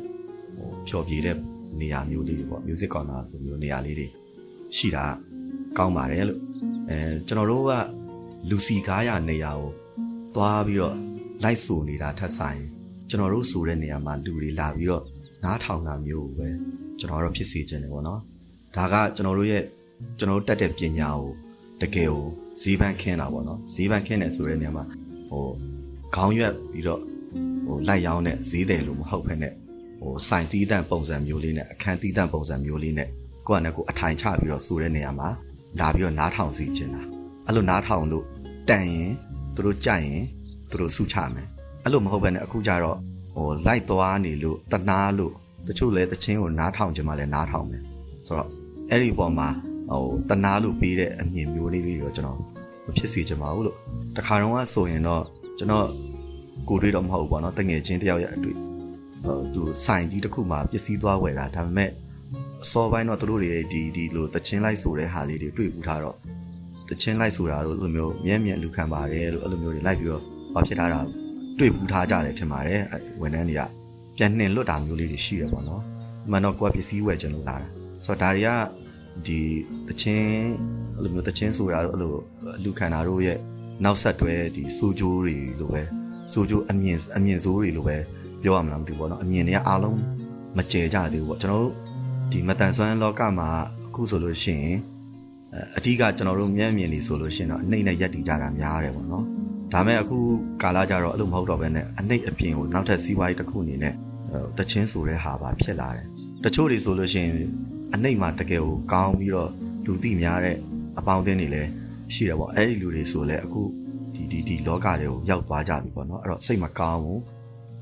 [0.56, 1.38] ဟိုဖြော်ပြတဲ့
[1.82, 4.08] နေရာမျိုးလေးတွေပေါ့ music corner လိုမျိုးနေရာလေးတွေ
[4.76, 5.06] ရှိတာ
[5.78, 6.40] ကောင်းပါတယ်လို့
[6.90, 7.72] အဲကျွန်တော်တို့က
[8.50, 9.72] လူစီကားရနေရာကို
[10.36, 10.96] သွားပြီးတော့
[11.44, 12.62] live ဆိုနေတာထက်ဆိုင်
[13.10, 15.04] ကျွန်တော်တို့ဆိုတဲ့နေရာမှာလူတွေလာပြီးတော့
[15.44, 16.48] နားထောင်တာမျိုးပဲ
[17.00, 18.20] ကျွန်တော်တို့ဖြစ်စေချင်တယ်ပေါ့နော်
[18.76, 19.64] ဒါကကျွန်တော်တို့ရဲ့
[20.18, 21.32] ကျွန်တော်တို့တက်တဲ့ပညာကို
[21.82, 22.24] တကယ်ကို
[22.62, 24.86] ဈေးပန်းခင်းတာပေါ့နော်ဈေးပန်းခင်းတယ်ဆိုတဲ့နေရာမှာ
[25.30, 25.46] ဟို
[26.16, 27.02] ခေါင်းရွက်ပြီးတော့
[27.66, 29.50] ဟိုလိုက်ရောင်းတဲ့ဈေးတယ်လို့မဟုတ်ဖ ೇನೆ
[30.00, 33.10] ဟိုစိုင်တီးတန့်ပုံစံမျိုးလေးနဲ့အခန်းတီးတန့်ပုံစံမျိုးလေးနဲ့
[33.48, 35.30] ကိုယ့်အနေကိုအထိုင်ချပြီးတော့စူတဲ့နေရာမှာ
[35.80, 37.02] လာပြီးတော့နားထောင်စီခြင်းတာ
[37.46, 38.26] အဲ့လိုနားထောင်လို့
[38.70, 39.12] တန်ရင်
[39.56, 40.24] သူတို့ကြိုက်ရင်
[40.70, 41.48] သူတို့စုချမယ်
[41.84, 42.98] အဲ့လိုမဟုတ်ဘဲနဲ့အခုကျတော့
[43.36, 45.34] ဟိုလိုက်သွားနေလို့တနာလို့
[45.68, 47.82] တချို့လဲတချင်းကိုနားထောင်ခြင်းမှလည်းနားထောင်မယ်
[48.28, 48.50] ဆိုတော့
[48.90, 49.48] အဲ့ဒီပေါ်မှာ
[49.92, 52.40] ဟိုတနာလို့ပြီးတဲ့အမြင်မျိုးလေးတွေတော့ကျွန်တော်
[52.90, 53.78] မဖြစ်စေချင်ပါဘူးလို့
[54.18, 55.24] တခါတော့ဆိုရင်တော့
[55.58, 55.88] ကျွန်တော်
[56.70, 58.56] ကိုတွေးတော့မဟုတ်ဘူးပေါ့နော်တငယ်ချင်းတယောက်ရဲ့အတွေ့
[59.26, 61.90] ဟိုသူစိုင်ကြီးတစ်ခုမှာပစ္စည်းသွားဝယ်တာဒါပေမဲ့
[62.64, 66.16] အစောပိုင်းတော့သူတို့တွေဒီဒီလိုတချင်းလိုက်ဆိုတဲ့ဟာလေးတွေတွေ့ဘူးထားတော့
[66.90, 70.24] တချင်းလိုက်ဆိုတာလို့လိုမျိုးမြဲမြံလူခံပါတယ်လို့အဲ့လိုမျိုးတွေလိုက်ပြီးတော့
[70.54, 71.00] ဘာဖြစ်ထားတာ
[71.60, 72.82] တွေ့ဘူးထားကြတယ်ထင်ပါတယ်
[73.22, 73.62] ဝန်ထမ်းတွေက
[74.18, 75.82] ပြန်နှင်လွတ်တာမျိုးလေးတွေရှိတယ်ပေါ့နော်။
[76.30, 77.68] မှန်တော့ကိုယ်ကပစ္စည်းဝယ်ချင်လို့လာတာ။
[78.06, 78.50] ဆိုတော့ဒါတွေက
[79.28, 79.40] ဒီ
[79.88, 80.30] တချင်း
[80.96, 82.14] အဲ့လိုမျိုးတချင်းဆိုတာတော့အဲ့လို
[82.64, 83.38] လူခန္ဓာတို့ရဲ့
[83.84, 85.82] နောက်ဆက်တွဲဒီစူဂျိုးတွေလိုပဲ
[86.32, 87.98] စူဂျိုးအမြင်အမြင်စိုးတွေလိုပဲ
[88.42, 89.98] ပြောရမလားမသိဘူးပေါ့နော်အမြင်တွေကအားလုံး
[90.58, 91.74] မကျဲကြသေးဘူးပေါ့ကျွန်တော်တို့
[92.32, 93.50] ဒီမတန်ဆွမ်းလောကမှာ
[93.88, 94.78] အခုဆိုလို့ရှိရင်
[95.78, 99.26] အဓိကကျွန်တော်တို့မျက်မြင်နေဆိုလို့ရှိရင်တော့အနှိမ့်နဲ့ရက်တည်ကြတာများတယ်ပေါ့နော်
[99.74, 100.18] ဒါမဲ့အခု
[100.62, 103.94] ကာလကြတော့အဲ့လိုမဟုတ်တော့ဘဲနဲ့အနှိမ့်အပြင်ကိုနောက်ထပ်စီးပွားရေးတစ်ခုအနေနဲ့
[104.58, 106.08] တချင်းဆိုတဲ့ဟာပါဖြစ်လာတယ်
[106.44, 107.34] တချို့တွေဆိုလို့ရှိရင်
[107.94, 109.52] အနှိမ့်မှာတကယ်ကိုကောင်းပြီးတော့
[109.86, 110.58] လူသိများတဲ့
[111.00, 111.70] အပေါင်းအသင်းတွေလည်း
[112.14, 113.62] ရှိတယ်ပေါ့အဲ့ဒီလူတွေဆိုလည်းအခု
[114.16, 117.22] ဒီဒီဒီလောကတွေကိုရောက်သွားကြပြီပေါ့နော်အဲ့တော့စိတ်မကောင်းဘူး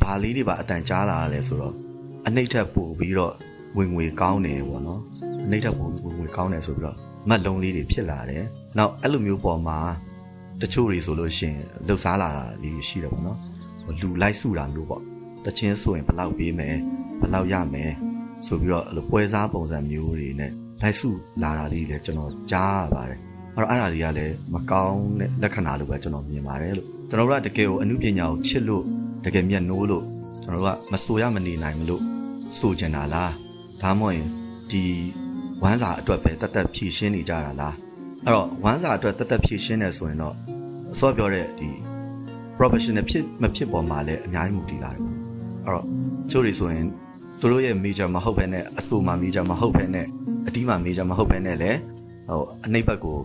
[0.01, 1.73] ဘာလေးတွေပါအတန်ကြားလာရလဲဆိုတော့
[2.27, 3.33] အနှိမ့်ထက်ပို့ပြီးတော့
[3.77, 5.01] ဝင်ငွေကောင်းတယ်ပေါ့နော်
[5.43, 6.97] အနှိမ့်ထက်ပို့ပြီးဝင်ငွေကောင်းတယ်ဆိုပြီးတော့
[7.29, 8.43] မတ်လုံးလေးတွေဖြစ်လာတယ်
[8.77, 9.77] နောက်အဲ့လိုမျိုးပေါ်မှာ
[10.61, 13.37] တချို့တွေဆိုလို့ရှိရင်လှုပ်ရှားလာတာလေးရှိတယ်ပေါ့နော်
[14.01, 15.01] လူလိုက်စုတာမျိုးပေါ့
[15.45, 16.75] တချင်းဆိုရင်ဘယ်လောက်ပေးမယ်
[17.19, 17.91] ဘယ်လောက်ရမယ်
[18.45, 21.09] ဆိုပြီးတော့အဲ့လိုပွဲစားပုံစံမျိုးတွေနဲ့လိုက်စု
[21.41, 23.19] လာတာလေးလည်းကျွန်တော်ကြားရပါတယ်
[23.55, 28.83] အဲ့တော့အဲ့ဒါတွေကလည်းမကောင်းတဲ့လက္ခဏာလိုပဲကျွန်တော်မြင်ပါတယ်လို့ကျွန်တော်တို့ကတကယ်ကိုအမှုပညာကိုချစ်လို့
[29.25, 30.03] တကယ်မျက်နှိုးလို့
[30.43, 32.01] ကျွန်တော်တို့ကမဆိုရမနေနိုင်မလို့
[32.57, 33.33] ဆိုချင်တာလား
[33.81, 34.29] ဒါမှမဟုတ်ရင်
[34.71, 34.83] ဒီ
[35.63, 37.75] ဝမ်းစာအတွက်ပဲတတ်တတ်ဖြည့်ရှင်းနေကြတာလား
[38.25, 40.35] အဲ့တော့ဝမ်းစာအတွက်တတ်တတ်ဖြည့်ရှင်းနေဆိုရင်တော့
[40.93, 41.69] အစောပြောတဲ့ဒီ
[42.57, 45.21] professional ဖြစ်မဖြစ်ပေါ်မှာလည်းအများကြီးမူတည်လာတယ်ပေါ့အဲ့
[45.73, 45.85] တော့
[46.31, 46.85] ချို့တွေဆိုရင်
[47.39, 50.07] သူတို့ရဲ့ major မဟုတ်ဘဲနဲ့အဆိုမှာ major မဟုတ်ဘဲနဲ့
[50.47, 51.79] အတီးမှာ major မဟုတ်ဘဲနဲ့လည်း
[52.29, 53.17] ဟိုအနှိပ်ဘက်ကို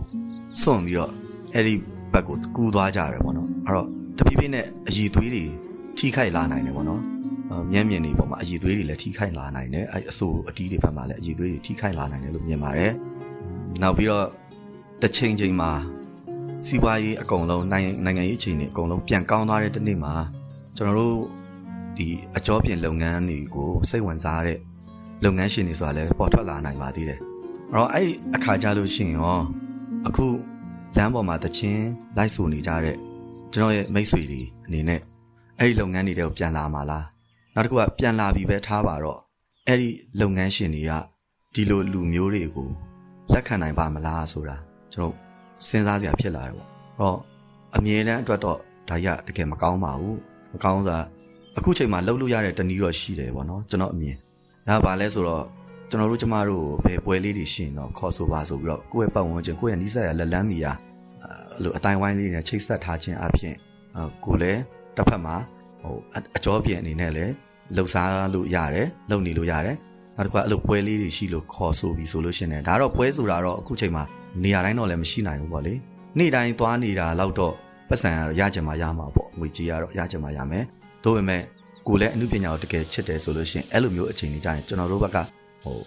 [0.61, 1.11] စွန့်ပြီးတော့
[1.53, 1.73] အဲ့ဒီ
[2.13, 5.45] ဘက်ကိုကူးသွားကြတယ်ပေါ့နော်အဲ့တော့တဖြည်းဖြည်းနဲ့အည်သွေးတွေ
[5.97, 7.01] ထိခိုက်လာနိုင်တယ်ပေါ့နော်
[7.71, 12.91] မျက်မြင်တွေပေါ်မှာအည်သွေးတွေလည်းထိခိုက်လာနိုင်တယ်အဲ့အဆိုအတီးတွေဘက်မှာလည်းအည်သွေးတွေထိခိုက်လာနိုင်တယ်လို့မြင်ပါတယ်
[13.81, 14.25] နောက်ပြီးတော့
[15.01, 15.71] တစ်ချိန်ချိန်မှာ
[16.67, 20.13] စီးပွားရေးအကုန်လုံးနိုင်ငံနိုင်ငံရေးအခြေအနေအကုန်လုံးပြန်ကောင်းသွားတဲ့တစ်နေ့မှာ
[20.75, 21.17] ကျွန်တော်တို့
[21.97, 24.59] ဒီအကြောပြင်လုပ်ငန်းတွေကိုစိတ်ဝင်စားတဲ့
[25.23, 27.19] လုပ်ငန်းရှင်တွေဆိုတာလည်းပေါ်ထွက်လာနိုင်ပါသေးတယ်။
[27.71, 29.37] အဲ့တော့အဲ့အခါကြလို့ရှိရင်ရော
[30.07, 30.25] အခု
[30.97, 31.85] လမ်းပေါ်မှာတချင်း
[32.17, 32.97] လိုက်ဆိုနေကြတဲ့
[33.53, 35.01] ကျွန်တော်ရဲ့မိတ်ဆွေတွေအနေနဲ့
[35.59, 37.05] အဲ့ဒီလုပ်ငန်းတွေတွေကိုပြန်လာမှာလား။
[37.55, 39.19] နောက်တစ်ခုကပြန်လာပြီပဲထားပါတော့
[39.67, 39.89] အဲ့ဒီ
[40.21, 40.91] လုပ်ငန်းရှင်တွေက
[41.53, 42.69] ဒီလိုလူမျိုးတွေကို
[43.33, 44.57] လက်ခံနိုင်ပါမလားဆိုတာ
[44.93, 45.13] ကျွန်တော်
[45.67, 46.69] စဉ်းစားစရာဖြစ်လာတယ်ပေါ့။
[46.99, 47.17] အဲ့တော့
[47.75, 48.57] အမြဲတမ်းအတွက်တော့
[48.89, 50.15] ဒါရတကယ်မကောင်းပါဘူး။
[50.53, 50.99] မကောင်းဆိုတာ
[51.57, 54.15] အခုချိန်မှာလှုပ်လို့ရတဲ့တနည်းတော့ရှိတယ်ပေါ့နော်ကျွန်တော်အမြင်
[54.67, 55.43] ဒါပါလဲဆိုတော့
[55.89, 60.71] ကျွန်တော်တို့ကျမတို့ဘယ်ပွဲလေးတွေရှိရင်တော့ခေါ်ဆိုပါဆိုပြီးတော့ကိုယ့်ရဲ့ပတ်ဝန်းကျင်ကိုယ့်ရဲ့နီးစပ်ရာလက်လန်းမီယာ
[61.23, 63.55] အဲ့လိုအတိုင်းဝိုင်းလေးနဲ့ချိတ်ဆက်ထားခြင်းအပြင်
[64.25, 64.61] ကိုလည်း
[64.97, 65.35] တစ်ဖက်မှာ
[65.81, 65.95] ဟို
[66.37, 67.33] အကြောပြင်အနေနဲ့လည်း
[67.75, 69.77] လှုပ်ရှားလို့ရတယ်လှုပ်နေလို့ရတယ်
[70.17, 74.03] နောက်တစ်ခါအဲ့လိုပွဲလေးတွေရှိလို့ခေါ်ဆိုပြီးဆိုလို့ရှင်တယ်ဒါတော့ပွဲဆိုတာတော့အခုချိန်မှာ
[74.43, 75.73] နေရာတိုင်းတော့လည်းမရှိနိုင်ဘူးပေါ့လေ
[76.17, 77.53] နေ့တိုင်းသွားနေတာလောက်တော့
[77.89, 80.65] ပတ်စံကတော့ရကြမှာရမှာပေါ့ငွေကြေးကတော့ရကြမှာရမယ်
[81.03, 81.41] ဒါပေမဲ့
[81.87, 85.17] ကိုလည်းအမှုပညာကိုတကယ်ချစ်တယ်ဆိုလို့ရှင်အဲ့လိုမျိုးအချိန်ကြီးကြရင်ကျွန်တော်တို့ဘက်က
[85.63, 85.77] ဟို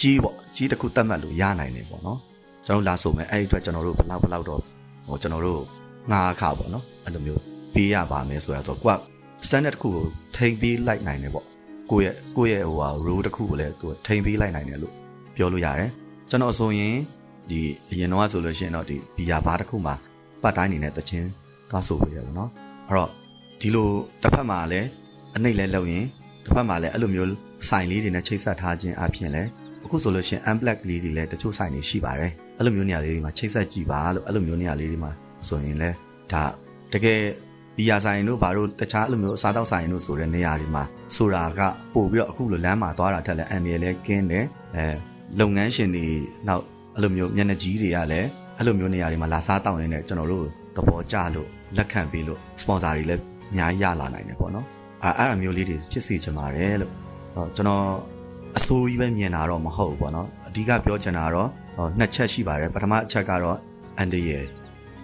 [0.00, 2.18] ကြီးပေါ့ကြီးတစ်ခုတတ်မှတ်လို့ရနိုင်တယ်ပေါ့နော်
[2.66, 4.60] ကျွန်တော်လာဆိုမယ်အဲ့ဒီအတွက်ကျွန်တော်တို့ဘလောက်ဘလောက်တော့
[5.06, 5.60] ဟိုကျွန်တော်တို့
[6.10, 7.40] ငါးအခါပေါ့နော်အဲ့လိုမျိုး
[7.74, 8.96] ပေးရပါမယ်ဆိုရတော့ကိုက
[9.46, 10.04] standard တစ်ခုကို
[10.36, 11.46] ထိန်းပေးလိုက်နိုင်တယ်ပေါ့
[11.90, 14.94] ကိုယ့်ရဲ့ကိုယ့်ရဲ့ဟိုဟာ role တစ်ခုကိုလည်းသူထိန်းပေးလိုက်နိုင်တယ်လို့
[15.36, 15.90] ပြောလို့ရတယ်
[16.30, 16.96] ကျွန်တော်ဆိုရင်
[17.50, 17.60] ဒီ
[17.90, 19.94] အရင်တော့ဆိုလို့ရှိရင်တော့ဒီဘီယာဘားတစ်ခုမှာ
[20.42, 21.28] ပတ်တိုင်းနေနဲ့တချင်း
[21.70, 22.50] သွားဆိုပေးရပါတော့
[22.88, 23.10] အဲ့တော့
[23.64, 23.90] ဒီလို
[24.22, 24.88] တစ်ဖက်မှာလည်း
[25.36, 26.04] အနှိမ့်လဲလုပ်ရင်
[26.44, 27.28] တစ်ဖက်မှာလည်းအဲ့လိုမျိုး
[27.68, 29.48] ဆိုင်လေးတွေနဲ့ချိတ်ဆက်ထားခြင်းအပြင်လည်း
[29.84, 35.12] အခုဆိုလို့ရှိရင် unblack လေးတွေလည်းတချို့ဆိုင်တွေရှိပါတယ်အဲ့လိုမျိုးနေရာလေးတွေမှာချိတ်ဆက်ကြည့်ပါလို့အဲ့လိုမျိုးနေရာလေးတွေမှာ
[35.48, 35.96] ဆိုရင်လည်း
[36.32, 36.44] ဒါ
[36.92, 37.20] တကယ်
[37.76, 40.84] ဘီယာဆိုင်တို့ဘာလို့တခြားအဲ့လိုမျိုးအစားတောက်ဆိုင်တို့ဆိုတဲ့နေရာတွေမှာ
[41.16, 41.60] ဆိုတာက
[41.94, 44.86] ပို့ပြီးတော့အခုလိုလမ်းမှာသွားတာထက်လည်းအန်ဒီလည်းကင်းတယ်အဲ
[45.40, 46.06] လုပ်ငန်းရှင်တွေ
[46.48, 50.44] နောက်အဲ့လိုမျိုးမျက်နှာကြီးတွေကလည်းအဲ့လိုမျိုးနေရာတွေမှာလာစားတောင်းနေတဲ့ကျွန်တော်တို့
[50.76, 53.22] သဘောကျလို့လက်ခံပေးလို့ sponsor တွေလည်း
[53.54, 54.66] အများကြီးရလာနိုင်တယ်ပေါ့နော်
[55.02, 56.92] အဲအဲ့အမျိုးလေးတွေဖြစ်စေချင်ပါတယ်လို့
[57.34, 57.84] ဟောကျွန်တော်
[58.56, 61.48] အဆိုးကြီးပဲမြင်တာတော့မဟုတ်ဘူးပေါ့နော်အဓိကပြောချင်တာကတော့
[61.98, 63.58] နှစ်ချက်ရှိပါတယ်ပထမအချက်ကတော့
[63.98, 64.44] အန်ဒီရဲ့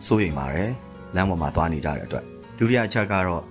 [0.06, 0.70] စိုးရိမ်ပါတယ်
[1.14, 2.24] လမ်းပေါ်မှာသွားနေကြတဲ့အတွက်
[2.58, 3.42] ဒုတိယအချက်ကတော့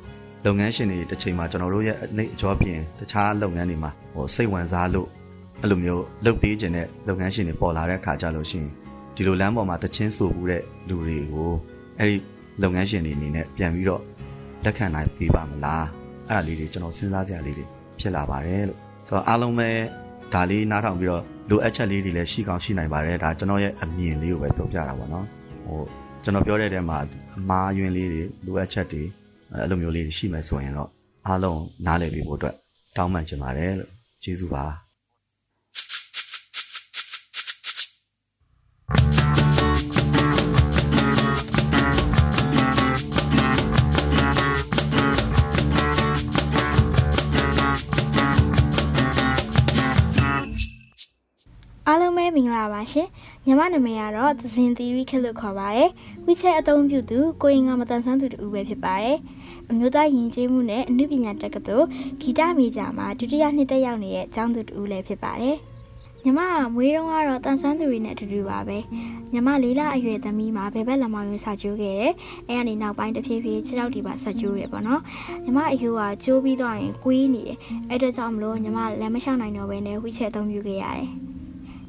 [0.46, 5.08] လုပ်ငန်းရှင်တွေတစ်ချိန်မှာကျွန်တော်တို့ရဲ့အနေအကျော်ပြင်တခြားလုပ်ငန်းတွေမှာဟိုစိတ်ဝင်စားလို့
[5.62, 8.72] အဲ့လိုမျိုးလုပ်ပေးခြင်းတဲ့လုပ်ငန်းရှင်တွေပေါ်လာတဲ့အခါကျလို့ရှိရင်
[9.16, 11.52] ဒီလိုလမ်းပေါ်မှာတချင်းဆိုဘူးတဲ့လူတွေကို
[11.98, 12.16] အဲ့ဒီ
[12.62, 14.02] လုပ်ငန်းရှင်တွေအနေနဲ့ပြန်ပြီးတော့
[14.66, 15.86] လက်ခံနိုင်ပေးပါမလား
[16.28, 17.66] အဲ့ဒါလေးတွေကျွန်တော်စဉ်းစားစရာလေးတွေ
[18.00, 19.70] ဖြစ်လာပါတယ်လို့ဆိုတော့အားလုံးပဲ
[20.34, 25.26] ဒါလေးနားထောင်ပြီးတော့လိုအပ်ချက်လေးတွေလည်းရှိကောင်းရှိနိုင်ပါတယ်ဒါကျွန်တော်ရဲ့အမြင်လေးကိုပဲပြောပြတာပေါ့နော်
[25.66, 25.80] ဟို
[26.24, 26.98] ကျွန်တော်ပြောတဲ့တဲမှာ
[27.38, 29.04] အမားယွင်းလေးတွေလိုအပ်ချက်တွေ
[29.52, 30.90] အဲ့လိုမျိုးလေးတွေရှိမယ်ဆိုရင်တော့
[31.28, 32.56] အားလုံးနားလည်ပြီးဖို့အတွက်
[32.98, 33.92] တောင်းပန်ချင်ပါတယ်လို့
[34.24, 34.66] ကျေးဇူးပါ
[52.80, 53.08] ပါရှင်
[53.46, 55.90] ညီမနာမည်ကတော့သဇင်သီရီခက်လို့ခေါ်ပါတယ်
[56.26, 59.18] ဝိချက်အသုံးပြုသူကိုရင်ကမတန်ဆွမ်းသူတူပဲဖြစ်ပါတယ်
[59.70, 61.88] အမျိုးသားယဉ်ကျေးမှုနဲ့အနုပညာတက္ကသိုလ်
[62.22, 65.58] ဂီတမီဂျာမှာဒုတိယနှစ်တက်ရောက်နေတဲ့ကျောင်းသူတူလည်းဖြစ်ပါတယ်
[66.24, 68.78] ညီမကမွေးတုန်းကတော့တန်ဆွမ်းသူတွေနဲ့အတူတူပါပဲ
[69.34, 72.14] ညီမလေးလအရွယ်သမီးမှာဘယ်ဘက်လက်မောင်ယူစာကျိုးခဲ့တယ်
[72.48, 75.02] အဲကနေနောက်ပိုင်းတဖြည်းဖြည်းခြေထောက်ဒီပါစာကျိုးရပေါ့နော်
[75.44, 77.58] ညီမအယူကကျိုးပြီးတော့ရင်ကွေးနေတယ်
[77.90, 81.10] အဲ့ဒါကြောင့်မလို့ညီမလက်မလျှောက်နိုင်တော့ဘဲနဲ့ဝိချက်အသုံးပြုခဲ့ရတယ်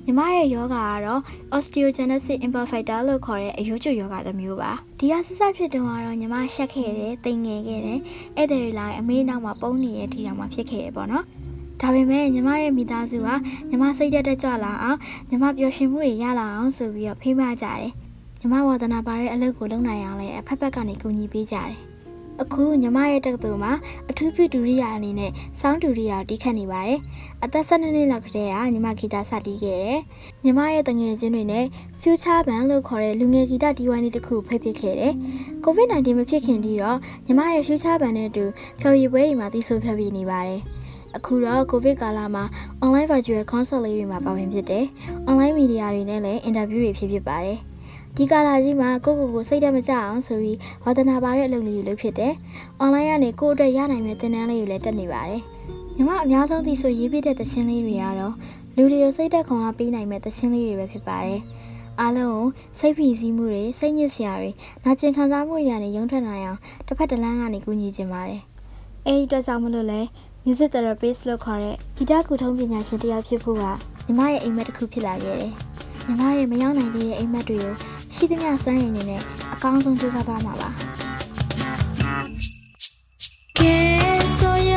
[0.07, 1.21] ညီမရဲ့ယောဂါကတော့
[1.57, 8.01] osteogenesis imperfecta လို့ခေါ်တဲ့အယိုးကျွယောဂါတစ်မျိုးပါဒီကဆဆဖြစ်တုန်းကတော့ညီမရှက်ခဲ့တယ်တိမ်ငယ်ခဲ့တယ်
[8.37, 11.25] အဲ့ဒါတွေလိုက်အမေနောက်မှာပုံနေရတဲ့ထီတောင်မှဖြစ်ခဲ့ရပေါ့နော်
[11.81, 13.29] ဒါပေမဲ့ညီမရဲ့မိသားစုက
[13.69, 14.99] ညီမစိတ်တက်တက်ကြွလာအောင်
[15.31, 17.91] ညီမပျော်ရွှင်မှုတွေရလာအောင်ဆိုပြီးတော့ဖိမကြတယ်
[18.41, 21.90] ညီမဝါသနာပါတဲ့အလုပ်ကိုလုပ်နိုင်အောင်လည်းအဖက်ဖက်ကနေကူညီပေးကြတယ်
[22.43, 23.73] အခုညီမရဲ့တက္ကသိုလ်မှာ
[24.11, 25.31] အထူးပြုဒူရိယာအနေနဲ့
[25.61, 26.99] စောင်းဒူရိယာတီးခတ်နေပါတယ်။
[27.45, 29.99] အသက်12နှစ်လောက်ကတည်းကညီမဂီတစတီးခဲ့တယ်။
[30.45, 31.65] ညီမရဲ့တငယ်ချင်းတွေနဲ့
[32.01, 35.13] Future Band လို့ခေါ်တဲ့လူငယ်ဂီတတီးဝိုင်းလေးတစ်ခုဖိတ်ဖြစ်ခဲ့တယ်။
[35.65, 38.45] COVID-19 မဖြစ်ခင်တီးတော့ညီမရဲ့ Future Band နဲ့အတူ
[38.81, 40.61] ဖျော်ရည်ပွဲတွေမှာတီးဆိုဖျော်ပြနေပါတယ်။
[41.17, 42.45] အခုတော့ COVID ကာလမှာ
[42.85, 44.85] online virtual concert လေးတွေမှာပါဝင်ဖြစ်တယ်။
[45.31, 47.59] online media တွေနဲ့လည်း interview တွေဖြစ်ဖြစ်ပါတယ်။
[48.17, 52.33] ဒီကာလာကြီးမှာကိုကိုကိုစိတ်ဓာတ်မကျအောင်ဆိုပြီးဝါသနာပါတဲ့အလုပ်လေးတွေလုပ်ဖြစ်တယ်။
[52.83, 55.43] online ကနေကိုအတွက်ရနိုင်မဲ့သင်တန်းလေးတွေလည်းတက်နေပါတယ်။
[55.97, 58.35] ညီမအများဆုံးသိဆိုရေးပြတဲ့သချင်းလေးတွေကတော့
[58.77, 61.41] လူတွေကိုစိတ်သက်ခွန်အားပေးနိုင်မဲ့သချင်းလေးတွေပဲဖြစ်ပါတယ်။
[62.01, 62.47] အားလုံးကို
[62.79, 64.51] စိတ်ဖိစီးမှုတွေစိတ်ညစ်စရာတွေ
[64.85, 68.41] နာကျင်ခံစားမှုတွေကနေရုံထွက်နိုင်အောင်တစ်ဖက်တစ်လမ်းကနေကူညီခြင်းပါတယ်။
[69.07, 70.01] အဲဒီအတွက်ကြောင့်မလို့လဲ
[70.45, 73.65] music therapist လို့ခေါ်တဲ့ဂီတကုထုံးပညာရှင်တစ်ယောက်ဖြစ်ဖို့က
[74.07, 75.55] ညီမရဲ့အိမ်မက်တစ်ခုဖြစ်လာခဲ့တယ်။
[76.07, 77.73] ညီမရဲ့မရောက်နိုင်သေးတဲ့အိမ်မက်တွေကို
[78.15, 79.21] ရှိသမျှစွမ်းရည်နဲ့
[79.53, 80.69] အကောင်းဆုံးကြိုးစားသွားမှာပါ
[83.59, 83.77] ကဲ
[84.39, 84.71] ဆိုရ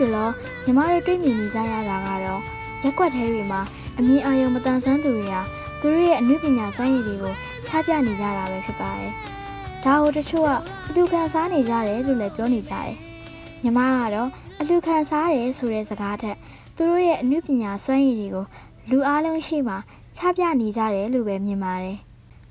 [0.00, 0.28] တလော
[0.64, 2.40] ညီမတို့တွေ့မြင်နေကြရတာကတော့
[2.84, 3.60] ရက်ွက်သေးတွေမှာ
[3.98, 5.42] အမြင်အာရုံမတန်ဆွမ်းသူတွေဟာ
[5.80, 7.34] သူတို့ရဲ့အနုပညာစွမ်းရည်တွေကို
[7.66, 9.12] ချပြနေကြတာပဲဖြစ်ပါတယ်။
[9.84, 10.50] ဒါကိုတချို့က
[10.88, 12.92] အလူခံစားနေကြတယ်လို့လည်းပြောနေကြတယ်။
[13.62, 14.28] ညီမကတော့
[14.60, 16.36] အလူခံစားတယ်ဆိုတဲ့စကားထက်
[16.76, 18.44] သူတို့ရဲ့အနုပညာစွမ်းရည်တွေကို
[18.90, 19.74] လူအားလုံးရှိမှ
[20.16, 21.98] ချချပြနေကြတယ်လို့ပဲမြင်ပါတယ်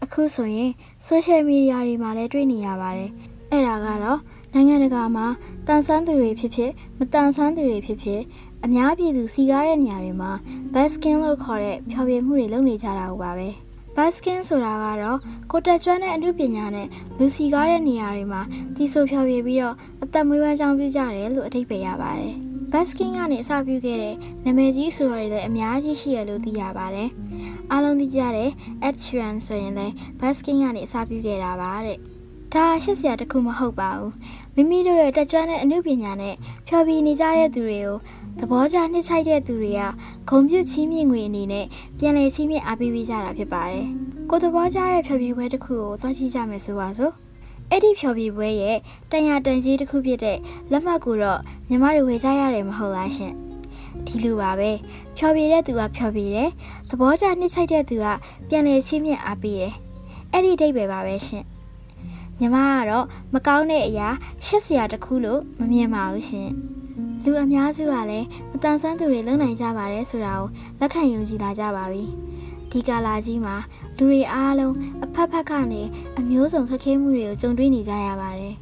[0.03, 0.71] အခုဆိုရင်
[1.07, 3.11] social media တွေမှာလည်းတွေ့နေရပါတယ်
[3.51, 4.19] အဲ့ဒါကတော့
[4.57, 5.25] နိုင်ငံတကာမှာ
[5.67, 8.21] တန်ဆွမ်းသူတွေဖြစ်ဖြစ်မတန်ဆွမ်းသူတွေဖြစ်ဖြစ်
[8.65, 10.31] အများပြည်သူစီကားတဲ့နေရာတွေမှာ
[10.73, 13.49] basking လို့ခေါ်တဲ့ဖျော်ဖြေမှုတွေလုပ်နေကြတာဟုတ်ပါပဲ
[13.97, 15.19] basking ဆိုတာကတော့
[15.51, 16.87] ကိုတက်ကျွမ်းတဲ့အမှုပညာနဲ့
[17.17, 18.41] လူစီကားတဲ့နေရာတွေမှာ
[18.75, 22.33] တီဆိုဖျော်ဖြေပြီးတော့အသက်မွေးဝမ်းကြောင်းပြုကြတယ်လို့အထိပ္ပယ်ရပါတယ်
[22.71, 27.09] basking ကနေအစပြုခဲ့တဲ့နာမည်ကြီးဆိုတော်တွေလည်းအများကြီးရှိရလို့သိရပါတယ်
[27.71, 28.49] အားလုံးသိကြတဲ့
[28.87, 32.14] Ed Sheeran ဆိုရင်လည်း basking ကနေအစပြုခဲ့တာပါတဲ့
[32.57, 34.11] ဒါရှစ်စရာတခုမဟုတ်ပါဘူး
[34.55, 36.35] မိမိတို့ရဲ့တက်ကြွတဲ့အမှုပညာနဲ့
[36.67, 37.97] ဖျော်ဖြေနေကြတဲ့သူတွေကို
[38.39, 39.81] သဘောကျနှစ်ချိုက်တဲ့သူတွေက
[40.29, 41.65] ဂုံပြုတ်ချီးမြှင့်ငွေအနေနဲ့
[41.99, 43.85] ပြန်လည်ချီးမြှင့်အားပေးပေးကြတာဖြစ်ပါတယ်။
[44.29, 47.13] ကိုသဘောကျတဲ့ဖျော်ဖြေပွဲတစ်ခုကိုသွားကြည့်ကြမယ်ဆိုပါစို့။
[47.71, 48.77] အဲ့ဒီဖျော်ဖြေပွဲရဲ့
[49.11, 50.37] တန်ရာတန်ကြီးတစ်ခုဖြစ်တဲ့
[50.71, 51.39] လက်မှတ်ကိုတော့
[51.69, 53.33] ညီမတို့ဝယ်ကြရတယ်မဟုတ်လားရှင်။
[54.05, 54.71] ဒီလိုပါပဲ။
[55.17, 56.49] ဖျော်ဖြေတဲ့သူကဖျော်ဖြေတယ်။
[56.89, 58.05] သဘောကျနှစ်ချိုက်တဲ့သူက
[58.49, 59.73] ပြန်လည်ချီးမြှင့်အားပေးတယ်။
[60.31, 61.45] အဲ့ဒီအဓိပ္ပာယ်ပါပဲရှင်။
[62.39, 64.09] ညီမကတော့မကောင်းတဲ့အရာ
[64.45, 66.51] ရှက်စရာတစ်ခုလို့မမြင်ပါဘူးရှင်။
[67.25, 70.47] လူအများစုကလည်းမတန်ဆွမ်းသူတွေလုံနိုင်ကြပါတယ်ဆိုတာကို
[70.79, 72.03] လက်ခံယုံကြည်လာကြပါပြီ
[72.71, 73.55] ဒီကာလာကြီးမှာ
[73.97, 75.81] လူတွေအားလုံးအဖက်ဖက်ကနေ
[76.19, 78.53] အမျိုးစုံခက်ခဲမှုတွေကိုကြုံတွေ့နေကြရပါတယ်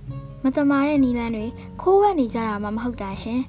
[0.43, 1.45] မတမာတဲ့နီလန်းတွေ
[1.82, 3.41] ခိုးဝှက်နေကြတာမှမဟုတ်တာရှင်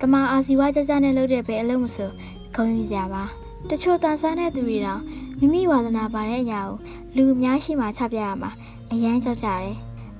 [0.00, 2.10] တမာအာစီဝါကြကြနဲ့လုပ်တဲ့ဘယ်အလုပ်မဆို
[2.54, 3.24] ဂုဏ်ယူစရာပါ
[3.70, 5.02] တချို့တန်ဆွမ်းတဲ့သူတွေတောင်
[5.38, 6.76] မိမိဝါသနာပါတဲ့အရာကို
[7.16, 8.50] လူအများရှိမှချပြရမှာ
[8.92, 9.74] အရန်ကြောက်ကြတယ်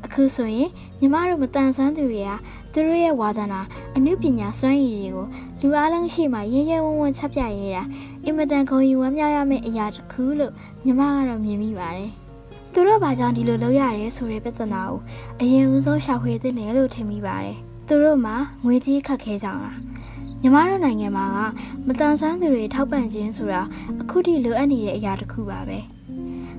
[0.04, 0.68] အခုဆိုရင်
[1.00, 2.30] ညီမတို့မတန်ဆွမ်းသူတွေက
[2.72, 3.60] သူတို့ရဲ့ဝါသနာ
[3.96, 5.26] အနုပညာစွမ်းရည်တွေကို
[5.60, 7.82] လူအားလုံးရှိမှရဲရဲဝံ့ဝံ့ချပြရဲတာ
[8.24, 10.52] အင်မတန်ဂုဏ်ယူဝမ်းမြောက်ရမယ့်အရာတစ်ခုလို့
[10.84, 12.10] ညီမကတော့မြင်မိပါတယ်။
[12.72, 15.00] သူတို့ဘာကြောင့်ဒီလိုလုပ်ရတယ်ဆိုတဲ့ပြဿနာကို
[15.40, 17.56] အရင်ဦးဆုံးရှာဖွေသင့်တယ်လို့ထင်မိပါတယ်။
[17.88, 19.76] သူတို့မှာငွေကြီးခက်ခဲကြလား။
[20.42, 21.38] ညီမတို့နိုင်ငံမှာက
[21.86, 23.62] မတန်ဆန်းသူတွေထောက်ပံ့ခြင်းဆိုတာ
[24.00, 25.80] အခုထိလိုအပ်နေတဲ့အရာတစ်ခုပါပဲ။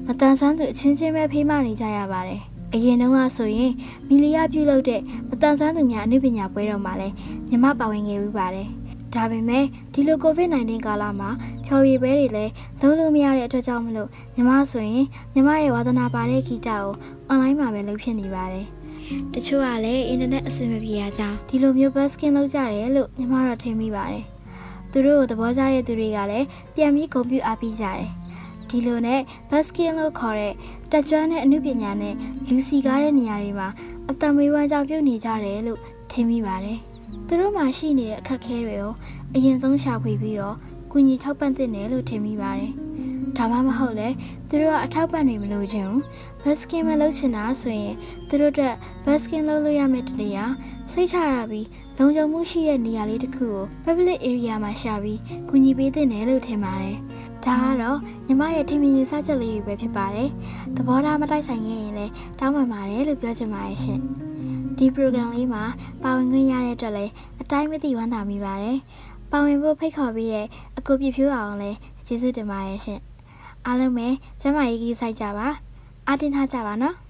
[0.09, 2.41] မတန်ဆန်းသူအချင်းချင်းပဲဖေးမနေကြရပါတယ်။
[2.73, 3.71] အရင်တုန်းကဆိုရင်
[4.07, 7.13] မီလီယာပြုလုပ်တဲ့မတန်ဆန်းသူများအနုပညာပွဲတော်မှာလည်း
[7.49, 8.67] ညီမပါဝင်ခဲ့ပြီးပါတယ်။
[9.13, 11.29] ဒါပေမဲ့ဒီလို COVID-19 ကာလမှာ
[11.65, 12.51] ဖျော်ဖြေပွဲတွေလည်း
[12.81, 16.85] လုံးလုံးမရတဲ့အတွက်ကြောင့်မလို့ညီမဆိုရင်ညီမရဲ့ဝါသနာပါတဲ့ဂီတကို
[17.27, 18.65] အွန်လိုင်းမှာပဲလုပ်ဖြစ်နေပါတယ်။
[19.33, 24.25] တချို့ကလည်းအင်တာနက်အဆင်မပြေရကြောင်းဒီလိုမျိုး busking လုပ်ကြတယ်လို့ညီမတော့ထင်မိပါတယ်။
[24.91, 26.45] သူတို့ကိုသဘောကျတဲ့သူတွေကလည်း
[26.75, 28.09] ပြန်ပြီးဂုဏ်ပြုအားပေးကြတယ်။
[28.69, 30.53] ဒီလိုနဲ့ basking လို့ခေါ်တဲ့
[30.91, 32.15] တက်ကြွတဲ့အမှုပညာနဲ့
[32.47, 33.69] လူစီကားတဲ့နေရာတွေမှာ
[34.09, 35.79] အတမွေးဝမ်းကြောင့်ပြုတ်နေကြတယ်လို့
[36.11, 36.79] ထင်မိပါတယ်။
[37.27, 38.93] သူတို့မှာရှိနေတဲ့အခက်အခဲတွေကို
[39.35, 40.55] အရင်ဆုံးရှာဖွေပြီးတော့
[40.91, 42.71] ကုညီထောက်ပံ့သင့်တယ်လို့ထင်မိပါတယ်။
[43.37, 44.09] ဒါမှမဟုတ်လေ
[44.49, 46.03] သူတို့ကအထောက်ပံ့တွေမလိုချင်ဘူး
[46.41, 47.95] basking မလုပ်ချင်တာဆိုရင်
[48.27, 50.45] သူတို့အတွက် basking လုပ်လို့ရမယ့်တလေရာ
[50.91, 56.97] စိတ်ချရပြီးလုံခြုံမှုရှိတဲ့နေရာလေးတစ်ခုကို public area မှာရှာပြီးကူညီပေးသင့်တယ်လို့ထင်ပါတယ်။
[57.47, 60.29] ဒါကတော့ညီမရဲ့ထင်မြင်ယူဆချက်လေးတွေပဲဖြစ်ပါတယ်။
[60.75, 63.99] သဘောထားမတိုက်ဆိုင်ခဲ့ရင်လည်းတောင်းပန်ပါတယ်လို့ပြောချင်ပါတယ်ရှင်။
[64.77, 65.63] ဒီ program လေးမှာ
[66.03, 68.77] ပါဝင်ခွင့်ရတဲ့အတွက်လည်းအတိုင်းမသိဝမ်းသာမိပါတယ်။
[69.31, 72.99] ပါဝင်ဖို့ဖိတ်ခေါ်ပြီးတဲ့အကူပြဖြိုးအောင်လည်းကျေးဇူးတင်ပါတယ်ရှင်။
[73.65, 74.07] အားလုံးပဲ
[74.41, 75.47] ကျမရေးကြီးစိုက်ကြပါ။
[76.07, 76.95] အားတင်ထားကြပါနော်။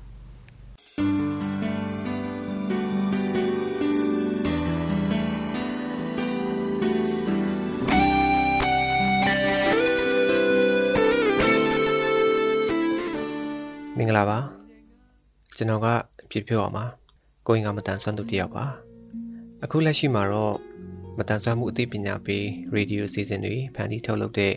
[14.17, 14.39] ဂလာပါ
[15.57, 15.87] ကျွန်တော်က
[16.29, 16.85] ပြပြအောင်ပါ
[17.47, 18.65] ကိုရင်ကမတန်ဆွမ်းသူတယောက်ပါ
[19.63, 20.55] အခုလက်ရှိမှာတော့
[21.17, 24.53] မတန်ဆွမ်းမှုအသိပညာပေးရေဒီယိုစီစဉ်တွေဖန်တီးထုတ်လုပ်တဲ့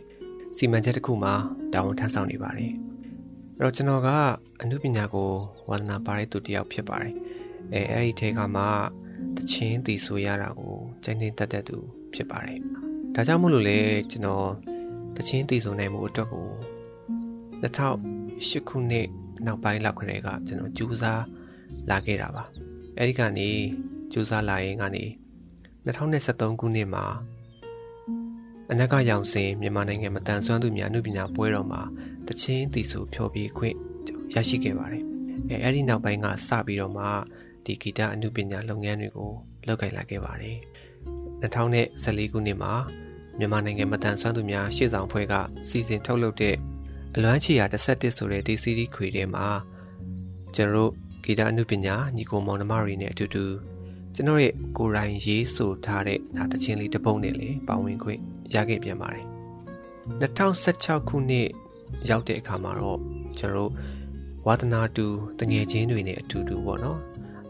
[0.57, 1.35] စီမံချက်တစ်ခုမှာ
[1.73, 2.73] တာဝန်ထမ်းဆောင်နေပါတယ်
[3.57, 4.09] အဲ့တော့ကျွန်တော်က
[4.61, 5.31] အမှုပညာကို
[5.69, 7.15] ဝါသနာပါတဲ့သူတယောက်ဖြစ်ပါတယ်
[7.73, 8.63] အဲအဲ့ဒီထဲကမှ
[9.37, 11.77] တချင်းတည်ဆိုရတာကိုကျင်းနေတတ်တဲ့သူ
[12.15, 12.59] ဖြစ်ပါတယ်
[13.15, 13.79] ဒါကြောင့်မို့လို့လေ
[14.11, 14.49] ကျွန်တော်
[15.17, 16.47] တချင်းတည်ဆိုနိုင်မှုအတွက်ကို
[17.63, 19.09] 2008ခုနှစ်
[19.47, 21.23] နောက်ပိုင်းလောက်ခရဲကကျွန်တော်ကြိုးစား
[21.91, 22.45] လာခဲ့တာပါ
[22.97, 23.49] အဲ့ဒီကနေ
[24.13, 25.05] ကြိုးစားလာရင်ကနေ
[25.87, 27.05] 2023ခုနှစ်မှာ
[28.71, 31.83] အနက်ကရောင်စင်မြန်မာနိုင်ငံမတန်ဆွမ်းသူများအမှုပညာပွဲတော်မှာ
[32.29, 33.77] တချင်းတီဆိုဖျော်ဖြေခွင့်
[34.35, 35.05] ရရှိခဲ့ပါတယ်
[35.49, 37.05] အဲအဲ့ဒီနောက်ပိုင်းကစပြီးတော့မှ
[37.65, 39.33] ဒီဂီတအမှုပညာလုပ်ငန်းတွေကို
[39.67, 40.59] လုပ်ကိုင်လာခဲ့ပါတယ်
[41.43, 42.73] 2014ခုနှစ်မှာ
[43.39, 45.35] မြန်မာနိုင်ငံမတန်ဆွမ်းသူများရှေ့ဆောင်ဖွဲ့က
[45.69, 46.57] စီစဉ်ထုတ်လုပ်တဲ့
[47.17, 49.47] အလွမ်းချီယာ11ဆိုတဲ့ဒီစီရီခွေထဲမှာ
[50.55, 50.93] ကျွန်တော်တို့
[51.25, 53.45] ဂီတအနုပညာညီကိုမောင်နှမတွေနဲ့အတူတူ
[54.15, 58.21] ကျွန်တော်ရဲ့ကိုယ်တိုင်ရေးဆိုထားတဲ့ဒါတခြင်းလေးတစ်ပုဒ်နဲ့လည်းပါဝင်ခွင့်
[58.55, 59.27] ရခဲ့ပြန်ပါတယ်
[60.21, 61.49] 2016ခုနှစ်
[62.11, 62.99] ရောက်တဲ့အခါမှာတော့
[63.39, 63.73] ကျွန်တော်
[64.47, 65.07] ဝါသနာတူ
[65.41, 66.99] တငယ်ချင်းတွေနဲ့အတူတူပေါ့နော်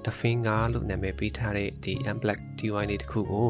[0.05, 3.49] The Finger လို့နာမည်ပေးထားတဲ့ဒီ Unblack DIY လေးတစ်ခုကို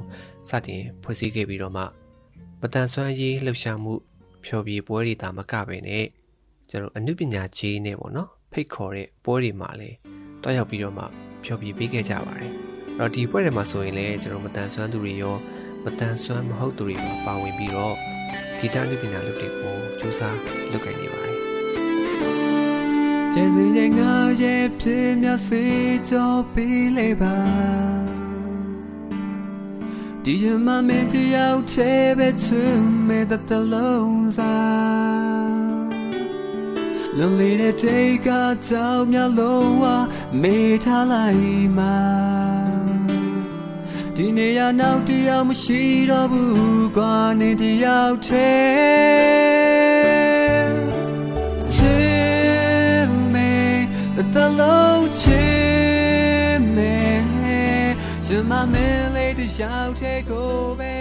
[0.49, 1.85] စတင်ဖွဲ့စည်းခဲ့ပြီးတော့မှ
[2.61, 3.95] မတန်ဆွမ်းရေးလှုပ်ရှားမှု
[4.45, 6.07] ဖျော်ဖြေပွဲတွေတာမကပဲနဲ့
[6.71, 9.97] ကျွန်တော်အနုပညာကြီးနဲ့ပေါ့နော်ဖိတ်ခေါ်တဲ့ပွဲတွေမှာလည်း
[10.43, 11.05] တွားရောက်ပြီးတော့မှ
[11.45, 12.53] ဖျော်ဖြေပေးခဲ့ကြပါတယ်
[12.99, 15.37] အဲ့တော့ဒီပွဲတွေမှာဆိုရင်လည်းကျွန်တော်မတန်ဆွမ်းသူတွေရော
[15.85, 17.95] မတန်ဆွမ်းမဟုတ်သူတွေပါပါဝင်ပြီးတော့
[18.59, 20.39] ဂီတအနုပညာလုပ်တွေကိုစူးစမ်း
[20.73, 21.37] လုပ်ကိုင်နေပါတယ်
[23.33, 24.13] ကျေးဇူးရဲ့ငါ
[24.43, 25.65] ရဲ့ဖြစ်မြစေ
[26.11, 28.20] ကြောပေးလေပါ
[30.27, 35.91] ဒီမမင်းတယောက်ထဲပဲချင်မဲ့တဲ့တလုံးစား
[37.19, 38.29] လုံးလေးတဲ့တိတ်က
[38.69, 39.85] ကြောင်မြလုံးဝ
[40.43, 42.01] မေးထားလိုက်မှာ
[44.17, 48.53] ဒီနေရာနောက်တယောက်မရှိတော့ဘူးကွာနေတယောက်ထဲ
[51.75, 53.53] ချစ်မေ
[54.35, 56.00] တလုံးချစ်မေကျ
[58.51, 58.75] မမ
[59.17, 60.95] လေးတယောက်ထဲကိုပဲ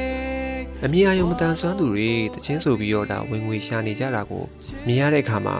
[0.85, 4.43] အမြင်အယုံမတန်ဆွမ်းသူတွေတချင်းဆိုပြီးတော့ဒါဝင်ငွေရှာနေကြတာကို
[4.87, 5.55] မြင်ရတဲ့အခါမှာ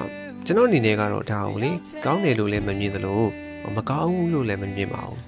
[0.45, 1.71] ကျွန်တော်အနေနဲ့ကတော့ဒါကိုလေ
[2.05, 3.23] ကောင်းတယ်လို့လည်းမမြင်သလို
[3.75, 5.19] မကောင်းဘူးလို့လည်းမမြင်ပါဘူး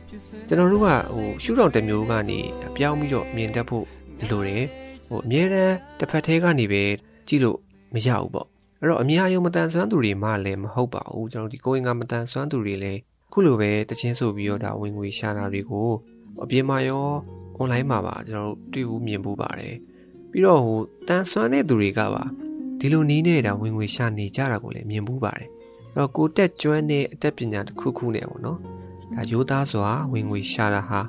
[0.48, 2.40] ကျွန်တော်တို့ကဟိုရှုထောင့်တစ်မျိုးကနေ
[2.76, 3.86] ပြောင်းပြီးတော့မြင်တတ်ဖို့
[4.30, 4.66] လိုတယ်
[5.08, 6.84] ဟိုအမြဲတမ်းတစ်ဖက်သေးကနေပဲ
[7.28, 7.58] ကြည့်လို့
[7.94, 8.48] မရဘူးပေါ့
[8.80, 13.00] အဲ့တော့အမြင်အယုံမတန်ဆွမ်းသူတွေမှလည်းမဟုတ်ပါဘူးကျွန်တော်ဒီကိုရင်ကမတန်ဆွမ်းသူတွေလည်း
[13.34, 15.90] ခုလိုပဲတချင်းဆိုပြီးတော့ဒါဝင်ငွေရှာတာတွေကို
[16.44, 17.06] အပြင်မှာရော
[17.60, 19.76] online မှာပါကျွန်တော်တို့တွေ့ဘူးမြင်ဘူးပါတယ်
[20.32, 22.24] ပြီးတော့ဟိုတန်ဆွမ်းတဲ့သူတွေကပါ
[22.80, 25.50] ဒီလိုနီးနေတာဝင်ငွေရှာနေကြတာကိုလည်းမြင်ဘူးပါတယ်
[25.94, 28.60] အဲ့တော့ကိုတက်ကျွမ်းတဲ့အတတ်ပညာတစ်ခုခုနဲ့ပေါ့နော်
[29.14, 31.00] ဒါရိုးသားစွာဝင်ငွေရှာတာဟာ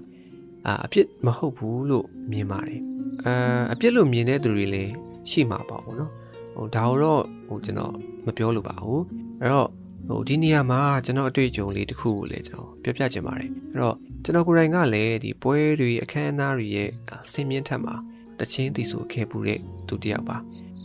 [0.66, 2.82] အာအပြစ်မဟုတ်ဘူးလို့မြင်ပါတယ်
[3.24, 4.92] အာအပြစ်လို့မြင်တဲ့သူတွေလည်း
[5.30, 6.10] ရှိမှာပါပေါ့နော်
[6.54, 7.94] ဟိုဒါတော့ဟိုကျွန်တော်
[8.26, 9.02] မပြောလို့ပါဘူး
[9.40, 9.68] အဲ့တော့
[10.08, 16.88] ဟိုဒီနေရာမှာကျွန်တော်အတွေ့အကြုံလေးတစ်ခုကိုလည်းကျွန်တော်ပြောပြချင်ပါတယ်အဲ့တော့ကျွန်တော်ကိုယ်တိုင်ကလည်းဒီပွဲတွေအခမ်းအနားတွေရဲ့
[17.32, 17.94] ဆင်မြင့်ထက်မှာ
[18.38, 20.36] တချင်းတီဆိုခဲ့ပူတဲ့သူတစ်ယောက်ပါ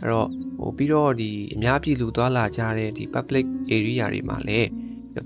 [0.02, 3.46] အဲ့တော့ဟိုပြီးတော့ဒီအများပြည်လူသွားလာကြတဲ့ဒီ public
[3.76, 4.70] area တွေမှာလည်း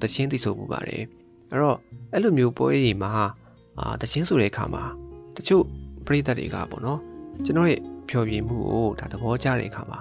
[0.01, 1.03] တချင်းတီဆိုပူပါတယ်
[1.51, 1.77] အဲ့တော့
[2.13, 3.11] အဲ့လိုမျိုးပွဲတွေမှာ
[3.79, 4.83] အာတချင်းဆိုတဲ့အခါမှာ
[5.35, 5.63] တချို့
[6.05, 6.99] ပရိသတ်တွေကပေါ့နော်
[7.45, 9.99] ကျွန်တော်ရဲ့ဖြောပြမှုကိုဒါသဘောကျတဲ့အခါမှာ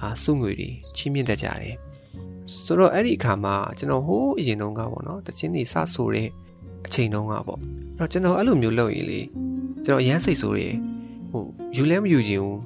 [0.00, 1.76] အာစုငွေတွေချီးမြှင့်တတ်ကြတယ်
[2.64, 6.28] ဆိုတော့အဲ့ဒီအခါမှာကျွန်တော်ဟိုးအရင်တုန်းကပေါ့နော်တချင်းတွေစဆိုတဲ့
[6.86, 9.20] အချိန်တုန်းကပေါ့အဲ့တော့ကျွန်တော်အဲ့လိုမျိုးလုပ်ရင်လေ
[9.84, 10.74] ကျွန်တော်အရန်စိတ်ဆိုးတယ်
[11.30, 11.44] ဟို
[11.76, 12.58] ယူလဲမယူခြင်းဘူး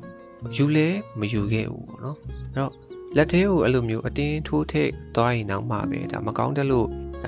[0.57, 0.89] ယူလဲ
[1.21, 2.17] မယူခဲ့ဘူးပေါ့နော်
[2.53, 2.73] အဲ့တော့
[3.17, 6.87] လက်သေးကိုအဲ့လိုမျိုးအတင်းထိုးထိတ်သွားရင်တော့မှပဲဒါမကောင်းတဲ့လို့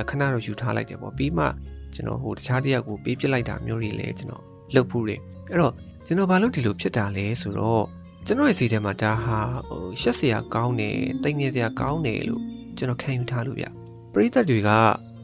[0.08, 1.46] ခဏတော့ယူထားလိုက်တယ်ပေါ့ပြီးမှ
[1.94, 4.44] ကျွန်တော်ဟိုတခြားတယောက်ကိုပေးပစ်လိုက်တာမျိုးတွေလည်းကျွန်တော်
[4.74, 5.20] လုပ်ဖို့တယ်
[5.50, 5.72] အဲ့တော့
[6.06, 7.84] ကျွန်တော်ဘာလို့ဒီလိုဖြစ်တာလဲဆိုတော့
[8.30, 12.42] ကျွန်တော်ရဲ့စိတ်ထဲမှာဒါဟာဟိုရှက်စရာကောင်းတယ်တိတ်ငယ်စရာကောင်းတယ်လို့
[12.76, 13.66] ကျွန်တော်ခံယူထားလို့ဗျ
[14.12, 14.70] ပရိသတ်တွေက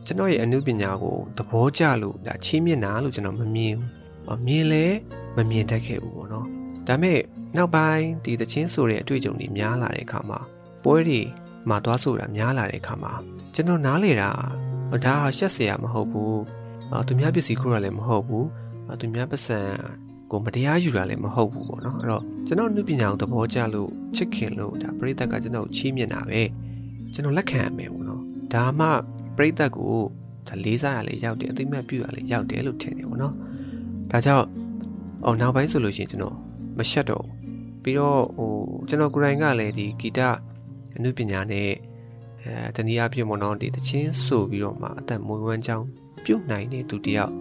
[0.06, 3.74] ကျွန်တော်ရဲ့အမှုပညာကိုသဘောကျလို့ဒါချီးမြှင့်တာလို့ကျွန်တော်မမြင်
[4.26, 4.84] ဘူးမြင်လဲ
[5.36, 6.46] မမြင်တတ်ခဲ့ဘူးပေါ့နော်
[6.86, 7.18] ဒါမဲ့
[7.56, 10.40] နောက်ပိုင်းဒီတချင်းဆိုတဲ့အတွေ့အကြုံတွေများလာတဲ့အခါမှာ
[10.84, 11.20] ပွဲတွေ
[11.68, 13.12] မှာသွားဆိုတာများလာတဲ့အခါမှာ
[13.54, 14.30] ကျွန်တော်နားလေတာ
[15.04, 16.40] ဒါဟာရှက်စရာမဟုတ်ဘူး
[17.06, 18.46] သူများပစ္စည်းခိုးရလည်းမဟုတ်ဘူး
[19.00, 19.60] သူများပတ်စံ
[20.34, 26.42] ကိုမတရားယူတာလည်းမဟုတ်ဘူးပေါ့နော်အဲ့တော့ကျွန်တော်နှုပညာကိုသဘောကျလို့ချစ်ခင်လို့ဒါပရိသတ်ကကျွန်တော်ချီးမြှင့်တာပဲ
[27.12, 28.22] ကျွန်တော်လက်ခံရမယ်ပေါ့နော်
[28.54, 28.86] ဒါမှ
[29.36, 29.92] ပရိသတ်ကို
[30.48, 33.34] ဒါလေးစားရလေရောက်တယ်အသိမှတ်ပြုရလေရောက်တယ်လို့ထင်တယ်ပေါ့နော်
[34.10, 34.46] ဒါကြောင့်
[35.24, 36.36] အော်နောက်ပိုင်းဆိုလို့ရှိရင်ကျွန်တော်
[36.78, 37.24] မရှက်တော့
[37.82, 38.50] ပြီးတော့ဟို
[38.88, 40.20] ကျွန်တော်ကိုယ်တိုင်ကလည်းဒီဂီတ
[40.96, 41.70] အနုပညာနဲ့
[42.42, 45.86] အဲတနည်းအားဖြင့်ပေါ့နော်ဒီတချင်းဆိုပြီးတော့မှအသက်မွေးဝမ်းကြောင်း
[46.24, 47.32] ပြုတ်နိုင်တဲ့သူတယောက်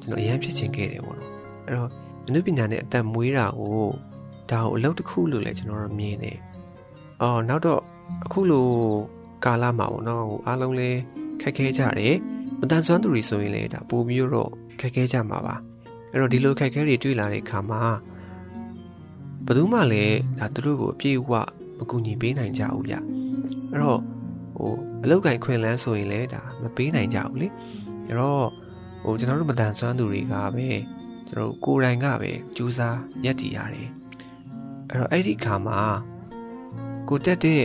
[0.00, 1.30] ကျွန်တော်အရင်ဖြစ်ချင်ခဲ့တယ်ပေါ့နော်
[1.66, 1.90] အဲ့တော့
[2.30, 3.78] အနုပညာနဲ့အသက်မွေးတာကို
[4.50, 6.38] ဒါကိုအလုပ်တစ်ခုလို့လည်းကျွန်တော်တို့မြင်တယ်
[7.22, 7.80] အော်နောက်တော့
[8.24, 8.68] အခုလို
[9.44, 10.90] ကာလမှာပေါ့နော်ဟိုအားလုံးလဲ
[11.42, 12.16] ခက်ခဲကြတယ်
[12.60, 14.50] မတန်ဆွမ်းသူတွေဆိုရင်လည်းဒါပို့ပြီးတော့
[14.80, 15.56] ခက်ခဲကြမှာပါ
[16.10, 17.82] အဲ့တော့ဒီလိုခက်ခဲတွေတွေ့လာတဲ့အခါမှာ
[19.46, 21.32] ဘယ်သူမှလည်းဒါသူတို့ကိုအပြည့်အဝ
[21.78, 22.94] မကူညီပေးနိုင်ကြဘူးဗျ
[23.70, 24.00] အဲ့တော့
[24.56, 24.72] ဟို
[25.02, 27.48] အလောက်ကင်ခွင်လန်းဆိုရင်လည်းဒါမပေးနိုင်ကြဘူးလေ
[28.06, 28.46] အဲ့တော့
[29.04, 30.68] ဟိုကျွန်တော်တို့မတန်ဆွမ်းသူတွေကပဲ
[31.29, 33.89] ကျွန်တော်ကိုယ်တိုင်ကပဲကြိုးစားရက်တည်ရတယ်
[34.89, 35.79] အဲ့တော့အဲ့ဒီခါမှာ
[37.09, 37.63] ကိုတက်တဲ့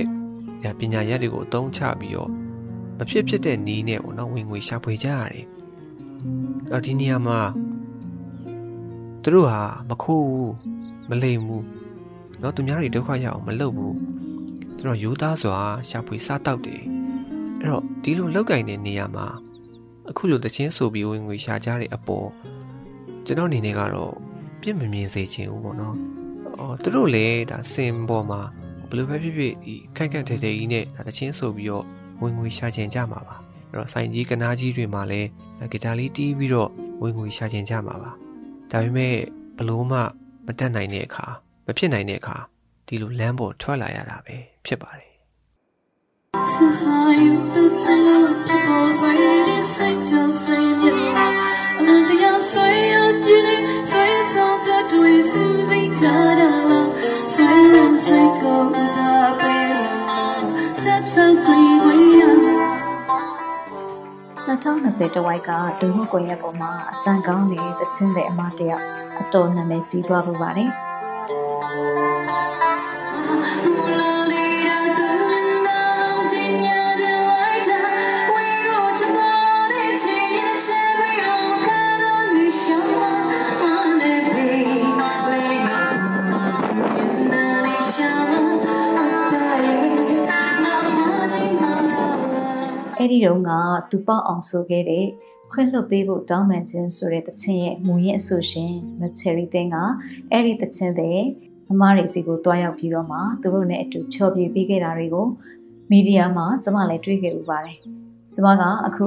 [0.79, 2.31] ပညာရက်တွေကိုအသုံးချပြီးတော့
[2.99, 5.45] မဖြစ်ဖြစ်တဲ့နီးနဲ့ပေါ့နော်ဝင်ငွေရှာဖွေကြရတယ်
[6.73, 7.41] အဲ့ဒီနေရာမှာ
[9.23, 10.55] သူတို့ဟာမခိုးဘူး
[11.09, 11.65] မလိမ်ဘူး
[12.41, 13.97] เนาะသူများတွေဒုက္ခရအောင်မလုပ်ဘူး
[14.77, 15.59] သူတို့ယူသားစွာ
[15.89, 16.83] ရှာဖွေစားတောက်တယ်
[17.61, 19.27] အဲ့တော့ဒီလိုလောက်ကင်တဲ့နေရာမှာ
[20.09, 22.29] အခုလိုတချင်းဆိုပြီးဝင်ငွေရှာကြတဲ့အပေါ်
[23.27, 24.15] ကျွန်တော်အနေနဲ့ကတော့
[24.61, 25.97] ပြစ်မမြင်စေချင်ဘူးပေါ့နော်
[26.59, 28.41] အော်သူတို့လည်းဒါစင်ပေါ်မှာ
[28.89, 31.85] ဘယ်လိုပဲဖြစ်ဖြစ်ဒီခန့်ခန့်ထဲထဲကြီးနဲ့ဒါတချင်းဆိုပြီးတော့
[32.23, 33.37] ဝင်ငွေရှာချင်ကြမှာပါ
[33.71, 35.29] အဲ့တော့ဆိုင်ကြီးကနားကြီးတွေမှာလည်း
[35.73, 36.71] ဂီတာလေးတီးပြီးတော့
[37.03, 38.11] ဝင်ငွေရှာချင်ကြမှာပါ
[38.71, 39.17] ဒါပေမဲ့
[39.59, 39.99] ဘလို့မှ
[40.47, 41.27] မတက်နိုင်တဲ့အခါ
[41.67, 42.37] မဖြစ်နိုင်တဲ့အခါ
[42.87, 45.11] ဒီလိုလမ်းပေါ်ထွက်လာရတာပဲဖြစ်ပါတယ်
[46.53, 46.81] 是还
[47.27, 48.09] 有的这个
[48.49, 49.03] 这个谁
[49.47, 49.77] 的谁
[50.11, 50.13] 叫
[50.43, 51.44] 谁
[51.78, 52.96] အမှန်တရားဆွေရ
[53.26, 53.58] ပြင်းနေ
[53.90, 56.86] ဆွေဆောင်တဲ့တွေစူးစိတ်တာလား
[57.34, 60.42] ဆိုင်လန်ဆိုင်ကုန်စားပေးလို့
[60.84, 62.22] တတ်တတ်သိဝေးရ
[64.46, 65.50] 2020တဝိုက်က
[65.80, 68.86] ဒုမှုကွန်ရက်ပေါ်မှာအတန်ကောင်းနေတဲ့ချင်းတဲ့အမတယောက်
[69.20, 70.72] အတော်နာမည်ကြီးသွားပူပါတယ်။
[93.06, 93.52] အဲ့ဒီတော့က
[93.92, 95.06] သူပေါအောင်ဆိုခဲ့တဲ့
[95.52, 99.78] ခွင့်လွတ်ပေးဖို့တောင်းပန်ခြင်းဆိုတဲ့တခြင်းရဲ့မူရင်းအဆိုရှင်မချယ်ရီတင်းက
[100.32, 101.20] အဲ့ဒီတခြင်းတဲ့
[101.68, 105.28] မမတွေစီကိုတွားရောက်ပြီးတော့မှသူတို့နဲ့အတူဖြောပြပေးခဲ့တာတွေကို
[105.92, 107.78] မီဒီယာမှာကျမလည်းတွေ့ခဲ့ဥပါတယ်
[108.36, 109.06] ကျမကအခု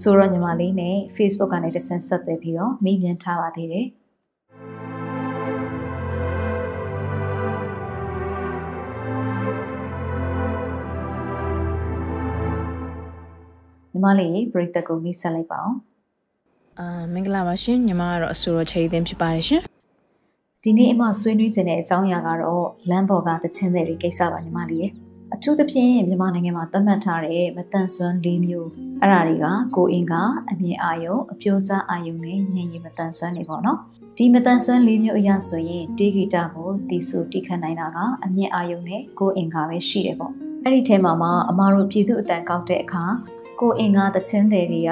[0.00, 3.86] ဆိုတော့ညီမလေးနဲ့ Facebook ကနေတဆင့်ဆက်သွယ်ပြီးတော့မိမြင်ထားပါသေးတယ်
[13.98, 15.76] ညီမလေးပရိသတ်ကိုမိတ်ဆက်လိုက်ပါအောင်
[16.78, 19.62] အာမင်္ဂလာပါရှင်ညီမကတော့အဆိုတော်ချေသိန်းဖြစ်ပါတယ်ရှင်
[20.62, 24.92] ဒီနေ့အမဆွေးနွေးခြင်းတဲ့အကြောင်းအရာကတော့လမ်းပေါ်ကတခြင်းတွေကိစ္စပါညီမလေးရဲ့
[25.34, 28.70] အထူးသဖြင့်မြန်မာနိုင်ငံမှာသတ်မှတ်ထားတဲ့မတန်ဆွမ်း၄မျိုး
[29.00, 29.46] အဲ့ဒါတွေက
[29.76, 30.14] ကိုအင်က
[30.50, 33.78] အမြင်အာယုံအပြိုးကြားအာယုံနဲ့ညင်ရီမတန်ဆွမ်းနေပေါ့နော်
[34.16, 40.32] ဒီမတန်ဆွမ်း၄မျိုးအရာဆိုရင်တေဂီတာကိုတီဆူတိခတ်နိုင်တာကအမြင်အာယုံနဲ့ကိုအင်ကပဲရှိတယ်ပေါ့
[40.64, 43.04] အဲ့ဒီထဲမှာမှအမားတို့ပြည်သူအတန်ကောက်တဲ့အခါ
[43.60, 44.90] ကိုအင်ကတခြင်းတွေတွေက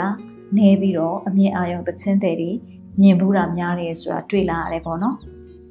[0.57, 2.51] နေပြီးတော့အမြင်အာရုံတခြင်းတွေ
[3.01, 5.17] မြင်ဘူးတာများတယ်ဆိုတာတွေ့လာရတယ်ပေါ့နော်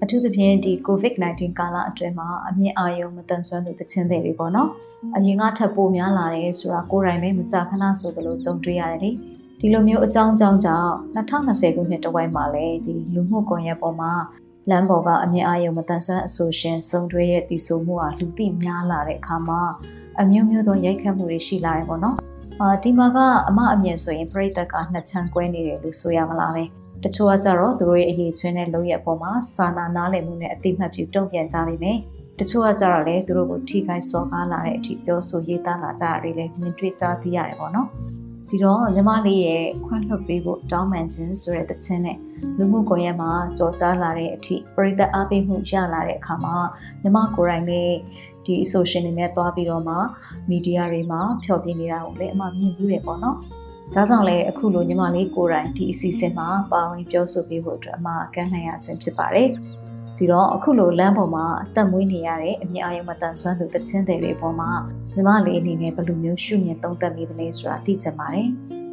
[0.03, 4.69] အထူးသဖြင့်ဒီ COVID-19 ကာလအတွင်းမှာအမြင်အာရုံမတန်ဆွမ်းသူတခြင်းတွေပေါ့နော်
[5.15, 9.11] အရင်ကထပ်ပိုများလာတယ်ဆိုတာကိုယ်တိုင်ပဲမကြာခဏဆိုသလိုကြုံတွေ့ရတယ်လေ
[9.59, 14.11] ဒီလိုမျိုးအကြောင်းအကြောင်းကြောင့်2020ခုနှစ်တဝိုက်မှာလည်းဒီလူမှုကွန်ရက်ပေါ်မှာ
[14.69, 19.61] လမ်းပေါ်ကအမြင်အာရုံမတန်ဆွမ်းအဆိုရှင်စုံတွဲရဲ့တည်ဆူမှုဟာလူသိများလာတဲ့အခါမှာ
[20.21, 22.15] အမျိုးမျိုးသောရိုက်ခတ်မှုတွေရှိလာတယ်ပေါ့နော်
[22.61, 23.17] အာဒီမှာက
[23.49, 26.63] အမအမြင်ဆိုရင်ပြိသက်ကနှစ်ချမ်းကွဲနေတယ်လို့ဆိုရမလားပဲ
[27.03, 31.97] တချို့ကကြတော့သူတို့ရဲ့အရေးချင်းတဲ့လုပ်ရအပေါ်မှာစာနာနားလည်မှုနဲ့အသိမှတ်ပြုတုံ့ပြန်ကြလိမ့်မယ်
[32.39, 37.87] တချို့ကကြတော့လေသူတို့ကိုထိခိုက်စော်ကားလာတဲ့အထိပြောဆိုရေးသားလာကြရတယ်လေမြင်တွေ့ကြသိရတယ်ပေါ့နော်
[38.49, 42.17] ဒီတော့ညီမလေးရဲ့ခွင့်လွှတ်ပေးဖို့တောင်းပန်ခြင်းဆိုတဲ့တခြင်းနဲ့
[42.57, 46.55] လူမှုကွန်ရက်မှာကြော်ကြားလာတဲ့အထိပရိသတ်အားပေးမှုရလာတဲ့အခါမှာ
[47.01, 47.97] ညီမကိုယ်တိုင်လည်း
[48.45, 49.95] ဒီ social တွေနဲ့တွားပြီးတော့မှ
[50.49, 53.37] မီဒီယာတွေမှာဖျော်ပြနေတာကိုလည်းအမှမြင်ဘူးတယ်ပေါ့နော်
[53.93, 59.49] ဒါကြောင့်လည်းအခုလိုညီမလေးကိုယ်တိုင်ဒီအစီအစဉ်မှာပါဝင်ပြောဆိုပေးဖို့အတွက်အမှကမ်းလှမ်းရခြင်းဖြစ်ပါတယ်
[60.17, 64.71] ဒီတော့အခုလိုလမ်းပေါ်မှာအသက်မွေးနေရတဲ့အမြင်အာရုံမတန်ဆွမ်းသူတချင်းတွေပေါ်မှာ
[65.13, 68.49] ညီမလေးအနေနဲ့ဘယ်လိုမျိုးရှုမြင်သုံးသပ်မိသလဲဆိုတာသိချင်ပါတယ်။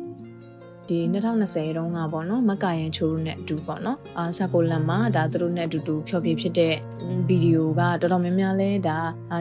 [0.92, 6.74] ဒီ2020တုန်းကပေါ့နော်မက္ကာယန်ချိုတို့နဲ့အတူပေါ့နော်အာဆာကိုလန်မှာဒါသူတို့နဲ့အတူတူဖြောပြဖြစ်တဲ့
[7.28, 8.98] ဗီဒီယိုကတော်တော်များများလဲဒါ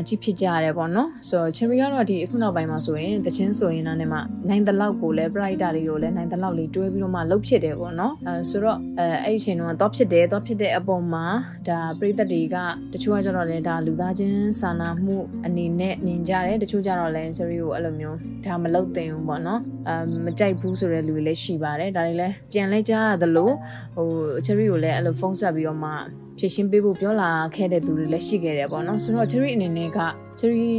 [0.08, 11.26] ကြည့်ဖြစ်ကြရတယ်ပေါ့နော်ဆိုတော့ cherry ကတော့ဒီအခုနောက်ပိုင်းမှာဆိုရင်တချင်းဆိုရင်လည်းမှနိုင်တဲ့လောက်ကိုလဲ brighter လေးကိုလဲနိုင်တဲ့လောက်လေးတွဲပြီးတော့မှလှုပ်ဖြစ်တယ်ပေါ့နော်အဲဆိုတော့အဲအဲ့ဒီအချိန်တုန်းကတော့ဖြစ်တယ်တော့ဖြစ်တဲ့အပေါ်မှာ
[11.68, 12.58] ဒါပရိသတ်တွေက
[12.94, 19.96] တချို့ကကြတော့လဲဒါလူသားချင်းစာနာမှုအနေနဲ့မြင်ကြတယ်တချို့ကြတော့လဲ cherry ကိုအဲ့လိုမျိုးဒါမလုပ်သင့်ဘူးပေါ့နော်အဲ
[20.26, 23.50] မကြိုက်ဘူးဆိုတဲ့လူတွေလည်းရှိပါတယ်ဒါတွေလည်းပြန်လဲကြားရသလို
[23.96, 24.08] ဟို
[24.46, 25.92] cherry ကိုလည်းအဲ့လိုဖုန်းဆက်ပြီးတော့မှ
[26.38, 30.00] ဖြည့်ရှင်းပေးဖို့ပြောလာခဲ့တဲ့သူတွေလည်းရှိခဲ့တယ်ပေါ့နော်ဆိုတော့ cherry အနေနဲ့က
[30.40, 30.70] cherry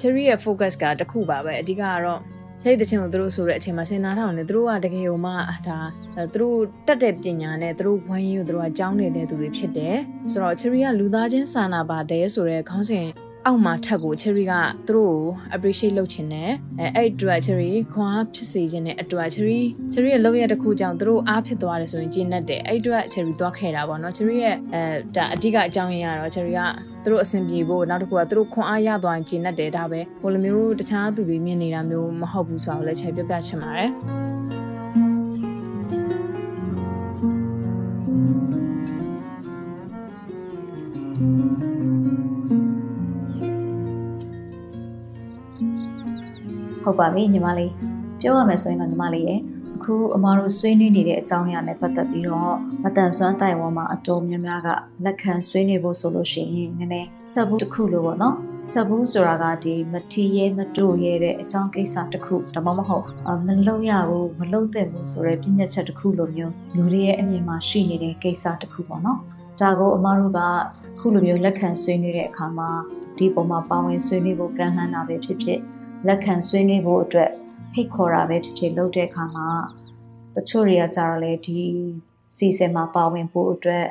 [0.00, 2.20] cherry ရဲ့ focus ကတခုပါပဲအဓိကကတော့
[2.62, 5.32] စိတ်တချင်းကိုသူတို့ဆိုတဲ့အချိန်မှာဆင်နာထောင်နေသူတို့ကတကယ်ဟိုမှ
[5.68, 5.78] ဒါ
[6.34, 9.96] သူတို့တက်တဲ့ပညာနဲ့သူတို့ဝိုင်းရင်ကိုသူတို့ကကြောင်းနေတဲ့သူတွေဖြစ်တယ်
[10.32, 13.06] ဆိုတော့ cherry ကလူသားချင်းစာနာပါတယ်ဆိုတဲ့ခေါင်းစဉ်
[13.46, 14.52] အောက်မှာထက်ကို cherry က
[14.88, 15.24] သူတို့ကို
[15.54, 19.60] appreciate လုပ်ချင်တယ်အဲအဲ့အတွက် cherry ခွန်အားဖြစ်စေခြင်းနဲ့အတွက် cherry
[19.92, 24.82] cherry ရဲ့လုပ်ရတဲ့ခုကြောင့်သူတို့အားဖြစ်သွားတယ်ဆိုရင်ကျင်းတတ်တယ်အဲ့အတွက် cherry သွားခဲ့တာပေါ့နော် cherry ရဲ့အဲ
[25.16, 26.60] ဒါအဓိကအကြောင်းရင်းကတော့ cherry က
[27.04, 34.59] သူတို့အဆင်ပြေဖို့နောက်တစ်ခုကသူတို့ခွန်အားရသွားရင်ကျင်းတတ်တယ်ဒါပဲဟိုလိုမျိုးတခြားသူတွေမြင်နေတာမျိုးမဟုတ်ဘူးဆိုတော့လည်းချိန်ပြပြချင်ပါတယ်
[46.90, 47.72] ဟုတ်ပါပြီညီမလေး
[48.20, 49.40] ပြောရမယ်ဆိုရင်တော့ညီမလေးရဲ့
[49.76, 54.68] အခုအမားတို့ဆွေးနွေးနေတဲ့အကြောင်းအရာနဲ့ပတ်သက်ပြီးတော့မတန်ဆွမ်းတိုင်ဝမ်မှာအတော်များများက
[55.04, 58.36] လက်ခံဆွေးနွေးဖို့ဆိုလို့ရှိရင်နည်းနည်းတပ်ဘူးတစ်ခုလို့ပေါ့နော်
[58.74, 63.04] တပ်ဘူးဆိုတာကဒီမထီရဲမတို့ရဲတဲ့အကြောင်းကိစ္စတစ်ခုဒါမှမဟုတ်
[63.46, 69.18] မလုပ်ရဘူးမလုပ်သင့်ဘူးဆိုတဲ့ပြည့်ညက်ချက်တစ်ခုလိုမျိုးလူတွေရဲ့အမြင်မှာရှိနေတဲ့ကိစ္စတစ်ခုပေါ့နော်
[69.60, 70.40] ဒါကိုအမတို့က
[70.98, 72.70] ခုလိုမျိုးလက်ခံဆွေးနွေးတဲ့အခါမှာ
[73.18, 75.60] ဒီပုံမှာပါဝင်ဆွေးနွေးဖို့ကမ်းလှမ်းတာပဲဖြစ်ဖြစ်
[76.06, 77.30] လက်ခံဆွေးနွေးဖို့အတွက်
[77.72, 79.48] ဖိတ်ခေါ်တာပဲဖြစ်ဖြစ်လုပ်တဲ့အခါမှာ
[80.36, 81.60] တချို့တွေကကြတော့လေဒီ
[82.36, 83.86] စီစဉ်မှာပါဝင်ဖို့အတွက်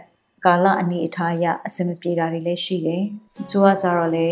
[0.46, 3.04] ကာလအနေအထားအရအဆင်မပြေတာတွေလည်းရှိတယ်။
[3.38, 4.28] တချို့ကကြတော့လေ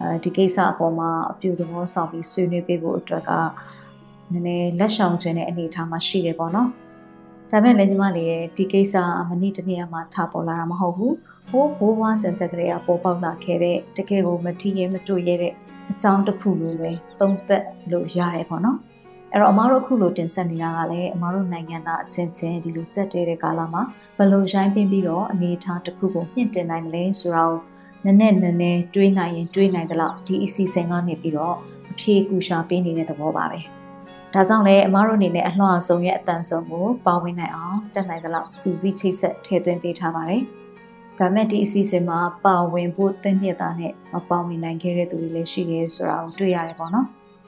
[0.00, 3.30] အဲဒီကိစ္စအပေါ်မှာအပြုသဘောဆောင်ပြီးဆွေးနွေးပေးဖို့အတွက်က
[4.32, 6.68] နည်းနည်းလက်ဆောင်ခြင်းတဲ့အနေအထားမှာရှိတယ်ပေါ့နော်။
[7.50, 8.94] ဒါမဲ့လည်းညီမလေးရဲ့ဒီကိစ္စ
[9.28, 11.12] မနေ့တနေ့မှထားပေါ်လာတာမဟုတ်ဘူး။
[11.50, 15.54] ဟိုးဘိုးဘွားဆန်ဆက်ကလေးကပေါ်ပေါက်လာခဲ့တဲ့တကယ်ကိုမထီးရဲမတွေ့ရတဲ့
[15.90, 18.78] အကြောင်းတစ်ခုလိုပဲသုံးသက်လို့ရတယ်ပေါ့နော်။
[19.32, 23.82] အဲ့တော့အမားတို့အခုလိုတင်ဆက်နေတာကလည်းအမားတို့နိုင်ငံသားအချင်းချင်းဒီလိုစက်တဲတဲ့ကာလမှာ
[24.16, 27.56] ဘယ်လိုရိုင်းပင်းပြီးတော့အနေအထားတစ်ခုကိုမြင့်တင်နိုင်မလဲဆိုတော့
[28.04, 31.56] နည်းနည်းနည်းနည်းတွေးနိုင်ရင်တွေးနိုင်သလောက်ဒီအစီအစဉ်ကနေပြီးတော့
[31.90, 33.60] အဖြေကူရှာပေးနေတဲ့သဘောပါပဲ။
[34.34, 40.42] ဒါကြောင့်လည်းအမားတို့အနေနဲ့အလှအဆုံးရဲ့အတန်ဆုံးကိုပါဝင်နိုင်အောင်တက်နိုင်သလောက်စူးစီးချိတ်ဆက်ထည့်သွင်းပေးထားပါတယ်။
[41.18, 47.06] ဒါမဲ့ဒီအစီအစဉ်မှာပါဝင်ဖို့တင့်မြတ်တာနဲ့မပါဝင်နိုင်ခဲ့တဲ့သူတွေလည်းရှိတယ်ဆိုတာကိုတွေ့ရတယ်ပေါ့နော်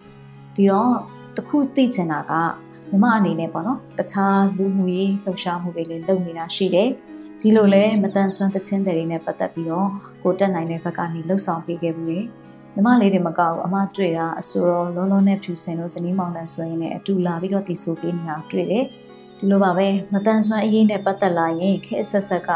[0.55, 0.93] ။ဒီတော့
[1.37, 2.33] တခုသိချင်တာက
[2.91, 6.89] မြမအနေနဲ့ပေါ့နော်တခြားလူမှုရေးလှုပ်ရှားမှုတွေလည်းလုပ်နေတာရှိတယ်
[7.41, 9.89] ဒီလိုလဲမတန်ဆွမ်းသချင်းတွေနဲ့ပတ်သက်ပြီးတော့
[10.23, 12.21] ကိုတက်နိုင်တဲ့ဘက်ကနေလှုပ်ဆောင်ပေးခဲ့ဘူးလေ
[12.75, 18.85] ညီမလေးတွေမကောက်အမတွေ့တာအဆိုတော့လုံးလုံးနဲ့ဖြူစင်လို့ဇနီးမောင်နှံဆိုရင်လည်းအတူလာပြီးတော့တီဆိုပေးနေတာတွေ့တယ်
[19.39, 22.51] ဒီလိုပါပဲမတန်ဆွမ်းအရေးနဲ့ပတ်သက်လာရင်ခေအဆက်ဆက်က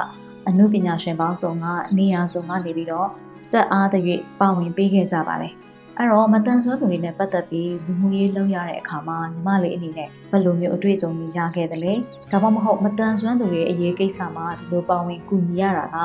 [0.48, 1.64] အမှုပညာရှင်ပေါင်းစုံက
[1.98, 3.08] နေရာစုံကနေပြီးတော့
[3.52, 4.02] တက်အားတဲ့၍
[4.40, 5.52] ပါဝင်ပေးခဲ့ကြပါတယ်
[5.96, 11.92] အဲ့တော့မတန်ဆွမ်းသူတွေနဲ့ပတ်သက်ပြီးလူမှုရေးလုပ်ရတဲ့အခါမှာညီမလေးအနေနဲ့ဘယ်လိုမျိုးအတွေ့အကြုံတွေရခဲ့သလဲ
[12.30, 15.96] ဒါမှမဟုတ်မတန်ဆွမ်းသူတွေအရေးကိစ္စမှာဒီလိုပါဝင်ကူညီရတာက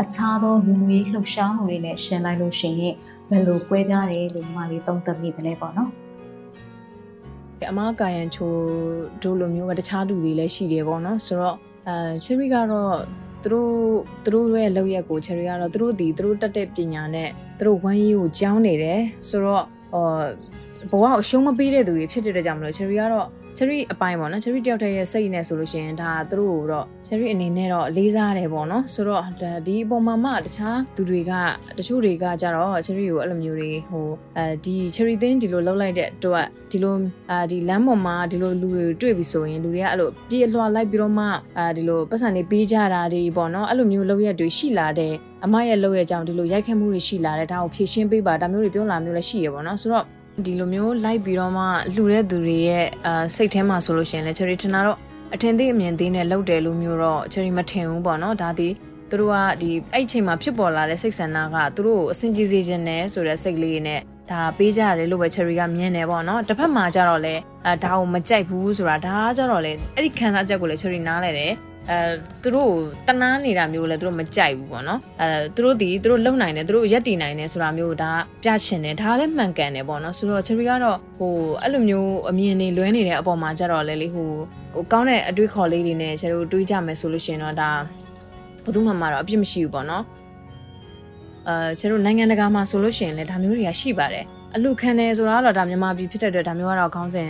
[0.00, 2.94] အခြားသောလူမှုရေးလှုပ်ရှားမှုတွေနဲ့ရှင်းလိုက်လို့ရှိရင်
[3.30, 5.90] ဘယ်လိုကွဲပြားတယ်လို့ညီမလေးသုံးသပ်မိသလဲပေါ့နော်
[7.70, 8.52] အမကာယံချို
[9.22, 11.56] တို့လိုမျိုးပဲတခြားလူတွေလည်းရှိတယ်ပေါ့နော်ဆိုတော့
[11.88, 12.92] အဲချယ်ရီကတော့
[13.46, 13.72] သူတို့
[14.24, 17.28] သူတို့ရဲ့လောက်ရက်ကိုချယ်ရီကတော့သူတို့ဒီသူတို့တက်တဲ့ပညာနဲ့
[17.58, 19.64] သူတို့ဝမ်းရေးကိုကြောင်းနေတယ်ဆိုတော့
[20.90, 23.26] ဟောဘဝကိုရှုံးမပေးတဲ့သူတွေဖြစ်တဲ့ကြောင့်မလို့ချယ်ရီကတော့
[23.58, 29.22] cherry အပိုင်းပေါ့နော် cherry တယောက်တည်းရဲ့စိတ်နဲ့ဆိုလို့ရှိရင်ဒါသူတို့ကိုတော့ cherry အနေနဲ့တော့လေးစားတယ်ပေါ့နော်ဆိုတော့
[29.66, 31.32] ဒီအပေါ်မှာမှတခြားသူတွေက
[31.78, 36.94] တချို့တွေကကြတော့ cherry ကိုအဲ့လိုမျိုးတွေဟိုအဲဒီ cherry သင်းဒီလိုလောက်လိုက်တဲ့အတွက်ဒီလို
[37.30, 41.26] အာဒီလမ်းပေါ်မှာဒီလိုလူတွေတွေ့ပြီဆိုရင်လူတွေကအဲ့လိုပြေးလွှာလိုက်ပြီးတော့မှ
[41.58, 50.06] အာဒီလိုပတ်စံတွေပေးကြတာတွေပေါ့နော်အဲ့လိုမျိုးလောက်ရက်တွေရှိလာတဲ့အမရဲ့လောက်ရက်ကြောင့်ဒီလိုရိုက်ခတ်မှုတွေရှိလာတဲ့ဒါကိုဖြည့်ရှင်းပေးပါဒါမျိုးတွေပြောလာမျိုးလည်းရှိရပေါ့နော်ဆိုတော့
[50.44, 51.64] ဒီလိုမျိုးလိုက်ပြီးတော့မှ
[51.94, 54.98] လှူတဲ့သူတွေရဲ့အာစိတ်ထဲမှာဆိုလို့ရှိရင်လည်း cherry ထင်တာတော့
[55.34, 58.68] အထင်သေးအမြင်သေးနဲ့လှုပ်တယ်လို့မျိုးတော့ cherry မထင်ဘူးပေါ့နော်ဒါဒီ
[59.10, 67.34] သူတို့ကဒီအဲ့အချိန်မှာဖြစ်ပေါ်လာတဲ့စိတ်ဆန္ဒကသူတို့ကိုအဆင်ပြေစေခြင်းနဲ့ဆိုတဲ့စိတ်လေးနဲ့ဒါပေးကြရတယ်လို့ပဲ cherry ကမြင်တယ်ပေါ့နော်တစ်ဖက်မှာကျတော့လေ
[67.66, 71.52] အဲဒါကိုမကြိုက်ဘူးဆိုတာဒါကကျတော့လေအဲ့ဒီခံစားချက်ကိုလည်း cherry နားလဲတယ်
[71.90, 71.98] အဲ
[72.42, 72.72] သူတို့
[73.08, 78.10] တနာနေတာမျိုးလည်းသူတို့မကြိုက်ဘူးပေါ့နော်အဲသူတို့ဒီသူတို့လုံနိုင်တယ်သူတို့ရက်တည်နိုင်တယ်ဆိုတာမျိုးဒါ
[78.42, 84.30] ပြချင်တယ်ဒါလည်းမှန်ကန်တယ်ပေါ့နော်ဆိုတော့ cherry ကတော့ဟိုအဲ့လိုမျိုးအမြင်တွေလွဲနေတဲ့အပေါ်မှာကြတော့လေလေဟို
[84.74, 87.70] ဟိုကောင်းတဲ့အတွေးခေါ်လေးတွေနဲ့ cherry တွေးကြမယ်ဆိုလို့ရှိရင်တော့ဒါ
[88.64, 90.04] ဘယ်သူမှမတော့အပြစ်မရှိဘူးပေါ့နော်
[91.48, 94.24] အဲကျတို့နိုင်ငံတကာမှာဆိုလို့ရှိရင်လည်းဒါမျိုးတွေကရှိပါတယ်
[94.56, 97.28] အလူခံတယ်ဆိုတာကတော့ဒါမြန်မာပြည်ဖြစ်တဲ့အတွက်ဒါမျိုးကတော့ခေါင်းစဉ်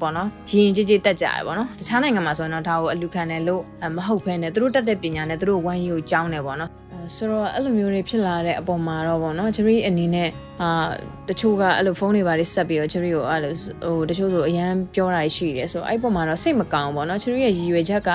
[0.00, 0.28] ပေါ့နော်
[0.58, 3.62] ရင်ကြည်ကြည်တက်ကြရပေါ့နော်တခြားနိုင်ငံမှာဆိုရင်တော့ဒါကိုအလူခံတယ်လို့
[3.96, 6.70] မဟုတ်ဘဲနဲ့သူတို့တက်တဲ့ပညာနဲ့သူတို့ဝိုင်းရီကိုကြောင်းတယ်ပေါ့နော်
[7.16, 10.28] ဆိုတော့အဲ့လိုမျိုးတွေဖြစ်လာတဲ့အပေါ်မှာတော့ပေါ့နော်ချရီအနေနဲ့
[10.62, 10.88] အာ
[11.28, 13.52] တချို့ကအဲ့လိုဖုန်းတွေပါလေးဆက်ပြီးတော့ချရီကိုအဲ့လို
[13.84, 18.10] ဟိုတချို့ဆိုအရန်ပြောတာရှိတယ်ဆိုတော့အဲ့ပေါ်မှာတော့စိတ်မကောင်းပေါ့နော်ချရီရဲ့ရည်ရွယ်ချက်က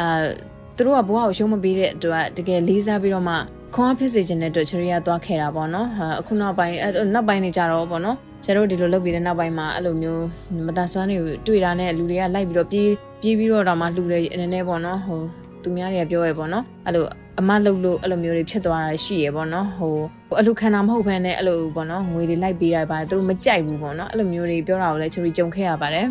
[0.00, 0.06] အာ
[0.76, 3.36] သူတို့ကဘဝကိုရှုံးမပေးတဲ့အတွက်တကယ်လေးစားပြီးတော့မှ
[3.74, 5.88] ခွန်အားဖြစ်စေခြင်းတဲ့အတွက်ချရီယာသွားခဲ့တာပေါ့နော်
[6.20, 6.76] အခုနောက်ပိုင်း
[7.14, 10.24] နောက်ပိုင်းနေကြတော့ပေါ့နော်ကျတို့ဒီလိုလုပ်ပြီးတဲ့နောက်ပိုင်းမှာအဲ့လိုမျိုး
[10.66, 12.88] မတန်ဆွမ်းတွေတွေ့တာနဲ့လူတွေကလိုက်ပြီးတော့ပြေး
[13.22, 15.20] ပြေးပြီးတော့တော့မှလူတွေအနေနဲ့ပေါ့နော်ဟို
[15.62, 17.04] သူများတွေကပြောရပေါ့နော်အဲ့လို
[17.40, 19.96] အမလုပ်လို့အဲ့လိုမျိုးတွေဖြစ်သွားတာရှိရပေါ့နော်ဟို
[20.38, 26.06] အဲ့လိုခံတာမဟုတ်ဘဲနဲ့အဲ့လိုပေါ့နော်ငွေတွေလိုက်ပေးရပါတယ်သူတို့မကြိုက်ဘူးပေါ့နော်အဲ့လိုမျိုးတွေပြောတာကိုလည်းချရီကြုံခဲ့ရပါတယ်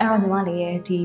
[0.00, 0.98] အဲ့တော့ညီမလေးရဲ့ဒီ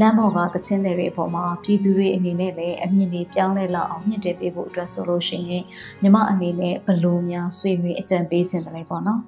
[0.00, 5.64] လမ်းပေါ်ကသချင်းတွေအပေါ်မှာပြည်သူတွေအနေနဲ့လည်းအမြင်တွေပြောင်းလဲလောက်အောင်မြင့်တက်ပေးဖို့အတွက်ဆိုလို့ရှိရင်
[6.02, 9.20] ညီမအနေနဲ့ဘလို့များဆွေးနွေးအကြံပေးခြင်းတယ်ပေါ့နော်။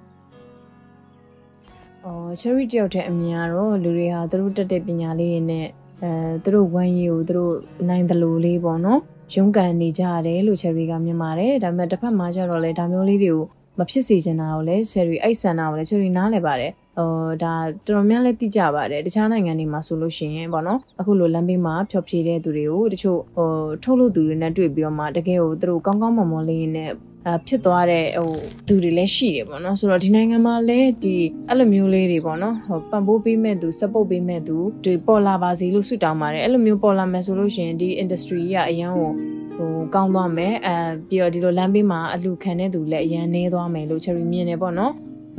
[2.05, 5.67] အော် cherry တယောက်တည်းအမြင်ကတော့လူတွေဟာသူတို့တက်တဲ့ပညာလေးတွေနဲ့
[6.03, 6.11] အဲ
[6.45, 7.55] သူတို့ဝမ်းရည်ကိုသူတို့
[7.89, 9.01] နိုင်တယ်လို့လေးပေါ့နော်။
[9.35, 13.45] ရုန်းကန်နေကြရတယ်လို့ cherry ကမြင်ပါတယ်။ဒါပေမဲ့တစ်ဖက်မှာကျတော့လေဒါမျိုးလေးတွေကို
[13.79, 17.11] မဖြစ်စေချင်တာကိုလည်း cherry အိတ်ဆန်တာကိုလည်း cherry နားလဲပါတယ်။ ဟို
[17.43, 17.55] ဒါ
[17.87, 23.51] တော်တော်များလည်းသိကြပါတယ်တခြားနိုင်ငံတွေမှာဆိုလို့ရှိရင်ပေါ့နော်အခုလိုလမ်းဘေးမှာဖျော်ဖြေတဲ့သူတွေကိုတချို့ဟို
[23.83, 26.91] ထုတ်လို့သူတွေနဲ့တွေ့ပြီးတော့မှတကယ်ကိုသူတို့ကောင်းကောင်းမွန်မွန်လေးနဲ့
[27.27, 28.31] အာဖြစ်သွားတဲ့ဟို
[28.67, 31.17] သူတွေလည်းရှိတယ်ပေါ့နော်ဆိုတော့ဒီနိုင်ငံမှာလည်းဒီ
[31.49, 39.11] အဲ့လိုမျိုးလေးတွေပေါ့နော်ဟိုပံ့ပိုးပေးမဲ့သူ support ပေးမဲ့သူတွေပေါ်လာပါစေလို့ဆုတောင်းပါတယ်အဲ့လိုမျိုးပေါ်လာမယ်ဆိုလို့ရှိရင်ဒီ industry ကအရန်ကို
[39.57, 40.77] ဟိုကောင်းသွားမယ်အဲ
[41.09, 44.93] ပြီးတော့ဒီလိုလမ်းဘေးမှာအလှခံတဲ့သူလည်းအရန်နေသွားမယ်လို့ cherry မြင်နေပေါ့နော်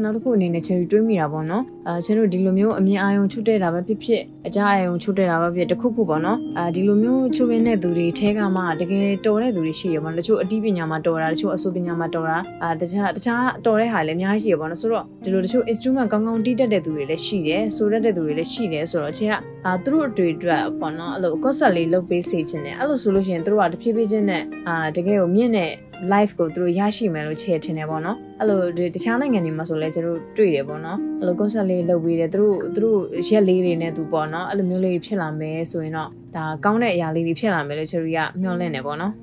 [0.04, 19.36] နောက်တစ်ခုအနေနဲ့ cherry တွေးမိတာပေါ့နော်အဲကျွန်တော်ဒီလိုမျိုးအမြင်အာရုံချုပ်တဲ့တာပဲဖြစ်ဖြစ်အကြအာရုံချုပ်တဲ့တာပဲဖြစ်တခုခုပေါ့နော်အဲဒီလိုမျိုးချုပ်ရင်းတဲ့သူတွေထဲကမှတကယ်တော်တဲ့သူတွေရှိရပေါ့နော်တချို့အတိပညာမှာတော်တာတချို့အဆိုပညာမှာတော်တာအာတခြားတခြားတော်တဲ့ဟာလည်းအများကြီးရှိရပေါ့နော်ဆိုတော့ဒီလိုတချို့ instrument ကောင်းကောင်းတီးတတ်တဲ့သူတွေလည်းရှိတယ်ဆိုတတ်တဲ့သူတွေလည်းရှိတယ်ဆိုတော့အချင်းက
[19.66, 25.72] အာသူတို့အတွေ့အတွက်ပေါ့နော်အဲ့လို concept လေးလုပ်ပေးစေချင်တယ်အဲ့လိုဆိုလို့ရှိရင်သူတို့ကတဖြည်းဖြည်းချင်းနဲ့အာတကယ်ကိုမြင့်တဲ့
[26.14, 28.60] live ကိုသူတို့ရရှိမယ်လို့ချဲ့ထင်တယ်ပေါ့နော်အဲ့လို
[28.96, 39.14] တခြားနိုင်ငံတွေမှာဆိုလဲကျတို့တွေ့တယ်ပေါ့နော်အဲ့လို concept လေးလုပ်ပေးတယ်သူတို့သူတို့ရက်လေးတွေနဲ့သူပေါ့နော်အဲ့လိုမျိုးလေးဖြစ်လာမယ်ဆိုရင်တော့ဒါကောင်းတဲ့အရာလေးတွေဖြစ်လာမယ်လို့ cherry ကမျှော်လင့်နေပေါ့နော်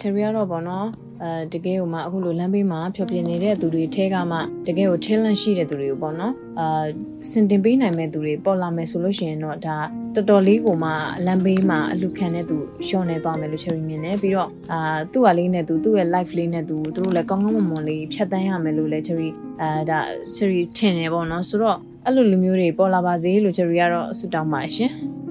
[0.00, 0.86] cherry ကတော့ပေါ့နော်
[1.22, 6.84] အဲတကယ်ကိုမှအခုလိုလမ်းဘေးမှာဖြောပြနေတဲ့သူတွေထဲကမှတကယ်ကို talent ရှိတဲ့သူတွေကိုပေါ့နော် အာ
[7.30, 9.76] စင်တင်ပေးနိုင်မဲ့သူတွေပေါ်လာမယ်ဆိုလို့ရှိရင်တော့ဒါ
[10.14, 10.90] တော်တော်လေးကိုမှ
[11.26, 19.30] လမ်းဘေးမှာအလူခံတဲ့သူရှော့နေသွားမယ်လို့ cherry မြင်တယ်ပြီးတော့အာသူ့ဟာလေးနဲ့သူသူ့ရဲ့ life လေးနဲ့သူသူတို့လည်းကောင်းကောင်းမွန်မွန်လေးဖြတ်တန်းရမယ်လို့လည်း cherry
[19.62, 19.98] အာဒါ
[20.36, 24.92] cherry ထင်နေပေါ့နော်ဆိုတော့အဲ့လိုလူမျိုးတွေပေါ်လာပါစေလို့ cherry ကတော့ဆုတောင်းပါတယ်ရှင်။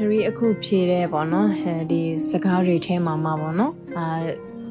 [0.00, 4.06] cherry အခုဖြေတဲ့ပေါ့နော်အဲဒီစကားတွေထဲမှာမှာပေါ့နော်အာ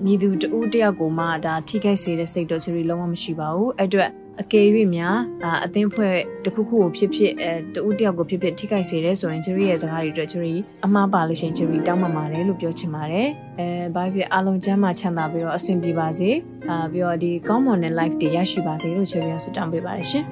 [0.06, 4.10] မြည်သူတဦးတယောက်ကိုမှဒါထိခိုက်စေတဲ့စိတ်တော့ cherry လုံးဝမရှိပါဘူးအဲ့အတွက်
[4.42, 10.56] အကယ်၍များအာအသင်းဖွဲ့တစ်ခုခုကိုဖြစ်ဖြစ်အဲတဦးတယောက်ကိုဖြစ်ဖြစ်ထိခိုက်စေတဲ့ဆိုရင် cherry ရဲ့စကားတွေအတွက် cherry
[10.86, 13.28] အမှားပါလို့ရှိရင် cherry တောင်းပန်ပါတယ်လို့ပြောချင်ပါတယ်
[13.60, 16.30] အဲဘာဖြစ်အားလုံးချမ်းသာချမ်းသာပြီးတော့အဆင်ပြေပါစေ
[16.70, 20.26] အာပြီးတော့ဒီကောင်းမွန်တဲ့ life တွေရရှိပါစေလို့ cherry ဆုတောင်းပေးပါတယ်ရှင်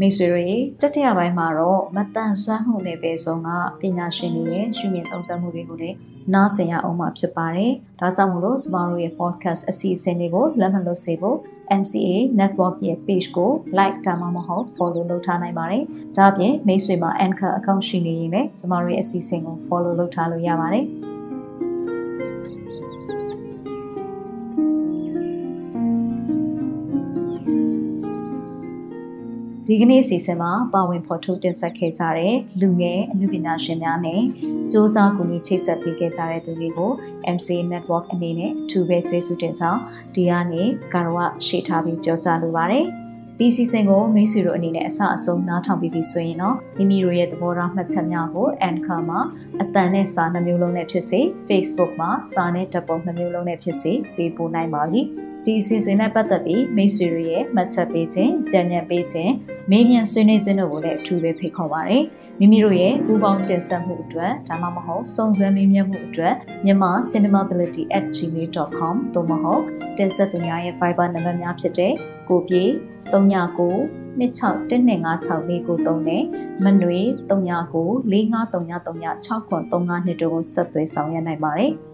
[0.00, 0.46] မိတ်ဆွေတွေ
[0.82, 3.48] တတိယပိုင်းမှာတော့မတန်ဆွမ်းမှုနဲ့ပဲဆုံးက
[3.80, 5.96] ပညာရှင်တွေရဲ့ရှုမြင်သုံးသပ်မှုတွေကိုလည်း
[6.34, 11.38] နားဆင်ရအောင်မှာဖြစ်ပါတယ်။ဒါကြောင့်မို့လို့ကျမတို့ရဲ့ podcast အစီအစဉ်တွေကိုလက်မလွတ်စေဖို့
[11.80, 15.82] MCA Network ရဲ့ page ကို like ဒါမှမဟုတ် follow လုပ်ထားနိုင်ပါတယ်။
[16.16, 20.86] ဒါ့အပြင်မိတ်ဆွေမှာ Anchor account ရှိနေရင်လည်းကျမတို့ရဲ့အစီအစဉ်ကို follow လုပ်ထားလို့ရပါတယ်။
[29.70, 36.90] ဒီကနေ့စီစဉ်မှာပါဝင်ဖော်ထုတ်တင်ဆက်ခဲ့ကြတဲ့လူငယ်အမှုပညာရှင်များနဲ့စ조사ကူညီချိတ်ဆက်ပေးခဲ့ကြတဲ့သူတွေကို
[37.36, 39.80] MC Network အနေနဲ့အထူးပဲကျေးဇူးတင်ကြောင်း
[40.14, 40.62] ဒီကနေ
[40.94, 42.84] ကာရဝရှေ့ထားပြီးပြောကြားလိုပါတယ်။
[43.38, 49.20] ဒီစီစဉ်ကိုမိတ်ဆွေတို့အနေနဲ့အဆအဆုံးနားထောင်ပြီးပြီဆိုရင်တော့မိမိတို့ရဲ့သဘောထားမှတ်ချက်များကို Anchor မှာ
[49.62, 55.02] အတန်နဲ့စာနှမျိုးလုံးနဲ့ဖြစ်စေ Facebook မှာစာနဲ့ဓာတ်ပုံနှမျိုးလုံးနဲ့ဖြစ်စေပေးပို့နိုင်ပါပြီ။
[55.48, 59.32] ဒီအစီအစဉ်နဲ့ပတ်သက်ပြီးမိတ်ဆွေတွေရဲ့မှတ်ချက်ပေးခြင်း၊ကြံ့ညံ့ပေးခြင်း၊
[59.70, 61.98] မေးမြန်းဆွေးနွေးခြင်းတို့ကိုလည်းအထူးပဲဖိတ်ခေါ်ပါရစေ။
[62.38, 66.34] မိမိတို့ရဲ့ပူးပေါင်းတင်ဆက်မှုအတွက်ဒါမှမဟုတ်စုံစမ်းမေးမြန်းမှုအတွက်
[66.64, 69.62] မြန်မာ cinemability@gmail.com သို့မဟုတ်
[69.98, 71.92] တင်ဆက်သူများရဲ့ Viber နံပါတ်များဖြစ်တဲ့
[72.28, 72.64] ကိုပြေ
[73.12, 73.72] 39
[74.20, 76.24] 261256နဲ့
[76.64, 76.98] မနွေ
[77.30, 81.72] 39 4539396935တို့ကိုဆက်သွယ်ဆောင်ရွက်နိုင်ပါတယ်။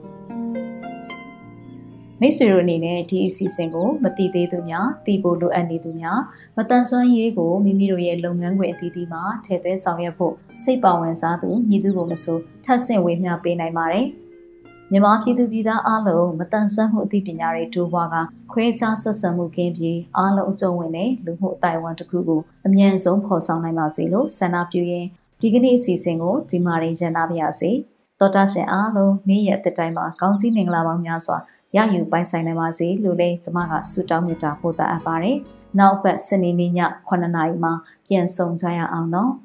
[2.24, 6.20] မိတ်ဆွေတို့အနေနဲ့ဒီအစီအစဉ်ကိုမတိသေးသူများသိဖို့လိုအပ်နေသူများ
[6.56, 14.06] မတန်ဆွမ်းရေးကိုမိမိတို့ရဲ့လုပ်ငန်းခွင်အသီးသီးမှာထည့်သွင်းဆောင်ရွက်ဖို့စိတ်ပါဝင်စားသူညီသူကိုမဆိုထပ်ဆင့်ဝေမျှပေးနိုင်ပါတယ်။
[14.90, 18.16] မြန်မာပြည်သူပြည်သားအားလုံးမတန်ဆွမ်းမှုအသိပညာတွေတိုးပွားက
[18.52, 25.08] ခွဲခြားဆက်ဆံမှုကင်းပြီးအားလုံးအကျုံးဝင်တဲ့လူမှုအတိုင်းအဝန်တစ်ခုကိုအမြန်ဆုံးဖော်ဆောင်နိုင်ပါစေလို့ဆန္ဒပြုရင်း
[25.40, 27.70] ဒီကနေ့အစီအစဉ်ကိုဒီမှာရင်ရနာပါရစေ။
[28.20, 31.36] တော်တာရှင်အားလုံးနေ့ရက်အတိုင်းမှာကောင်းကြီးမင်္ဂလာပေါင်းများစွာ
[31.76, 35.36] ရယူပိုင်ဆိုင်နိုင်ပါစေလို့လည်းကျမကဆုတောင်းမေတ္တာပို့သအပ်ပါတယ်။
[35.78, 36.72] နောက်ပတ်စနေနေ့ည
[37.08, 37.72] 9:00နာရီမှာ
[38.06, 39.32] ပြန်ဆောင်ကြရအောင်နော်။